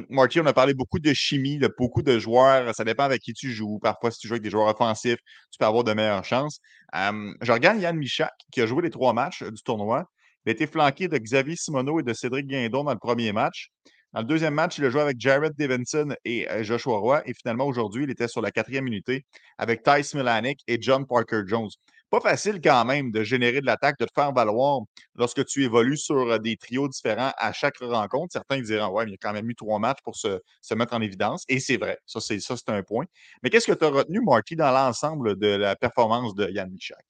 [0.09, 2.75] Marty, on a parlé beaucoup de chimie, de beaucoup de joueurs.
[2.75, 3.79] Ça dépend avec qui tu joues.
[3.81, 5.19] Parfois, si tu joues avec des joueurs offensifs,
[5.53, 6.61] tu peux avoir de meilleures chances.
[6.93, 10.07] je regarde Yann Michak, qui a joué les trois matchs du tournoi.
[10.47, 13.71] Il a été flanqué de Xavier Simoneau et de Cédric Guindon dans le premier match.
[14.15, 17.23] Dans le deuxième match, il a joué avec Jared Davidson et euh, Joshua Roy.
[17.27, 19.25] Et finalement, aujourd'hui, il était sur la quatrième unité
[19.59, 21.71] avec Ty Milanic et John Parker Jones.
[22.11, 24.83] Pas facile quand même de générer de l'attaque, de te faire valoir
[25.17, 28.35] lorsque tu évolues sur euh, des trios différents à chaque rencontre.
[28.35, 30.39] Certains diront Ouais, mais il y a quand même eu trois matchs pour se,
[30.77, 31.43] mettre en évidence.
[31.49, 33.07] Et c'est vrai, ça, c'est un point.
[33.43, 37.05] Mais qu'est-ce que tu as retenu, Marty, dans l'ensemble de la performance de Yann Michak?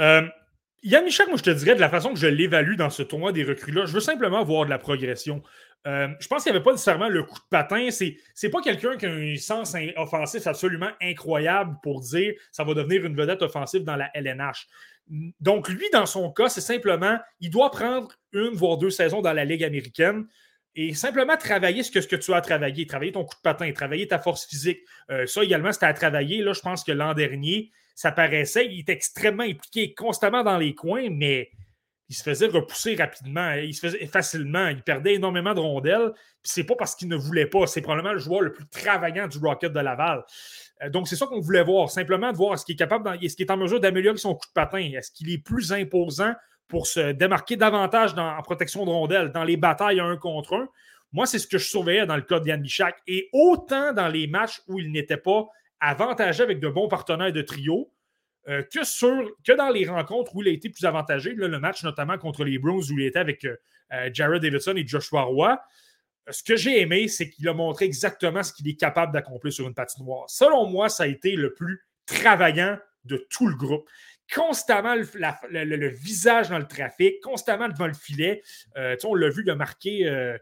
[0.00, 0.22] Euh,
[0.82, 3.32] Yann Michel, moi, je te dirais de la façon que je l'évalue dans ce tournoi
[3.32, 5.42] des recrues-là, je veux simplement voir de la progression.
[5.86, 7.90] Euh, je pense qu'il n'y avait pas nécessairement le coup de patin.
[7.90, 12.74] C'est, c'est pas quelqu'un qui a un sens offensif absolument incroyable pour dire ça va
[12.74, 14.66] devenir une vedette offensive dans la LNH.
[15.40, 19.32] Donc, lui, dans son cas, c'est simplement, il doit prendre une, voire deux saisons dans
[19.32, 20.26] la Ligue américaine
[20.74, 22.86] et simplement travailler ce que, ce que tu as travaillé.
[22.86, 24.80] Travailler ton coup de patin, travailler ta force physique.
[25.10, 26.42] Euh, ça également, c'était à travailler.
[26.42, 28.66] Là, je pense que l'an dernier, ça paraissait.
[28.66, 31.50] Il était extrêmement impliqué constamment dans les coins, mais
[32.08, 36.12] il se faisait repousser rapidement, il se faisait facilement, il perdait énormément de rondelles.
[36.40, 39.26] Puis c'est pas parce qu'il ne voulait pas, c'est probablement le joueur le plus travaillant
[39.26, 40.22] du Rocket de Laval.
[40.84, 43.34] Euh, donc c'est ça qu'on voulait voir, simplement de voir est-ce qu'il est capable, est-ce
[43.34, 46.34] qu'il est en mesure d'améliorer son coup de patin, est-ce qu'il est plus imposant
[46.68, 50.68] pour se démarquer davantage en protection de rondelles, dans les batailles un contre un?
[51.12, 52.96] Moi, c'est ce que je surveillais dans le cas de Yann Michak.
[53.08, 55.48] Et autant dans les matchs où il n'était pas
[55.80, 57.92] avantagé avec de bons partenaires de trio,
[58.48, 62.44] euh, que, dans les rencontres où il a été plus avantagé, le match notamment contre
[62.44, 63.56] les Browns où il était avec euh,
[63.92, 65.60] euh, Jared Davidson et Joshua Roy,
[66.30, 69.66] ce que j'ai aimé, c'est qu'il a montré exactement ce qu'il est capable d'accomplir sur
[69.66, 70.28] une patinoire.
[70.28, 73.88] Selon moi, ça a été le plus travaillant de tout le groupe.
[74.34, 78.42] Constamment le, visage dans le trafic, constamment devant le filet.
[79.04, 80.36] on l'a vu, il a marqué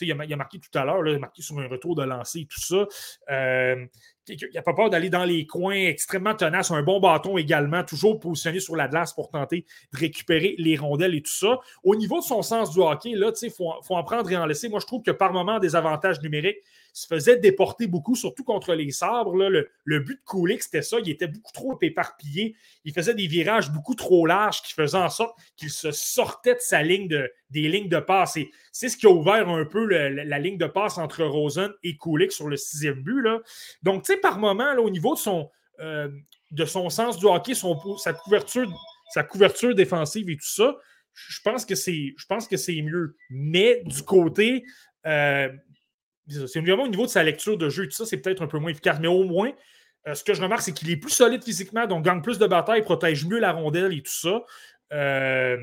[0.00, 2.40] il a, a, marqué tout à l'heure, il a marqué sur un retour de lancer
[2.40, 2.86] et tout ça.
[3.30, 3.86] Euh,
[4.28, 8.18] il n'a pas peur d'aller dans les coins extrêmement tenaces, un bon bâton également, toujours
[8.18, 11.58] positionné sur la glace pour tenter de récupérer les rondelles et tout ça.
[11.82, 14.68] Au niveau de son sens du hockey, il faut, faut, en prendre et en laisser.
[14.68, 16.58] Moi, je trouve que par moment, des avantages numériques
[16.94, 19.34] se faisait déporter beaucoup, surtout contre les sabres.
[19.34, 20.98] Le, but de Kulik, c'était ça.
[21.00, 22.54] Il était beaucoup trop éparpillé.
[22.84, 26.60] Il faisait des virages beaucoup trop larges qui faisaient en sorte qu'il se sortait de
[26.60, 28.36] sa ligne de, des lignes de passe.
[28.36, 31.96] Et c'est ce qui a ouvert un peu la, ligne de passe entre Rosen et
[31.96, 33.22] Kulik sur le sixième but.
[33.22, 33.40] Là.
[33.82, 35.50] Donc, tu sais, par moment, là, au niveau de son,
[35.80, 36.08] euh,
[36.52, 38.72] de son sens du hockey, son, sa, couverture,
[39.12, 40.76] sa couverture défensive et tout ça,
[41.12, 41.74] je pense que
[42.56, 43.16] c'est mieux.
[43.30, 44.64] Mais du côté
[45.06, 45.48] euh,
[46.28, 48.58] c'est évidemment au niveau de sa lecture de jeu, tout ça, c'est peut-être un peu
[48.58, 49.52] moins efficace, mais au moins,
[50.06, 52.46] euh, ce que je remarque, c'est qu'il est plus solide physiquement, donc gagne plus de
[52.46, 54.42] batailles, protège mieux la rondelle et tout ça.
[54.92, 55.56] Euh,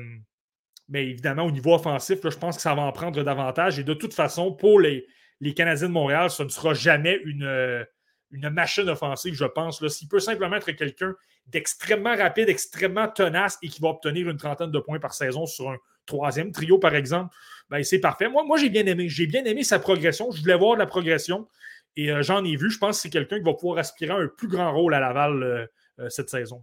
[0.88, 3.78] mais évidemment, au niveau offensif, je pense que ça va en prendre davantage.
[3.78, 5.06] Et de toute façon, pour les,
[5.40, 7.84] les Canadiens de Montréal, ce ne sera jamais une, euh,
[8.30, 9.86] une machine offensive, je pense.
[9.88, 11.14] S'il peut simplement être quelqu'un
[11.46, 15.70] d'extrêmement rapide, extrêmement tenace et qui va obtenir une trentaine de points par saison sur
[15.70, 15.76] un
[16.06, 17.34] troisième trio, par exemple,
[17.72, 18.28] ben, c'est parfait.
[18.28, 19.08] Moi, j'ai bien aimé.
[19.08, 20.30] J'ai bien aimé sa progression.
[20.30, 21.48] Je voulais voir la progression.
[21.96, 22.70] Et euh, j'en ai vu.
[22.70, 25.00] Je pense que c'est quelqu'un qui va pouvoir aspirer à un plus grand rôle à
[25.00, 25.66] Laval euh,
[25.98, 26.62] euh, cette saison.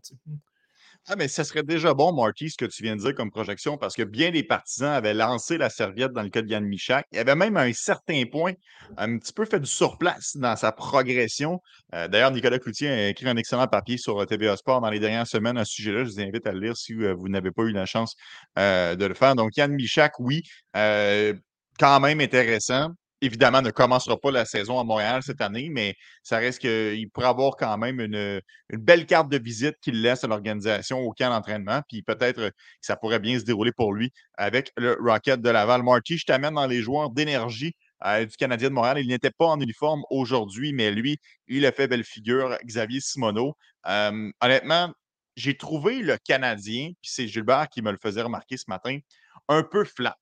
[1.08, 3.78] Ah, mais ça serait déjà bon, Marty, ce que tu viens de dire comme projection,
[3.78, 7.08] parce que bien des partisans avaient lancé la serviette dans le cas de Yann Michak.
[7.12, 8.54] Il avait même un certain point
[8.96, 11.62] un petit peu fait du surplace dans sa progression.
[11.96, 15.00] Euh, d'ailleurs, Nicolas Cloutier a écrit un excellent papier sur euh, TVA Sport dans les
[15.00, 16.04] dernières semaines à ce sujet-là.
[16.04, 18.16] Je vous invite à le lire si euh, vous n'avez pas eu la chance
[18.56, 19.36] de le faire.
[19.36, 20.44] Donc, Yann Michak, oui,
[20.74, 22.90] quand même intéressant
[23.22, 27.28] évidemment, ne commencera pas la saison à Montréal cette année, mais ça reste qu'il pourrait
[27.28, 28.42] avoir quand même une,
[28.72, 31.82] belle carte de visite qu'il laisse à l'organisation au camp d'entraînement.
[31.88, 32.52] Puis peut-être que
[32.82, 35.84] ça pourrait bien se dérouler pour lui avec le Rocket de Laval.
[35.84, 37.76] Marty, je t'amène dans les joueurs d'énergie
[38.06, 39.00] euh, du Canadien de Montréal.
[39.00, 43.56] Il n'était pas en uniforme aujourd'hui, mais lui, il a fait belle figure, Xavier Simoneau.
[43.88, 44.94] Euh, honnêtement,
[45.36, 49.00] j'ai trouvé le Canadien, puis c'est Gilbert qui me le faisait remarquer ce matin,
[49.48, 50.18] un peu flat.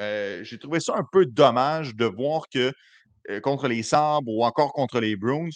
[0.00, 2.72] Euh, j'ai trouvé ça un peu dommage de voir que
[3.42, 5.50] contre les Sabres ou encore contre les Bruins,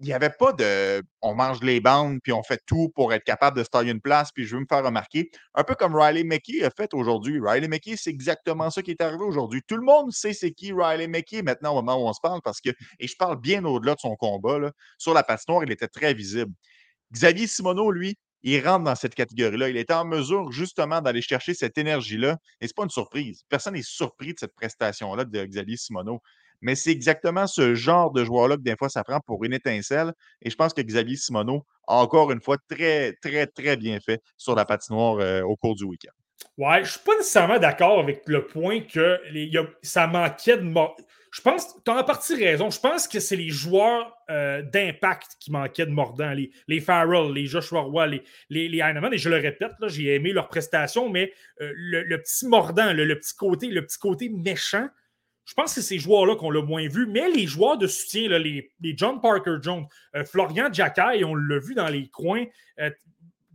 [0.00, 3.24] il n'y avait pas de on mange les bandes puis on fait tout pour être
[3.24, 5.30] capable de se tailler une place puis je veux me faire remarquer.
[5.54, 7.40] Un peu comme Riley McKay a fait aujourd'hui.
[7.40, 9.62] Riley McKay, c'est exactement ça qui est arrivé aujourd'hui.
[9.66, 12.40] Tout le monde sait c'est qui Riley McKay maintenant au moment où on se parle
[12.42, 15.72] parce que, et je parle bien au-delà de son combat, là, sur la patinoire, il
[15.72, 16.52] était très visible.
[17.12, 19.70] Xavier Simoneau, lui, il rentre dans cette catégorie-là.
[19.70, 22.36] Il est en mesure justement d'aller chercher cette énergie-là.
[22.60, 23.42] Et ce n'est pas une surprise.
[23.48, 26.20] Personne n'est surpris de cette prestation-là de Xavier Simoneau.
[26.60, 30.12] Mais c'est exactement ce genre de joueur-là que des fois ça prend pour une étincelle.
[30.42, 34.22] Et je pense que Xavier Simoneau a encore une fois très, très, très bien fait
[34.36, 36.23] sur la patinoire euh, au cours du week-end.
[36.56, 39.20] Ouais, je suis pas nécessairement d'accord avec le point que
[39.82, 40.62] ça manquait de
[41.34, 42.70] je pense, tu as en partie raison.
[42.70, 46.30] Je pense que c'est les joueurs euh, d'impact qui manquaient de mordant.
[46.30, 49.12] Les, les Farrell, les Joshua Roy, les, les, les Heinemann.
[49.12, 53.34] Et je le répète, j'ai aimé leur prestation, mais euh, le, petit mordant, le, petit
[53.34, 54.86] côté, le petit côté méchant,
[55.44, 57.08] je pense que c'est ces joueurs-là qu'on l'a moins vu.
[57.08, 61.58] Mais les joueurs de soutien, là, les, John Parker Jones, euh, Florian Jacquet, on l'a
[61.58, 62.44] vu dans les coins.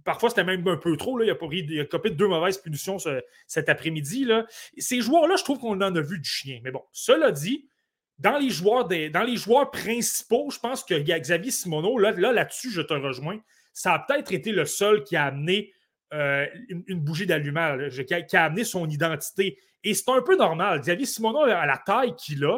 [0.10, 1.20] Parfois, c'était même un peu trop.
[1.20, 1.36] Là.
[1.52, 2.98] Il, a copé deux mauvaises punitions
[3.46, 4.28] cet après-midi.
[4.76, 6.62] Ces joueurs-là, je trouve qu'on en a vu du chien.
[6.64, 7.70] Mais bon, cela dit,
[8.18, 12.72] dans les joueurs, des, dans les joueurs principaux, je pense que Xavier Simoneau, là, là-dessus,
[12.72, 13.40] je te rejoins.
[13.72, 15.72] Ça a peut-être été le seul qui a amené
[16.12, 19.60] euh, une, bougie d'allumage, qui, a amené son identité.
[19.84, 20.82] Et c'est un peu normal.
[20.82, 22.58] Xavier Simoneau, à la taille qu'il a,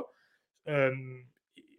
[0.69, 0.95] euh,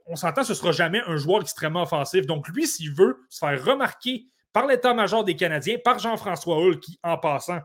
[0.04, 2.26] on s'entend, ce ne sera jamais un joueur extrêmement offensif.
[2.26, 6.98] Donc, lui, s'il veut se faire remarquer par l'état-major des Canadiens, par Jean-François Hull, qui,
[7.02, 7.60] en passant,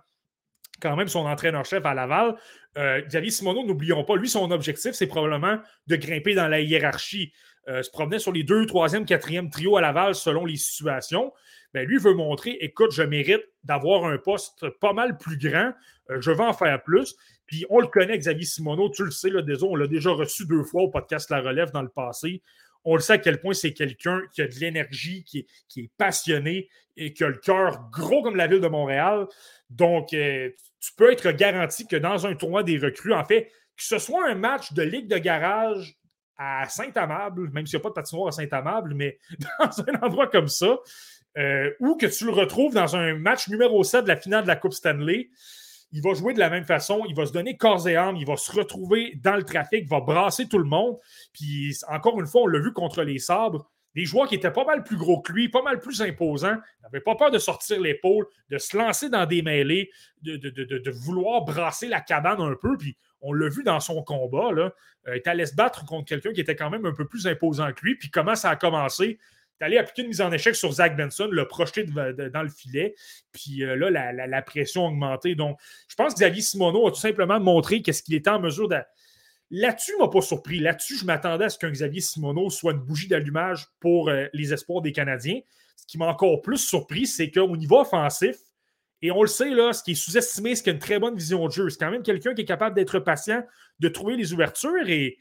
[0.82, 2.36] quand même son entraîneur-chef à Laval.
[2.78, 5.58] Euh, Xavier Simoneau, n'oublions pas, lui, son objectif, c'est probablement
[5.88, 7.34] de grimper dans la hiérarchie.
[7.68, 11.34] Euh, se promener sur les deux, troisième, quatrième trio à Laval selon les situations.
[11.74, 15.74] Ben, lui veut montrer, écoute, je mérite d'avoir un poste pas mal plus grand,
[16.10, 17.16] euh, je vais en faire plus.
[17.46, 20.46] Puis on le connaît, Xavier Simoneau, tu le sais, là, désolé, on l'a déjà reçu
[20.46, 22.42] deux fois au podcast La Relève dans le passé.
[22.90, 25.46] On le sait à quel point c'est quelqu'un qui a de l'énergie, qui
[25.76, 29.28] est, passionné et qui a le cœur gros comme la ville de Montréal.
[29.70, 30.50] Donc, euh,
[30.80, 34.30] tu peux être garanti que dans un tournoi des recrues, en fait, que ce soit
[34.30, 35.98] un match de Ligue de garage
[36.38, 39.20] à Saint-Amable, même s'il n'y a pas de patinoire à Saint-Amable, mais
[39.60, 40.78] dans un endroit comme ça,
[41.38, 44.48] euh, ou que tu le retrouves dans un match numéro 7 de la finale de
[44.48, 45.30] la Coupe Stanley,
[45.92, 48.26] il va jouer de la même façon, il va se donner corps et âme, il
[48.26, 50.98] va se retrouver dans le trafic, va brasser tout le monde.
[51.34, 54.66] Puis encore une fois, on l'a vu contre les sabres, des joueurs qui étaient pas
[54.66, 58.28] mal plus gros que lui, pas mal plus imposants, n'avaient pas peur de sortir l'épaule,
[58.50, 59.90] de se lancer dans des mêlées,
[60.22, 62.78] de, vouloir brasser la cabane un peu.
[62.78, 64.72] Puis on l'a vu dans son combat, là,
[65.08, 67.72] euh, il allait se battre contre quelqu'un qui était quand même un peu plus imposant
[67.74, 67.96] que lui.
[67.96, 69.18] Puis comment ça a commencé?
[69.60, 72.96] Est allé appliquer une mise en échec sur Zach Benson, le projeté dans le filet.
[73.32, 75.36] Puis euh, là, la, pression a augmenté.
[75.36, 78.68] Donc, je pense que Xavier Simoneau a tout simplement montré qu'est-ce qu'il était en mesure
[78.68, 78.78] de.
[79.50, 80.60] Là-dessus, ne m'a pas surpris.
[80.60, 84.54] Là-dessus, je m'attendais à ce qu'un Xavier Simoneau soit une bougie d'allumage pour euh, les
[84.54, 85.40] espoirs des Canadiens.
[85.78, 88.36] Ce qui m'a encore plus surpris, c'est qu'au niveau offensif,
[89.02, 91.16] et on le sait, là, ce qui est sous-estimé, c'est qu'il a une très bonne
[91.16, 91.70] vision de jeu.
[91.70, 93.44] C'est quand même quelqu'un qui est capable d'être patient,
[93.80, 94.90] de trouver les ouvertures.
[94.90, 95.18] Et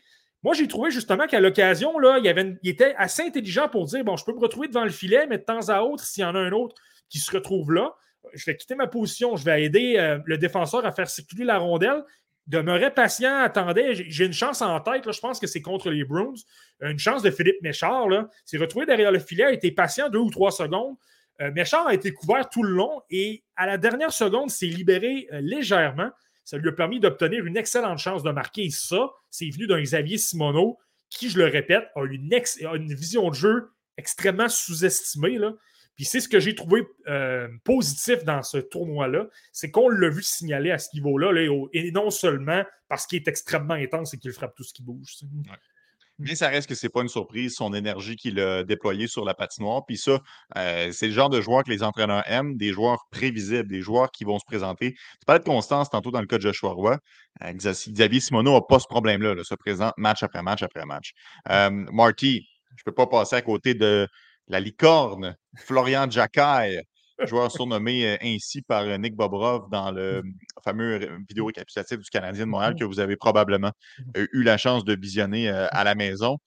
[0.47, 4.17] moi, j'ai trouvé justement qu'à l'occasion, là, il, avait était assez intelligent pour dire bon,
[4.17, 6.37] je peux me retrouver devant le filet, mais de temps à autre, s'il y en
[6.37, 6.77] a un autre
[7.09, 7.97] qui se retrouve là,
[8.33, 11.59] je vais quitter ma position, je vais aider euh, le défenseur à faire circuler la
[11.59, 12.05] rondelle.
[12.47, 13.97] Demeurer patient, attendait.
[13.97, 16.35] J'ai une chance en tête, là, je pense que c'est contre les Bruins.
[16.81, 18.07] Une chance de Philippe Méchard.
[18.45, 20.95] s'est retrouvé derrière le filet, a été patient deux ou trois secondes.
[21.41, 25.27] Euh, Méchard a été couvert tout le long et à la dernière seconde, s'est libéré
[25.33, 26.11] euh, légèrement.
[26.47, 28.67] Ça lui a permis d'obtenir une excellente chance de marquer.
[28.67, 30.79] Et ça, c'est venu d'un Xavier Simoneau
[31.11, 35.41] qui, je le répète, a une, vision de jeu extrêmement sous-estimée.
[35.97, 40.23] Puis c'est ce que j'ai trouvé euh, positif dans ce tournoi-là, c'est qu'on l'a vu
[40.23, 41.33] signaler à ce niveau-là,
[41.73, 45.17] et non seulement parce qu'il est extrêmement intense et qu'il frappe tout ce qui bouge.
[46.19, 49.35] Mais ça reste que c'est pas une surprise, son énergie qu'il a déployée sur la
[49.35, 49.85] patinoire.
[49.85, 50.21] Puis ça,
[50.57, 54.11] euh, c'est le genre de joueur que les entraîneurs aiment, des joueurs prévisibles, des joueurs
[54.11, 54.93] qui vont se présenter.
[54.95, 56.99] Tu parlais de constance tantôt dans le cas de Joshua Roy.
[57.43, 61.13] Euh, Xavier Simoneau n'a pas ce problème-là, là, se présente match après match après match.
[61.51, 64.09] Euh, Marty, je ne peux pas passer à côté de
[64.49, 66.83] la licorne, Florian Jacquet,
[67.25, 70.33] joueur surnommé euh, ainsi par euh, Nick Bobrov dans le mmh.
[70.63, 74.59] fameux vidéo récapitulatif du Canadien de Montréal mmh que vous avez probablement mmh eu la
[74.59, 76.39] chance de visionner à la maison.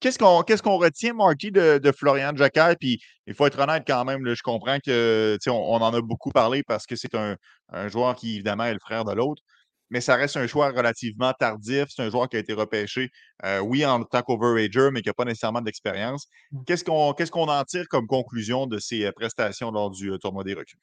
[0.00, 2.74] Qu'est-ce qu'on retient, Marty, de, Florian Jacquet?
[2.80, 6.30] Puis il faut être honnête quand même, je comprends que on, on, en a beaucoup
[6.30, 7.36] parlé parce que c'est un,
[7.68, 9.42] un, joueur qui, évidemment, est le frère de l'autre
[9.90, 11.86] mais ça reste un choix relativement tardif.
[11.88, 13.10] C'est un joueur qui a été repêché,
[13.44, 16.28] euh, oui, en tant qu'overager, mais qui n'a pas nécessairement d'expérience.
[16.52, 16.64] Mmh.
[16.66, 20.54] Qu'est-ce qu'on en tire comme conclusion de ses euh, prestations lors du euh, tournoi des
[20.54, 20.78] recrues?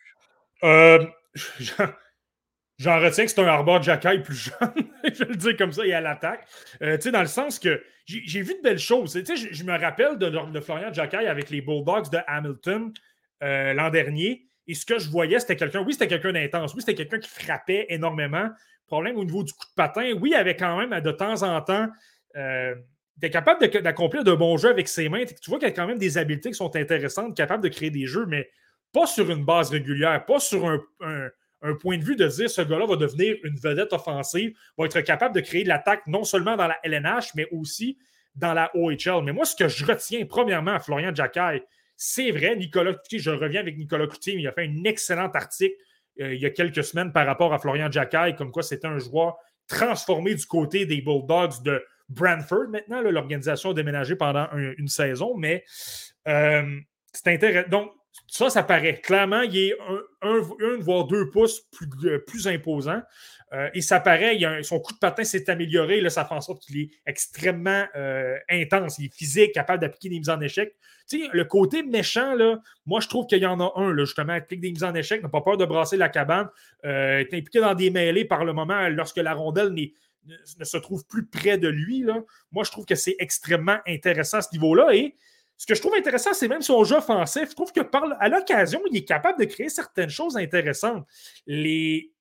[2.80, 4.74] J'en retiens que c'est un Arbor Jacky plus jeune,
[5.04, 6.48] je vais le dire comme ça, et à l'attaque.
[6.80, 9.18] dans le sens que j'ai vu de belles choses.
[9.18, 12.94] Je, je, me rappelle de, de Florian Jacky avec les Bulldogs de Hamilton
[13.42, 14.48] l'an dernier.
[14.68, 17.30] Et ce que je voyais, c'était quelqu'un, oui, c'était quelqu'un d'intense, oui, c'était quelqu'un qui
[17.30, 18.50] frappait énormément,
[18.88, 20.14] problème au niveau du coup de patin.
[20.20, 21.88] Oui, il avait quand même de temps en temps.
[22.36, 22.76] Euh,
[23.18, 25.26] était capable d'accomplir de, bons jeux avec ses mains.
[25.26, 27.90] Tu vois qu'il y a quand même des habiletés qui sont intéressantes, capable de créer
[27.90, 28.50] des jeux, mais
[28.94, 30.80] pas sur une base régulière, pas sur un,
[31.80, 35.34] point de vue de dire ce gars-là va devenir une vedette offensive, va être capable
[35.34, 37.98] de créer de l'attaque non seulement dans la LNH, mais aussi
[38.36, 39.24] dans la OHL.
[39.24, 41.64] Mais moi, ce que je retiens premièrement à Florian Jacquet,
[41.96, 45.76] c'est vrai, Nicolas Coutier, je reviens avec Nicolas Coutier, il a fait un excellent article
[46.22, 49.00] euh, il y a quelques semaines par rapport à Florian Jacquet, comme quoi c'était un
[49.00, 49.38] joueur
[49.68, 52.70] transformé du côté des Bulldogs de Brantford.
[52.70, 55.64] Maintenant, l'organisation a déménagé pendant une saison, mais
[56.28, 56.80] euh,
[57.12, 57.70] c'est intéressant.
[57.70, 57.92] Donc,
[58.28, 59.00] ça, ça paraît.
[59.02, 59.78] Clairement, il est
[60.22, 60.42] un,
[60.80, 63.02] voire deux pouces plus, euh, plus imposant.
[63.74, 66.02] et ça paraît, son coup de patin s'est amélioré.
[66.02, 67.86] Là, ça fait en sorte qu'il est extrêmement
[68.50, 69.00] intense.
[69.00, 70.76] Il est physique, capable d'appliquer des mises en échec
[71.12, 74.62] le côté méchant, là, moi, je trouve qu'il y en a un, là, justement, applique
[74.62, 76.50] des mises en échec, n'a pas peur de brasser la cabane,
[76.86, 81.06] euh, est impliqué dans des mêlées par le moment lorsque la rondelle ne, se trouve
[81.06, 82.02] plus près de lui.
[82.02, 82.22] Là.
[82.52, 84.94] Moi, je trouve que c'est extrêmement intéressant à ce niveau-là.
[84.94, 85.16] Et
[85.58, 87.50] ce que je trouve intéressant, c'est même son jeu offensif.
[87.50, 87.82] Je trouve que
[88.20, 91.06] à l'occasion, il est capable de créer certaines choses intéressantes.
[91.48, 92.14] Les,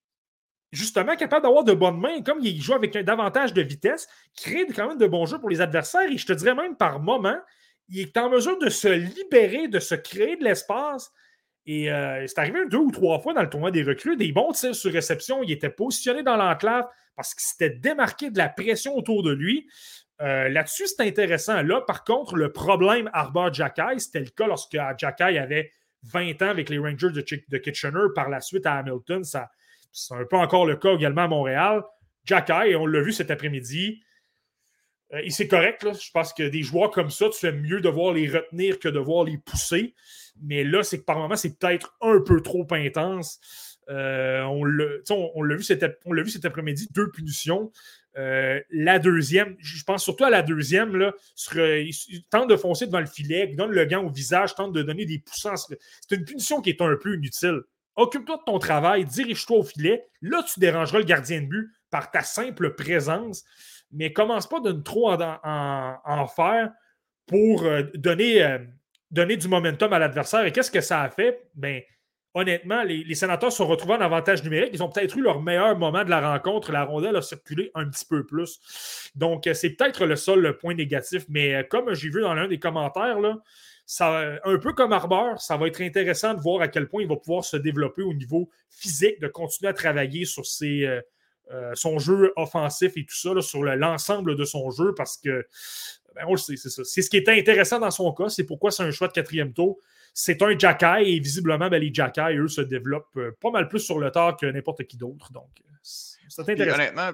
[0.73, 4.67] justement capable d'avoir de bonnes mains, comme il joue avec un davantage de vitesse, crée
[4.67, 6.11] quand même de bons jeux pour les adversaires.
[6.11, 7.39] Et je te dirais même par moment,
[7.89, 11.13] il est en mesure de se libérer, de se créer de l'espace.
[11.67, 14.53] Et euh, c'est arrivé deux ou trois fois dans le tournoi des recrues, des bons
[14.53, 15.43] tirs sur réception.
[15.43, 19.69] Il était positionné dans l'enclave parce qu'il s'était démarqué de la pression autour de lui.
[20.23, 21.63] Euh, là-dessus, c'est intéressant.
[21.63, 25.71] Là, par contre, le problème Arbor Jacky, c'était le cas lorsque Jacky avait
[26.05, 28.07] 20 ans avec les Rangers de, Kitchener.
[28.15, 31.83] Par la suite, à Hamilton, c'est un peu encore le cas également à Montréal.
[32.25, 34.03] Jacky, on l'a vu cet après-midi,
[35.13, 35.93] Euh, c'est correct, là.
[35.93, 38.89] je pense que des joueurs comme ça, tu fais mieux de voir les retenir que
[38.89, 39.95] de voir les pousser.
[40.43, 43.39] Mais là, c'est que par moment, c'est peut-être un peu trop intense.
[43.89, 47.71] Euh, on l'a vu, cet, après-midi, deux punitions.
[48.17, 51.13] Euh, la deuxième, je pense surtout à la deuxième, là,
[51.55, 54.83] il, tente de foncer devant le filet, il donne le gant au visage, tente de
[54.83, 55.57] donner des poussants.
[55.57, 57.61] C'est une punition qui est un peu inutile.
[57.95, 60.07] Occupe-toi de ton travail, dirige-toi au filet.
[60.23, 63.45] Là, tu dérangeras le gardien de but par ta simple présence,
[63.93, 66.73] mais commence pas de trop en, faire
[67.27, 68.59] pour euh, donner,
[69.11, 70.45] donner du momentum à l'adversaire.
[70.45, 71.49] Et qu'est-ce que ça a fait?
[71.55, 71.83] Ben,
[72.37, 74.69] honnêtement, les, sénateurs se sont retrouvés en avantage numérique.
[74.75, 76.71] Ils ont peut-être eu leur meilleur moment de la rencontre.
[76.71, 78.61] La rondelle a circulé un petit peu plus.
[79.15, 81.25] Donc, euh, c'est peut-être le seul point négatif.
[81.31, 83.17] Mais euh, comme j'ai vu dans l'un des commentaires,
[83.87, 87.09] ça, un peu comme Arbor, ça va être intéressant de voir à quel point il
[87.09, 91.01] va pouvoir se développer au niveau physique, de continuer à travailler sur euh,
[91.75, 95.47] son jeu offensif et tout ça, sur l'ensemble de son jeu, parce que,
[96.15, 96.83] ben, on le sait, c'est ça.
[96.85, 99.55] C'est ce qui était intéressant dans son cas, c'est pourquoi c'est un choix de quatrième
[99.55, 99.79] tour
[100.19, 103.81] c'est un Jacky et visiblement, ben, les Jacky, eux, se développent euh, pas mal plus
[103.81, 105.31] sur le tard que n'importe qui d'autre.
[105.31, 106.75] Donc, euh, c'est intéressant.
[106.75, 107.11] honnêtement,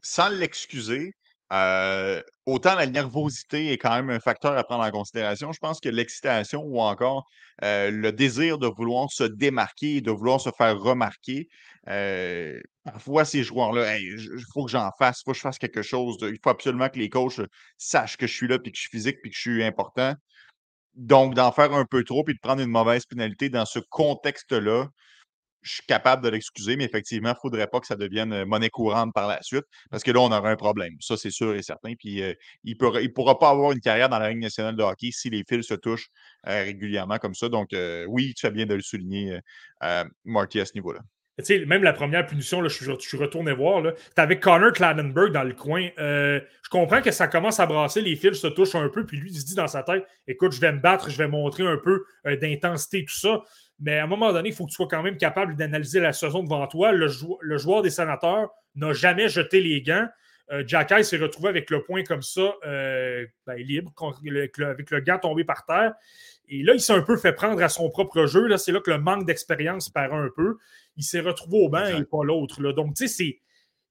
[0.00, 1.12] sans l'excuser,
[1.52, 5.50] euh, autant la nervosité est quand même un facteur à prendre en considération.
[5.50, 7.26] Je pense que l'excitation ou encore
[7.60, 11.48] le désir de vouloir se démarquer de vouloir se faire remarquer,
[12.84, 16.16] parfois ces joueurs-là, il faut que j'en fasse, il faut que je fasse quelque chose.
[16.22, 17.40] il faut absolument que les coachs
[17.76, 20.14] sachent que je suis là, puis que je suis physique, puis que je suis important.
[20.96, 24.88] Donc, d'en faire un peu trop et de prendre une mauvaise pénalité dans ce contexte-là,
[25.62, 28.68] je suis capable de l'excuser, mais effectivement, il ne faudrait pas que ça devienne monnaie
[28.68, 30.94] courante par la suite, parce que là, on aurait un problème.
[31.00, 31.94] Ça, c'est sûr et certain.
[31.98, 32.22] Puis,
[32.64, 35.42] il ne pourra, pas avoir une carrière dans la Ligue nationale de hockey si les
[35.48, 36.08] fils se touchent
[36.44, 37.48] régulièrement comme ça.
[37.48, 37.68] Donc,
[38.08, 39.40] oui, tu fais bien de le souligner,
[40.24, 41.00] Marty, à ce niveau-là
[41.66, 43.82] même la première punition, là, je, suis retourné voir.
[43.82, 45.88] Tu avais Connor Clanenberg dans le coin.
[45.98, 49.16] Euh, je comprends que ça commence à brasser, les fils se touchent un peu, puis
[49.16, 51.66] lui, il se dit dans sa tête Écoute, je vais me battre, je vais montrer
[51.66, 53.42] un peu euh, d'intensité, tout ça.
[53.80, 56.12] Mais à un moment donné, il faut que tu sois quand même capable d'analyser la
[56.12, 56.92] saison devant toi.
[56.92, 60.06] Le, joueur des sénateurs n'a jamais jeté les gants.
[60.52, 65.00] Euh, Jacky s'est retrouvé avec le point comme ça, ben, libre, avec le, avec le
[65.00, 65.94] gant tombé par terre.
[66.48, 68.54] Et là, il s'est un peu fait prendre à son propre jeu.
[68.58, 70.58] C'est là que le manque d'expérience paraît un peu.
[70.96, 72.62] Il s'est retrouvé au banc et pas l'autre.
[72.72, 73.40] Donc, tu sais, c'est.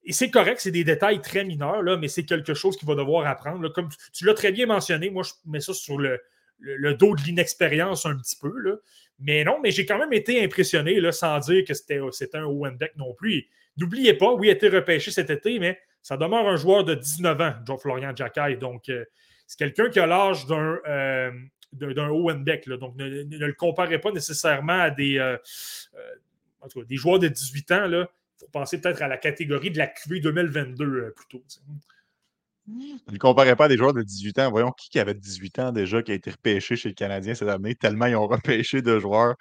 [0.06, 2.96] Et c'est correct, c'est des détails très mineurs, là, mais c'est quelque chose qu'il va
[2.96, 3.70] devoir apprendre.
[3.70, 6.20] Comme tu, l'as très bien mentionné, moi, je mets ça sur le,
[6.60, 8.52] le, dos de l'inexpérience un petit peu.
[8.60, 8.76] Là.
[9.20, 12.00] Mais non, mais j'ai quand même été impressionné, là, sans dire que c'était
[12.34, 13.48] un Owen Beck non plus.
[13.78, 16.96] N'oubliez pas, oui, il a été repêché cet été, mais ça demeure un joueur de
[16.96, 18.58] 19 ans, John Florian Jacquet.
[18.58, 19.06] Donc, euh,
[19.48, 21.32] c'est quelqu'un qui a l'âge d'un euh,
[21.72, 22.68] d'un Owen Beck.
[22.70, 25.38] Donc, ne, le comparez pas nécessairement à des, euh,
[26.78, 27.86] euh, des joueurs de 18 ans.
[27.90, 28.08] Il
[28.40, 31.44] faut penser peut-être à la catégorie de la QV 2022 euh, plutôt.
[32.68, 34.52] Ne le pas à des joueurs de 18 ans.
[34.52, 37.50] Voyons qui, qui avait 18 ans déjà, qui a été repêché chez le Canadien cette
[37.50, 39.36] année, tellement ils ont repêché de joueurs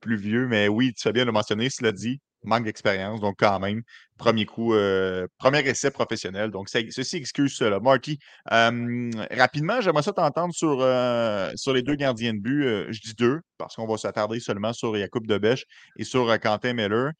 [0.00, 0.48] plus vieux.
[0.48, 3.82] Mais oui, tu as bien le mentionner, cela dit, manque d'expérience, donc quand même,
[4.16, 6.50] premier coup, euh, premier essai professionnel.
[6.50, 7.80] Donc, ceci excuse cela.
[7.80, 12.64] Marty, rapidement, j'aimerais ça t'entendre sur, euh, sur les deux gardiens de but.
[12.64, 15.64] Euh, je dis deux, parce qu'on va s'attarder seulement sur Jacob Dobèche
[15.96, 17.12] et sur Quentin Miller.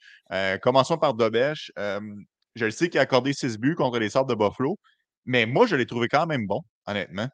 [0.62, 1.72] commençons par Dobèche.
[1.76, 4.78] je le sais qu'il a accordé six buts contre les Sables de Buffalo,
[5.28, 7.28] mais moi, je l'ai trouvé quand même bon, honnêtement.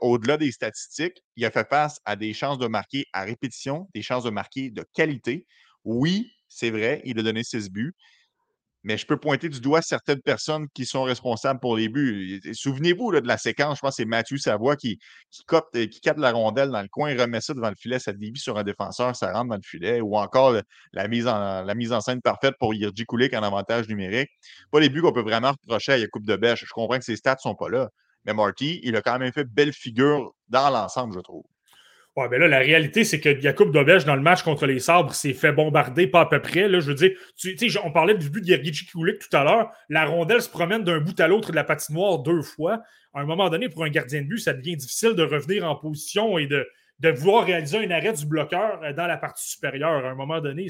[0.00, 4.02] Au-delà des statistiques, il a fait face à des chances de marquer à répétition, des
[4.02, 5.46] chances de marquer de qualité.
[5.84, 7.94] Oui, c'est vrai, il a donné six buts.
[8.88, 12.40] Mais je peux pointer du doigt certaines personnes qui sont responsables pour les buts.
[12.54, 14.98] Souvenez-vous de la séquence, je pense que c'est Mathieu Savoie qui,
[15.30, 18.14] qui, euh, qui capte la rondelle dans le coin, remet ça devant le filet, ça
[18.14, 20.00] dévie sur un défenseur, ça rentre dans le filet.
[20.00, 20.56] Ou encore
[20.94, 24.30] la, mise en, la mise en scène parfaite pour Yirji Kulik en avantage numérique.
[24.70, 26.64] Pas les buts qu'on peut vraiment reprocher à Yacoub de Bêche.
[26.66, 27.90] Je comprends que ses stats ne sont pas là.
[28.24, 31.44] Mais Marty, il a quand même fait belle figure dans l'ensemble, je trouve.
[32.26, 35.34] Ben là, la réalité, c'est que Yacoub Dobège, dans le match contre les Sabres, s'est
[35.34, 36.66] fait bombarder pas à peu près.
[36.66, 39.70] Là, je veux dire, tu, on parlait du but de Yergici Kulik tout à l'heure.
[39.88, 42.82] La rondelle se promène d'un bout à l'autre de la patinoire deux fois.
[43.14, 45.76] À un moment donné, pour un gardien de but, ça devient difficile de revenir en
[45.76, 46.66] position et de,
[47.00, 50.04] de vouloir réaliser un arrêt du bloqueur euh, dans la partie supérieure.
[50.04, 50.68] À un moment donné,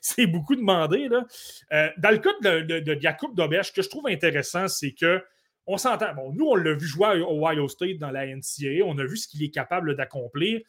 [0.00, 1.08] c'est beaucoup demandé.
[1.08, 1.24] Là.
[1.72, 5.22] Euh, dans le cas de, de, de ce que je trouve intéressant, c'est que
[5.68, 6.14] on s'entend.
[6.14, 8.84] Bon, nous, on l'a vu jouer au Ohio State dans la NCAA.
[8.84, 10.60] On a vu ce qu'il est capable d'accomplir.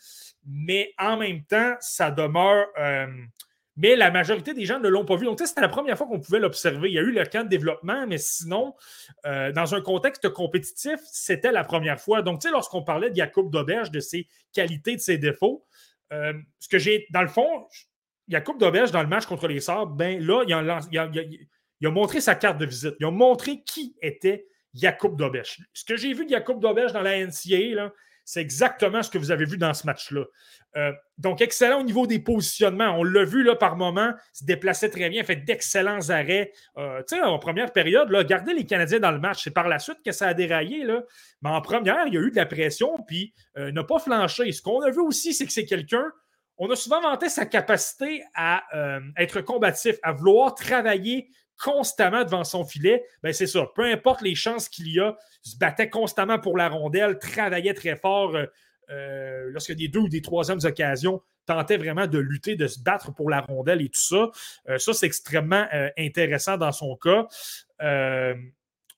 [0.45, 2.67] Mais en même temps, ça demeure.
[2.77, 3.07] Euh,
[3.77, 5.25] mais la majorité des gens ne l'ont pas vu.
[5.25, 6.89] Donc, c'était la première fois qu'on pouvait l'observer.
[6.89, 8.75] Il y a eu le camp de développement, mais sinon,
[9.25, 12.21] euh, dans un contexte compétitif, c'était la première fois.
[12.21, 15.65] Donc, tu sais, lorsqu'on parlait de Jacob Dauberge, de ses qualités, de ses défauts,
[16.11, 17.67] euh, ce que j'ai, dans le fond,
[18.27, 22.57] Jacob Dauberge, dans le match contre les Sabres, ben là, il a montré sa carte
[22.57, 22.95] de visite.
[22.99, 25.59] Il a montré qui était Jakub Dobesch.
[25.73, 27.91] Ce que j'ai vu de Jakub Dobesch dans la NCAA,
[28.29, 30.23] c'est exactement ce que vous avez vu dans ce match-là.
[30.77, 32.95] Euh, donc, excellent au niveau des positionnements.
[32.99, 36.51] On l'a vu là, par moment, se déplaçait très bien, fait d'excellents arrêts.
[36.77, 39.67] Euh, tu sais, en première période, là, garder les Canadiens dans le match, c'est par
[39.67, 40.85] la suite que ça a déraillé.
[41.41, 44.51] Mais en première, il y a eu de la pression, puis euh, n'a pas flanché.
[44.51, 46.05] Ce qu'on a vu aussi, c'est que c'est quelqu'un.
[46.59, 48.61] On a souvent vanté sa capacité à
[49.17, 51.29] être combatif, à vouloir travailler
[51.59, 53.67] constamment devant son filet, ben c'est ça.
[53.75, 55.15] Peu importe les chances qu'il y a,
[55.45, 58.45] il se battait constamment pour la rondelle, travaillait très fort euh,
[58.89, 63.13] euh, lorsque des deux ou des troisièmes occasions, tentait vraiment de lutter, de se battre
[63.13, 64.31] pour la rondelle et tout ça.
[64.69, 65.67] Euh, ça, c'est extrêmement
[65.97, 67.27] intéressant dans son cas.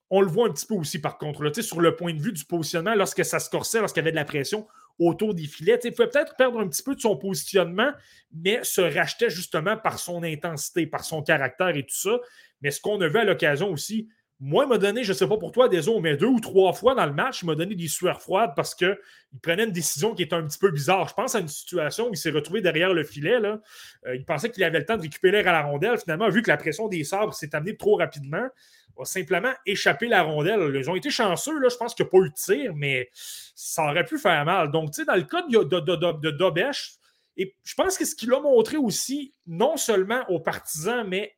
[0.10, 2.34] on le voit un petit peu aussi, par contre, là, sur le point de vue
[2.34, 4.68] du positionnement, lorsque ça se corsait, lorsqu'il y avait de la pression,
[5.00, 5.80] autour des filets.
[5.84, 7.92] il pouvait peut-être perdre un petit peu de son positionnement,
[8.34, 12.20] mais se rachetait justement par son intensité, par son caractère et tout ça.
[12.62, 14.08] Mais ce qu'on a vu à l'occasion aussi,
[14.44, 16.40] moi, il m'a donné, je ne sais pas pour toi, des os, mais deux ou
[16.40, 18.98] trois fois dans le match, il m'a donné des sueurs froides parce qu'il
[19.44, 21.08] prenait une décision qui était un petit peu bizarre.
[21.08, 23.40] Je pense à une situation où il s'est retrouvé derrière le filet.
[23.40, 23.62] Là.
[24.08, 26.00] Euh, il pensait qu'il avait le temps de récupérer à la rondelle.
[26.00, 28.48] Finalement, vu que la pression des sabres s'est amenée trop rapidement,
[28.98, 30.76] il a simplement échappé la rondelle.
[30.76, 31.60] Ils ont été chanceux.
[31.60, 31.70] Là.
[31.70, 34.72] Je pense qu'il n'y a pas eu de tir, mais ça aurait pu faire mal.
[34.72, 36.96] Donc, tu sais, dans le cas de, de, de, Dobesh,
[37.38, 41.36] et je pense que ce qu'il a montré aussi, non seulement aux partisans, mais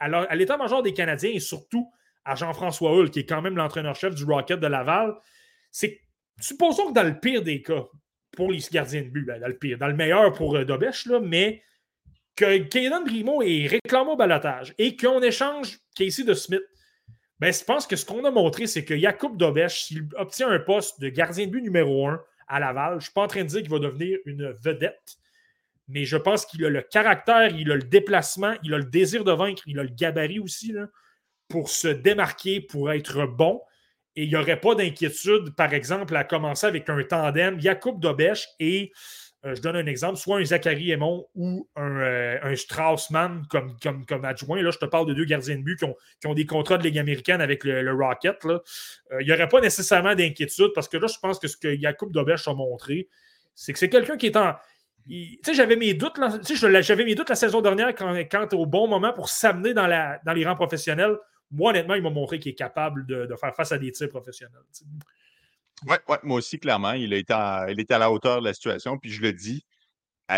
[0.00, 1.90] à l'état-major des Canadiens et surtout
[2.24, 5.14] à Jean-François Hull, qui est quand même l'entraîneur-chef du Rocket de Laval,
[5.70, 6.00] c'est
[6.40, 7.84] supposons que dans le pire des cas,
[8.32, 11.06] pour les gardiens de but, ben, dans le pire, dans le meilleur pour euh, Dobesh,
[11.06, 11.62] là, mais
[12.36, 16.62] que Kaden Brimo est réclamé au balotage et qu'on échange Casey de Smith,
[17.38, 20.60] ben, je pense que ce qu'on a montré, c'est que Jakub Dobesh, s'il obtient un
[20.60, 23.42] poste de gardien de but numéro un à Laval, je ne suis pas en train
[23.42, 25.16] de dire qu'il va devenir une vedette,
[25.90, 29.24] mais je pense qu'il a le caractère, il a le déplacement, il a le désir
[29.24, 30.86] de vaincre, il a le gabarit aussi là,
[31.48, 33.60] pour se démarquer, pour être bon.
[34.16, 38.48] Et il n'y aurait pas d'inquiétude, par exemple, à commencer avec un tandem Jakub Dobesch
[38.58, 38.92] et,
[39.46, 44.04] euh, je donne un exemple, soit un Zachary Aymon ou un, euh, Straussman comme, comme,
[44.04, 44.62] comme, adjoint.
[44.62, 45.78] Là, je te parle de deux gardiens de but
[46.20, 48.36] qui ont, des contrats de Ligue américaine avec le, Rocket.
[48.44, 48.60] Euh,
[49.20, 52.12] il n'y aurait pas nécessairement d'inquiétude parce que là, je pense que ce que Jakub
[52.12, 53.08] Dobesch a montré,
[53.54, 54.54] c'est que c'est quelqu'un qui est en
[55.52, 56.18] j'avais mes doutes,
[56.80, 59.88] j'avais mes doutes la saison dernière quand, quand au bon moment pour s'amener dans,
[60.24, 61.16] dans les rangs professionnels.
[61.50, 64.62] Moi, honnêtement, il m'a montré qu'il est capable de, faire face à des tirs professionnels.
[65.86, 66.92] Oui, ouais, moi aussi, clairement.
[66.92, 68.98] Il, était à, à la hauteur de la situation.
[68.98, 69.64] Puis je le dis,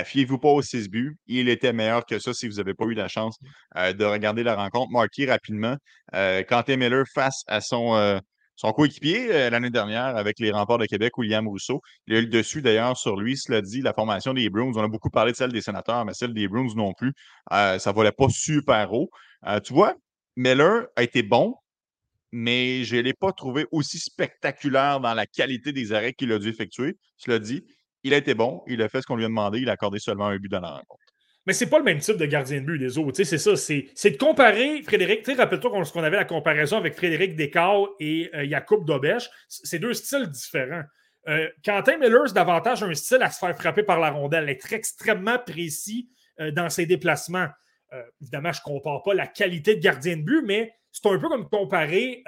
[0.04, 1.18] fiez-vous pas aux 6 buts.
[1.26, 3.36] Il était meilleur que ça si vous n'avez pas eu la chance
[3.76, 4.90] euh, de regarder la rencontre.
[4.90, 5.76] Marqué rapidement.
[6.14, 8.18] Euh, Quentin Miller face à son, euh,
[8.62, 11.82] son coéquipier euh, l'année dernière avec les remparts de Québec, William Rousseau.
[12.06, 14.70] Il a eu le dessus d'ailleurs sur lui, cela dit, la formation des Bruins.
[14.76, 17.12] On a beaucoup parlé de celle des sénateurs, mais celle des Bruins non plus.
[17.52, 19.10] Euh, ça ne volait pas super haut.
[19.48, 19.96] Euh, tu vois,
[20.36, 21.56] Miller a été bon,
[22.30, 26.38] mais je ne l'ai pas trouvé aussi spectaculaire dans la qualité des arrêts qu'il a
[26.38, 26.96] dû effectuer.
[27.16, 27.64] Cela dit,
[28.04, 29.98] il a été bon, il a fait ce qu'on lui a demandé, il a accordé
[29.98, 31.11] seulement un but dans la rencontre.
[31.46, 33.22] Mais c'est pas le même type de gardien de but des autres.
[33.24, 33.56] C'est ça.
[33.56, 35.26] C'est de comparer Frédéric.
[35.26, 39.28] Rappelle-toi qu'on avait la comparaison avec Frédéric Descartes et euh, Jacob Dobesch.
[39.48, 40.84] C'est deux styles différents.
[41.28, 44.72] Euh, Quentin Miller, c'est davantage un style à se faire frapper par la rondelle, être
[44.72, 46.08] extrêmement précis
[46.40, 47.48] euh, dans ses déplacements.
[48.20, 51.28] évidemment, je ne compare pas la qualité de gardien de but, mais c'est un peu
[51.28, 52.22] comme comparer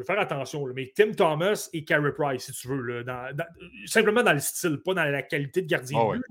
[0.00, 3.04] je vais faire attention, mais Tim Thomas et Carey Price, si tu veux,
[3.84, 6.24] simplement dans le style, pas dans la qualité de gardien de ah but.
[6.24, 6.28] Euh,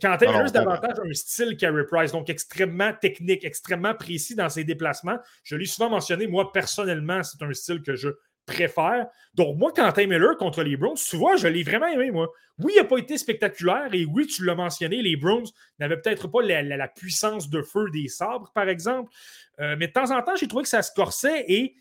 [0.00, 4.64] Quentin Miller, c'est davantage un style Carey Price, donc extrêmement technique, extrêmement précis dans ses
[4.64, 5.18] déplacements.
[5.44, 8.10] Je l'ai souvent mentionné, moi, personnellement, c'est un style que je
[8.44, 9.06] préfère.
[9.34, 12.30] Donc, moi, Quentin Miller contre les Browns, tu vois, je l'ai vraiment aimé, moi.
[12.58, 15.46] Oui, il n'a pas été spectaculaire et oui, tu l'as mentionné, les Browns
[15.78, 19.12] n'avaient peut-être pas la, puissance de feu des sabres, par exemple.
[19.60, 21.76] Euh, mais de temps en temps, j'ai trouvé que ça se corsait et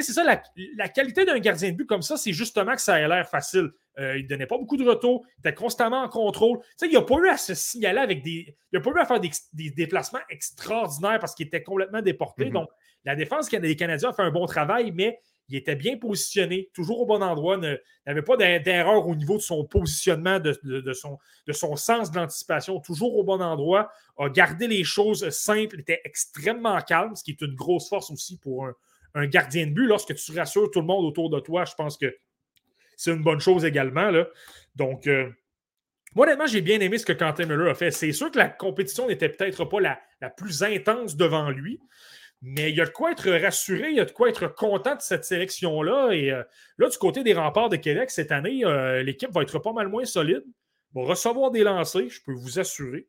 [0.00, 3.08] c'est ça, la, qualité d'un gardien de but comme ça, c'est justement que ça a
[3.08, 3.70] l'air facile.
[3.98, 6.60] Euh, il ne donnait pas beaucoup de retours, il était constamment en contrôle.
[6.80, 8.56] il n'a pas eu à se signaler avec des.
[8.72, 12.46] Il n'a pas eu à faire des, déplacements extraordinaires parce qu'il était complètement déporté.
[12.46, 12.52] Mm-hmm.
[12.52, 12.68] Donc,
[13.04, 17.00] la défense des Canadiens a fait un bon travail, mais il était bien positionné, toujours
[17.00, 20.52] au bon endroit, n'avait pas d'erreur au niveau de son positionnement, de,
[20.94, 25.80] son, de son, sens de l'anticipation, toujours au bon endroit, a gardé les choses simples,
[25.80, 28.74] était extrêmement calme, ce qui est une grosse force aussi pour un,
[29.14, 31.96] un gardien de but, lorsque tu rassures tout le monde autour de toi, je pense
[31.96, 32.14] que
[32.96, 34.10] c'est une bonne chose également.
[34.74, 35.28] Donc, euh,
[36.14, 37.90] moi, honnêtement, j'ai bien aimé ce que Quentin Miller a fait.
[37.90, 41.80] C'est sûr que la compétition n'était peut-être pas la, plus intense devant lui,
[42.42, 44.94] mais il y a de quoi être rassuré, il y a de quoi être content
[44.94, 46.12] de cette sélection-là.
[46.12, 46.42] Et euh,
[46.78, 49.88] là, du côté des remparts de Québec, cette année, euh, l'équipe va être pas mal
[49.88, 50.44] moins solide,
[50.94, 53.06] va recevoir des lancers, je peux vous assurer.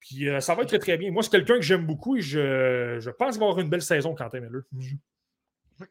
[0.00, 1.10] Puis euh, ça va être très, très bien.
[1.10, 4.40] Moi, c'est quelqu'un que j'aime beaucoup et je, je pense avoir une belle saison, Quentin
[4.40, 4.62] Miller.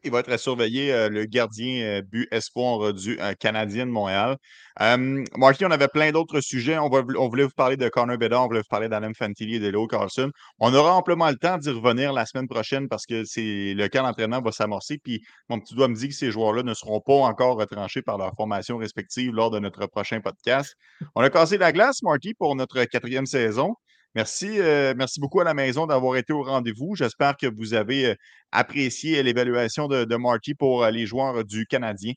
[0.04, 3.90] Il va être à surveiller euh, le gardien euh, but espoir du euh, Canadien de
[3.90, 4.36] Montréal.
[4.78, 6.78] Marky, on avait plein d'autres sujets.
[6.78, 9.60] On, on, voulait vous parler de Connor Bedard, on voulait vous parler d'Adam Fantilli et
[9.60, 10.30] de Leo Carlson.
[10.58, 14.02] On aura amplement le temps d'y revenir la semaine prochaine parce que c'est le camp
[14.02, 14.98] d'entraînement va s'amorcer.
[15.02, 18.18] Puis mon petit doigt me dit que ces joueurs-là ne seront pas encore retranchés par
[18.18, 20.76] leur formation respective lors de notre prochain podcast.
[21.14, 23.74] On a cassé la glace, Marky, pour notre quatrième saison.
[24.14, 26.96] Merci, euh, merci beaucoup à la maison d'avoir été au rendez-vous.
[26.96, 28.14] J'espère que vous avez euh,
[28.52, 32.14] apprécié l'évaluation de, Marty pour euh, les joueurs du Canadien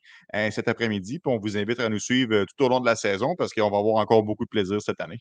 [0.50, 1.20] cet après-midi.
[1.26, 3.78] on vous invite à nous suivre tout au long de la saison parce qu'on va
[3.78, 5.18] avoir encore beaucoup de plaisir cette année.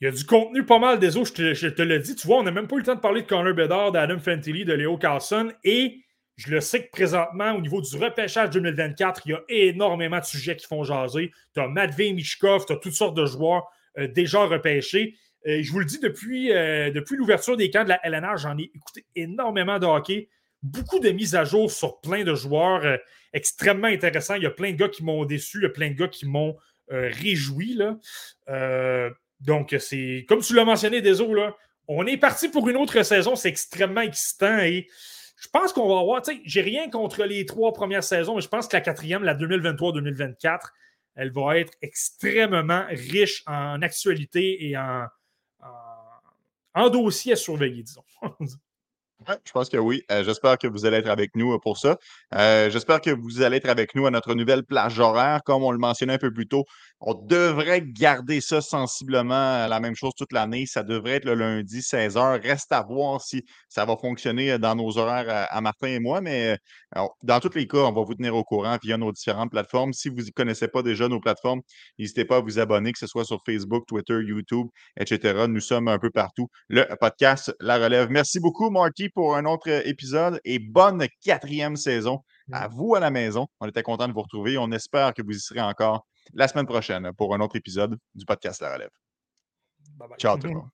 [0.00, 2.16] Il y a du contenu pas mal des autres, je te, le dis.
[2.16, 4.18] Tu vois, on n'a même pas eu le temps de parler de Connor Bedard, d'Adam
[4.18, 5.52] Fantilli, de Léo Carlson.
[5.62, 6.04] Et
[6.36, 10.24] je le sais que présentement, au niveau du repêchage 2024, il y a énormément de
[10.24, 11.30] sujets qui font jaser.
[11.54, 13.68] Tu as Matvey Mishkov, tu as toutes sortes de joueurs
[14.14, 15.16] déjà repêchés.
[15.46, 18.58] Euh, je vous le dis, depuis, euh, depuis l'ouverture des camps de la LNR, j'en
[18.58, 20.28] ai écouté énormément de hockey.
[20.62, 22.96] Beaucoup de mises à jour sur plein de joueurs euh,
[23.32, 24.34] extrêmement intéressants.
[24.34, 26.08] Il y a plein de gars qui m'ont déçu, il y a plein de gars
[26.08, 26.56] qui m'ont
[26.92, 27.74] réjoui.
[27.74, 28.00] Là.
[29.38, 31.56] donc, c'est comme tu l'as mentionné, Deso, là,
[31.86, 33.36] on est parti pour une autre saison.
[33.36, 34.88] C'est extrêmement excitant et
[35.40, 36.20] je pense qu'on va avoir.
[36.44, 40.58] J'ai rien contre les trois premières saisons, mais je pense que la quatrième, la 2023-2024,
[41.14, 45.06] elle va être extrêmement riche en actualité et en,
[46.74, 48.04] un dossier à surveiller, disons.
[49.28, 50.02] je pense que oui.
[50.10, 51.98] Euh, j'espère que vous allez être avec nous euh, pour ça.
[52.34, 55.42] Euh, j'espère que vous allez être avec nous à notre nouvelle plage horaire.
[55.44, 56.64] Comme on le mentionnait un peu plus tôt,
[57.00, 60.64] on devrait garder ça sensiblement la même chose toute l'année.
[60.66, 62.42] Ça devrait être le lundi 16h.
[62.42, 66.20] Reste à voir si ça va fonctionner dans nos horaires à, Martin et moi.
[66.20, 66.58] Mais
[67.22, 69.92] dans tous les cas, on va vous tenir au courant via nos différentes plateformes.
[69.92, 71.60] Si vous ne connaissez pas déjà nos plateformes,
[71.98, 74.68] n'hésitez pas à vous abonner, que ce soit sur Facebook, Twitter, YouTube,
[74.98, 75.44] etc.
[75.48, 76.48] Nous sommes un peu partout.
[76.68, 78.08] Le podcast La Relève.
[78.10, 82.22] Merci beaucoup, Marty, pour un autre épisode et bonne quatrième saison
[82.52, 83.46] à vous à la maison.
[83.60, 84.58] On était content de vous retrouver.
[84.58, 88.24] On espère que vous y serez encore la semaine prochaine pour un autre épisode du
[88.24, 88.90] podcast La Relève.
[90.18, 90.70] Ciao tout le monde.